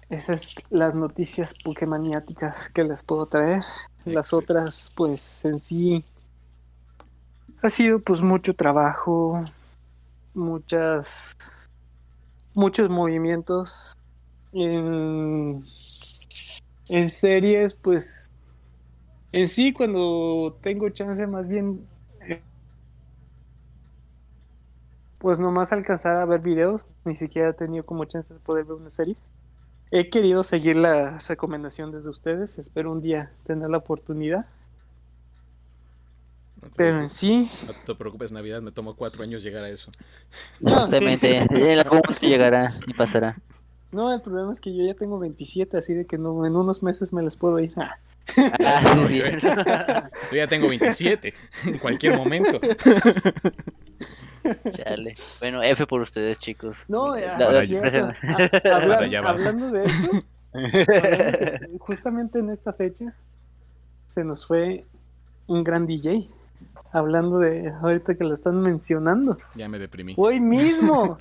[0.09, 3.63] Esas las noticias pokemaniáticas que les puedo traer.
[4.05, 6.05] Las otras, pues en sí,
[7.63, 9.45] ha sido pues mucho trabajo,
[10.35, 11.37] muchas,
[12.55, 13.97] muchos movimientos
[14.53, 15.65] en
[16.91, 18.31] en series, pues
[19.33, 21.87] en sí cuando tengo chance más bien
[22.27, 22.43] eh,
[25.19, 28.75] pues nomás alcanzar a ver videos, ni siquiera he tenido como chance de poder ver
[28.75, 29.17] una serie.
[29.93, 34.47] He querido seguir la recomendación desde ustedes, espero un día tener la oportunidad.
[36.77, 37.51] Pero en sí...
[37.67, 39.91] No te preocupes, Navidad, me tomo cuatro años llegar a eso.
[40.61, 43.37] Exactamente, en algún momento llegará y pasará.
[43.93, 46.83] No, el problema es que yo ya tengo 27, así de que no, en unos
[46.83, 47.73] meses me les puedo ir.
[47.77, 47.97] Ah.
[48.65, 49.07] Ah,
[50.31, 51.35] yo, ya tengo 27,
[51.67, 52.61] en cualquier momento.
[54.71, 55.15] Chale.
[55.41, 56.85] Bueno, F por ustedes, chicos.
[56.89, 58.13] No, La- es ya- cierto.
[58.23, 63.15] Ah, hablando de eso, hablando justamente en esta fecha
[64.09, 64.85] se nos fue
[65.47, 66.29] un gran DJ.
[66.93, 69.37] Hablando de ahorita que lo están mencionando.
[69.55, 70.15] Ya me deprimí.
[70.17, 71.19] Hoy mismo.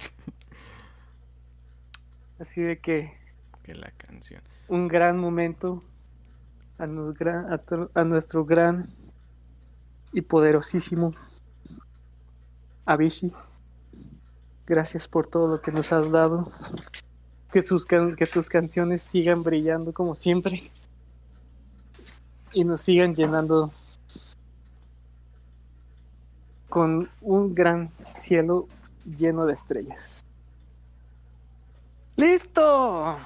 [2.40, 3.14] Así de que
[3.64, 4.42] Que la canción.
[4.68, 5.84] un gran momento
[6.78, 7.16] a, nos-
[7.94, 8.88] a nuestro gran
[10.14, 11.12] y poderosísimo
[12.86, 13.32] Avicii.
[14.66, 16.52] Gracias por todo lo que nos has dado.
[17.52, 20.72] Que, sus can- que tus canciones sigan brillando como siempre.
[22.54, 23.72] Y nos sigan llenando
[26.70, 28.68] con un gran cielo
[29.06, 30.22] lleno de estrellas.
[32.20, 33.18] ¡Listo!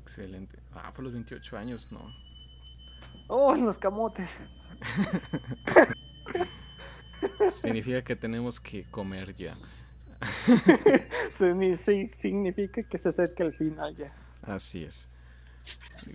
[0.00, 0.58] Excelente.
[0.74, 2.00] Ah, por los 28 años, no.
[3.28, 4.40] ¡Oh, los camotes!
[7.50, 9.54] Significa que tenemos que comer ya.
[11.30, 14.14] Sí, significa que se acerca el final ya.
[14.40, 15.10] Así es.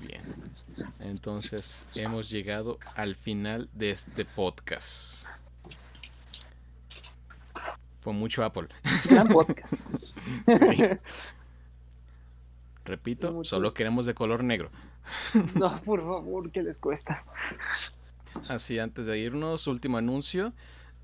[0.07, 0.23] Bien.
[0.99, 5.27] Entonces, hemos llegado al final de este podcast.
[8.05, 8.67] Fue mucho Apple.
[9.09, 9.89] Gran podcast.
[10.45, 10.83] Sí.
[12.85, 13.49] Repito, Mucho.
[13.49, 14.69] solo queremos de color negro.
[15.55, 17.23] No, por favor, que les cuesta.
[18.47, 20.53] Así, antes de irnos, último anuncio.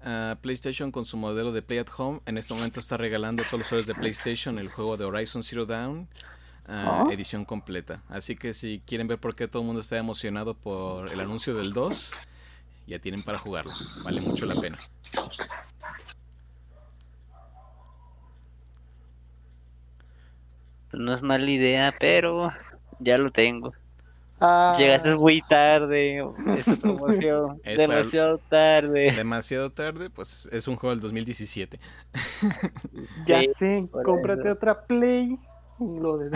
[0.03, 3.45] Ah, PlayStation con su modelo de Play at Home en este momento está regalando a
[3.48, 6.07] todos los usuarios de PlayStation el juego de Horizon Zero Dawn,
[6.68, 7.11] ah, Ah.
[7.14, 8.03] edición completa.
[8.10, 11.56] Así que si quieren ver por qué todo el mundo está emocionado por el anuncio
[11.56, 12.11] del 2,
[12.86, 13.72] ya tienen para jugarlo.
[14.03, 14.78] Vale mucho la pena.
[20.93, 22.51] No es mala idea, pero
[22.99, 23.73] ya lo tengo.
[24.43, 26.23] Ah, Llegaste muy tarde.
[26.81, 27.61] Promoción.
[27.63, 29.11] Es para- demasiado tarde.
[29.11, 31.80] Demasiado tarde, pues es un juego del 2017.
[33.27, 34.53] ya Sí, sé, cómprate eso.
[34.53, 35.38] otra Play.
[35.80, 36.30] Lo de-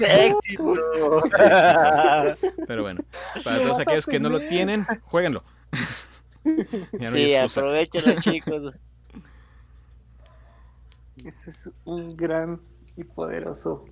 [0.00, 0.74] ¡Éxito!
[2.66, 3.00] Pero bueno,
[3.44, 5.44] para todos aquellos que no lo tienen, jueguenlo.
[6.44, 8.82] ya no hay sí, aprovechenlo, chicos.
[11.24, 12.60] Ese es un gran
[12.96, 13.84] y poderoso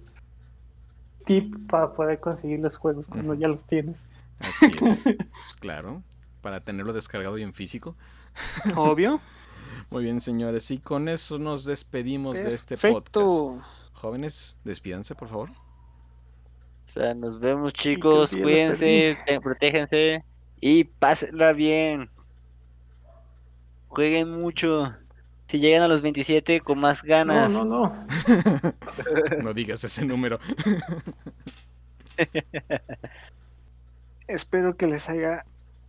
[1.25, 4.09] tip para poder conseguir los juegos cuando ya los tienes.
[4.39, 5.05] Así es.
[5.17, 6.03] Pues claro,
[6.41, 7.97] para tenerlo descargado y en físico.
[8.77, 9.21] Obvio.
[9.91, 12.83] Muy bien, señores, y con eso nos despedimos de este podcast.
[12.83, 13.55] Perfecto.
[13.93, 15.51] Jóvenes, despídanse, por favor.
[15.51, 18.31] O sea, nos vemos, chicos.
[18.31, 20.25] Cuídense, protéjense
[20.61, 22.11] y pásenla bien.
[23.89, 24.95] Jueguen mucho.
[25.51, 27.53] Si llegan a los 27 con más No, ganas.
[27.53, 28.07] no, no.
[29.43, 30.39] No digas ese número.
[34.29, 35.45] Espero que les haya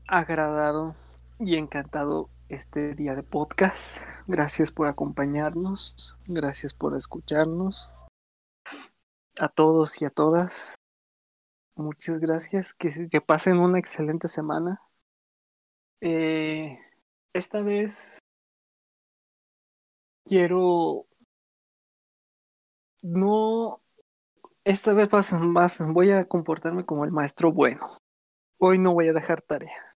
[0.08, 0.96] agradado
[1.40, 4.04] y encantado este día de podcast.
[4.26, 6.18] Gracias por acompañarnos.
[6.26, 7.94] Gracias por escucharnos.
[9.38, 10.74] A todos y a todas.
[11.76, 12.74] Muchas gracias.
[12.74, 14.82] Que, que pasen una excelente semana.
[16.02, 16.80] Eh,
[17.34, 18.18] esta vez
[20.26, 21.07] quiero
[23.02, 23.81] no
[24.64, 25.34] esta vez vas-
[25.88, 27.85] voy a comportarme como el maestro bueno.
[28.60, 29.95] Hoy no voy a dejar tarea.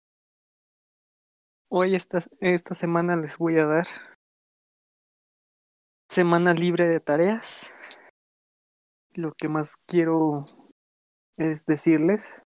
[1.69, 3.87] Hoy esta, esta semana les voy a dar
[6.09, 7.75] semana libre de tareas.
[9.15, 10.45] Lo que más quiero
[11.37, 12.43] es decirles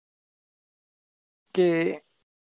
[1.53, 2.05] que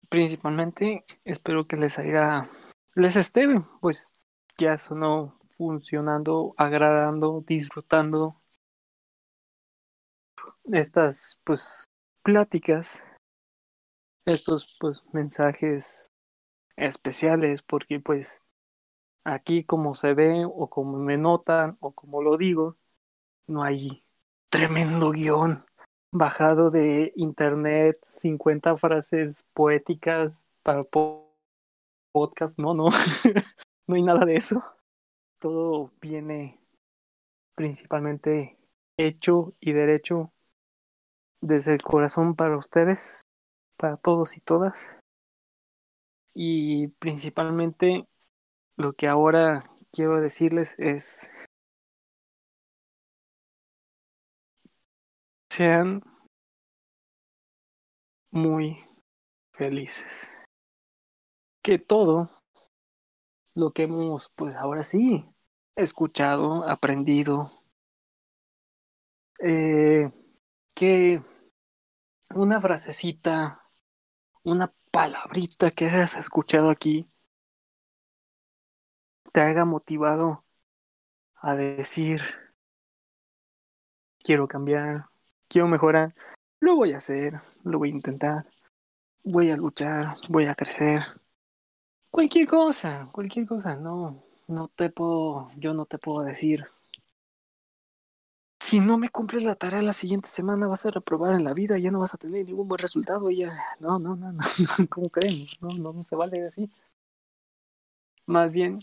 [0.10, 2.50] principalmente espero que les haya
[2.96, 3.48] les esté
[3.82, 4.17] pues
[4.58, 8.42] ya sonó funcionando, agradando, disfrutando
[10.66, 11.86] estas pues
[12.24, 13.06] pláticas,
[14.26, 16.08] estos pues mensajes
[16.76, 18.42] especiales porque pues
[19.24, 22.78] aquí como se ve o como me notan o como lo digo,
[23.48, 24.04] no hay
[24.50, 25.66] tremendo guion
[26.12, 31.36] bajado de internet, 50 frases poéticas para po-
[32.12, 32.88] podcast, no, no,
[33.88, 34.64] no hay nada de eso.
[35.40, 36.60] Todo viene
[37.56, 38.58] principalmente
[38.98, 40.34] hecho y derecho
[41.42, 43.22] desde el corazón para ustedes,
[43.78, 44.98] para todos y todas.
[46.34, 48.08] Y principalmente
[48.76, 51.30] lo que ahora quiero decirles es
[55.50, 56.04] sean
[58.32, 58.84] muy
[59.54, 60.30] felices.
[61.64, 62.37] Que todo
[63.58, 65.26] lo que hemos, pues ahora sí,
[65.76, 67.52] escuchado, aprendido,
[69.40, 70.12] eh,
[70.76, 71.24] que
[72.36, 73.64] una frasecita,
[74.44, 77.10] una palabrita que hayas escuchado aquí
[79.34, 80.46] te haya motivado
[81.42, 82.22] a decir,
[84.20, 85.08] quiero cambiar,
[85.48, 86.14] quiero mejorar,
[86.60, 88.46] lo voy a hacer, lo voy a intentar,
[89.24, 91.04] voy a luchar, voy a crecer.
[92.18, 96.66] Cualquier cosa, cualquier cosa, no, no te puedo, yo no te puedo decir.
[98.60, 101.78] Si no me cumples la tarea la siguiente semana vas a reprobar en la vida,
[101.78, 104.40] ya no vas a tener ningún buen resultado ya, no, no, no, no,
[104.90, 105.46] ¿cómo creen?
[105.62, 106.72] No, no, no se vale así.
[108.26, 108.80] Más bien,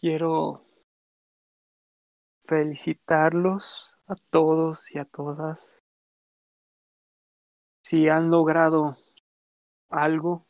[0.00, 0.62] quiero
[2.42, 5.82] felicitarlos a todos y a todas.
[7.82, 8.96] Si han logrado
[9.90, 10.47] algo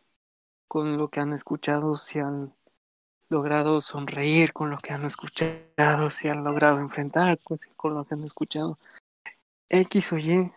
[0.69, 2.55] con lo que han escuchado, si han
[3.29, 7.39] logrado sonreír con lo que han escuchado, si han logrado enfrentar
[7.77, 8.79] con, lo que han escuchado.
[9.69, 10.53] X o Y,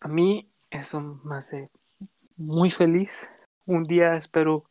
[0.00, 1.70] a mí eso me hace
[2.36, 3.28] muy feliz.
[3.66, 4.64] Un día espero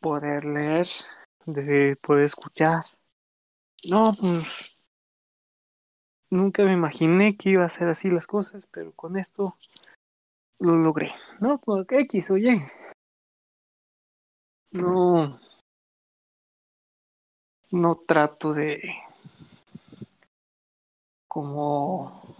[0.00, 0.86] poder leer,
[1.46, 2.82] de poder escuchar.
[3.90, 4.80] No, pues
[6.30, 9.56] nunca me imaginé que iba a ser así las cosas, pero con esto
[10.58, 11.12] lo logré.
[11.40, 12.66] No, pues X, oye.
[14.70, 15.38] No.
[17.70, 18.80] No trato de
[21.28, 22.36] como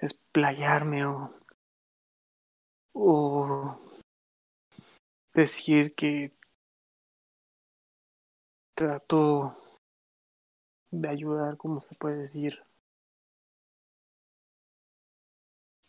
[0.00, 1.30] explayarme o,
[2.92, 3.78] o
[5.32, 6.32] decir que
[8.74, 9.56] trato
[10.90, 12.62] de ayudar, como se puede decir,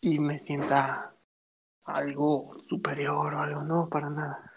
[0.00, 1.14] y me sienta
[1.84, 4.52] algo superior o algo, no, para nada.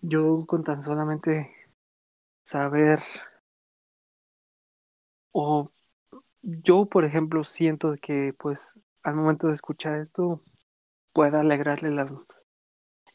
[0.00, 1.52] Yo con tan solamente
[2.44, 3.00] saber
[5.32, 5.70] o
[6.42, 10.42] yo, por ejemplo, siento que pues al momento de escuchar esto
[11.12, 12.10] pueda alegrarle la,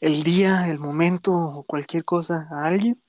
[0.02, 3.02] el día, el momento o cualquier cosa a alguien,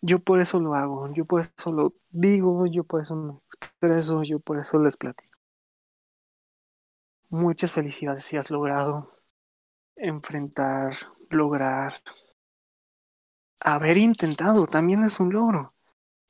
[0.00, 4.22] yo por eso lo hago, yo por eso lo digo, yo por eso me expreso,
[4.22, 5.27] yo por eso les platico.
[7.30, 9.10] Muchas felicidades si has logrado
[9.96, 10.94] enfrentar,
[11.30, 12.02] lograr,
[13.60, 15.74] haber intentado también es un logro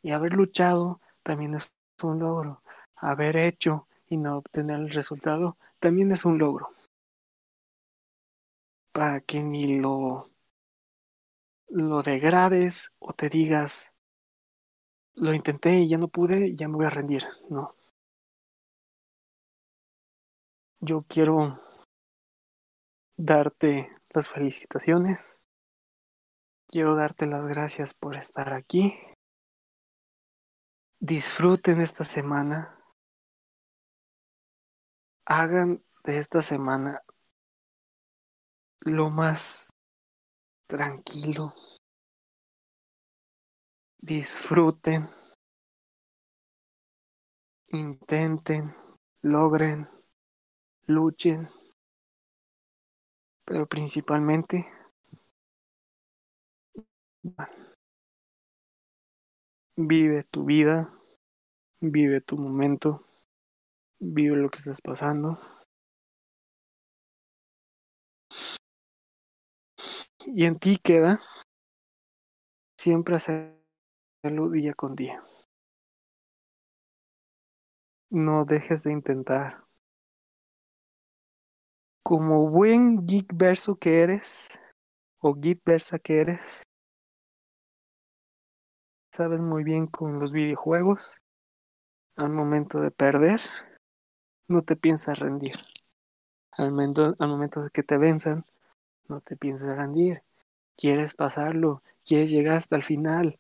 [0.02, 1.72] y haber luchado también es
[2.02, 2.62] un logro,
[2.96, 6.70] haber hecho y no obtener el resultado también es un logro
[8.92, 10.30] para que ni lo,
[11.70, 13.90] lo degrades o te digas,
[15.16, 17.24] lo intenté y ya no pude, ya me voy a rendir.
[17.50, 17.74] No.
[20.80, 21.60] Yo quiero
[23.16, 25.40] darte las felicitaciones.
[26.68, 28.94] Quiero darte las gracias por estar aquí.
[31.00, 32.78] Disfruten esta semana.
[35.26, 37.02] Hagan de esta semana
[38.80, 39.70] lo más
[40.68, 41.54] tranquilo.
[44.00, 45.02] Disfruten,
[47.72, 48.76] intenten,
[49.22, 49.88] logren,
[50.88, 51.48] luchen,
[53.44, 54.66] pero principalmente
[59.76, 60.92] vive tu vida,
[61.80, 63.04] vive tu momento,
[64.00, 65.38] vive lo que estás pasando.
[70.34, 71.20] y en ti queda
[72.78, 75.22] siempre hacerlo día con día.
[78.10, 79.67] No dejes de intentar.
[82.08, 84.48] Como buen geek verso que eres,
[85.20, 86.62] o geek versa que eres,
[89.12, 91.20] sabes muy bien con los videojuegos,
[92.16, 93.42] al momento de perder,
[94.48, 95.56] no te piensas rendir.
[96.52, 98.46] Al momento, al momento de que te venzan,
[99.06, 100.22] no te pienses rendir.
[100.78, 101.82] ¿Quieres pasarlo?
[102.06, 103.38] ¿Quieres llegar hasta el final?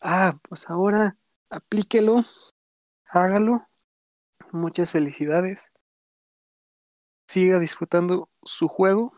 [0.00, 1.18] Ah, pues ahora
[1.50, 2.22] aplíquelo,
[3.10, 3.68] hágalo.
[4.52, 5.70] Muchas felicidades.
[7.36, 9.12] Siga disfrutando su juego,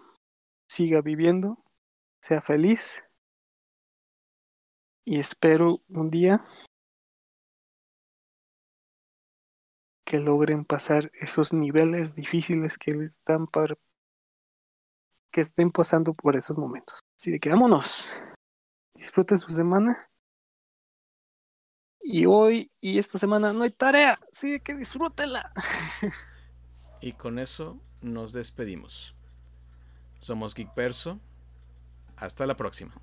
[0.69, 1.65] siga viviendo,
[2.21, 3.05] sea feliz.
[5.05, 6.45] Y espero un día
[10.05, 13.47] que logren pasar esos niveles difíciles que están
[15.31, 16.99] que estén pasando por esos momentos.
[17.17, 18.13] Así de que vámonos.
[18.97, 20.11] Disfruten su semana.
[22.01, 25.53] Y hoy y esta semana no hay tarea, así que disfrútenla.
[27.01, 29.15] y con eso nos despedimos.
[30.21, 31.19] Somos Geek Perso.
[32.17, 32.95] Hasta la próxima.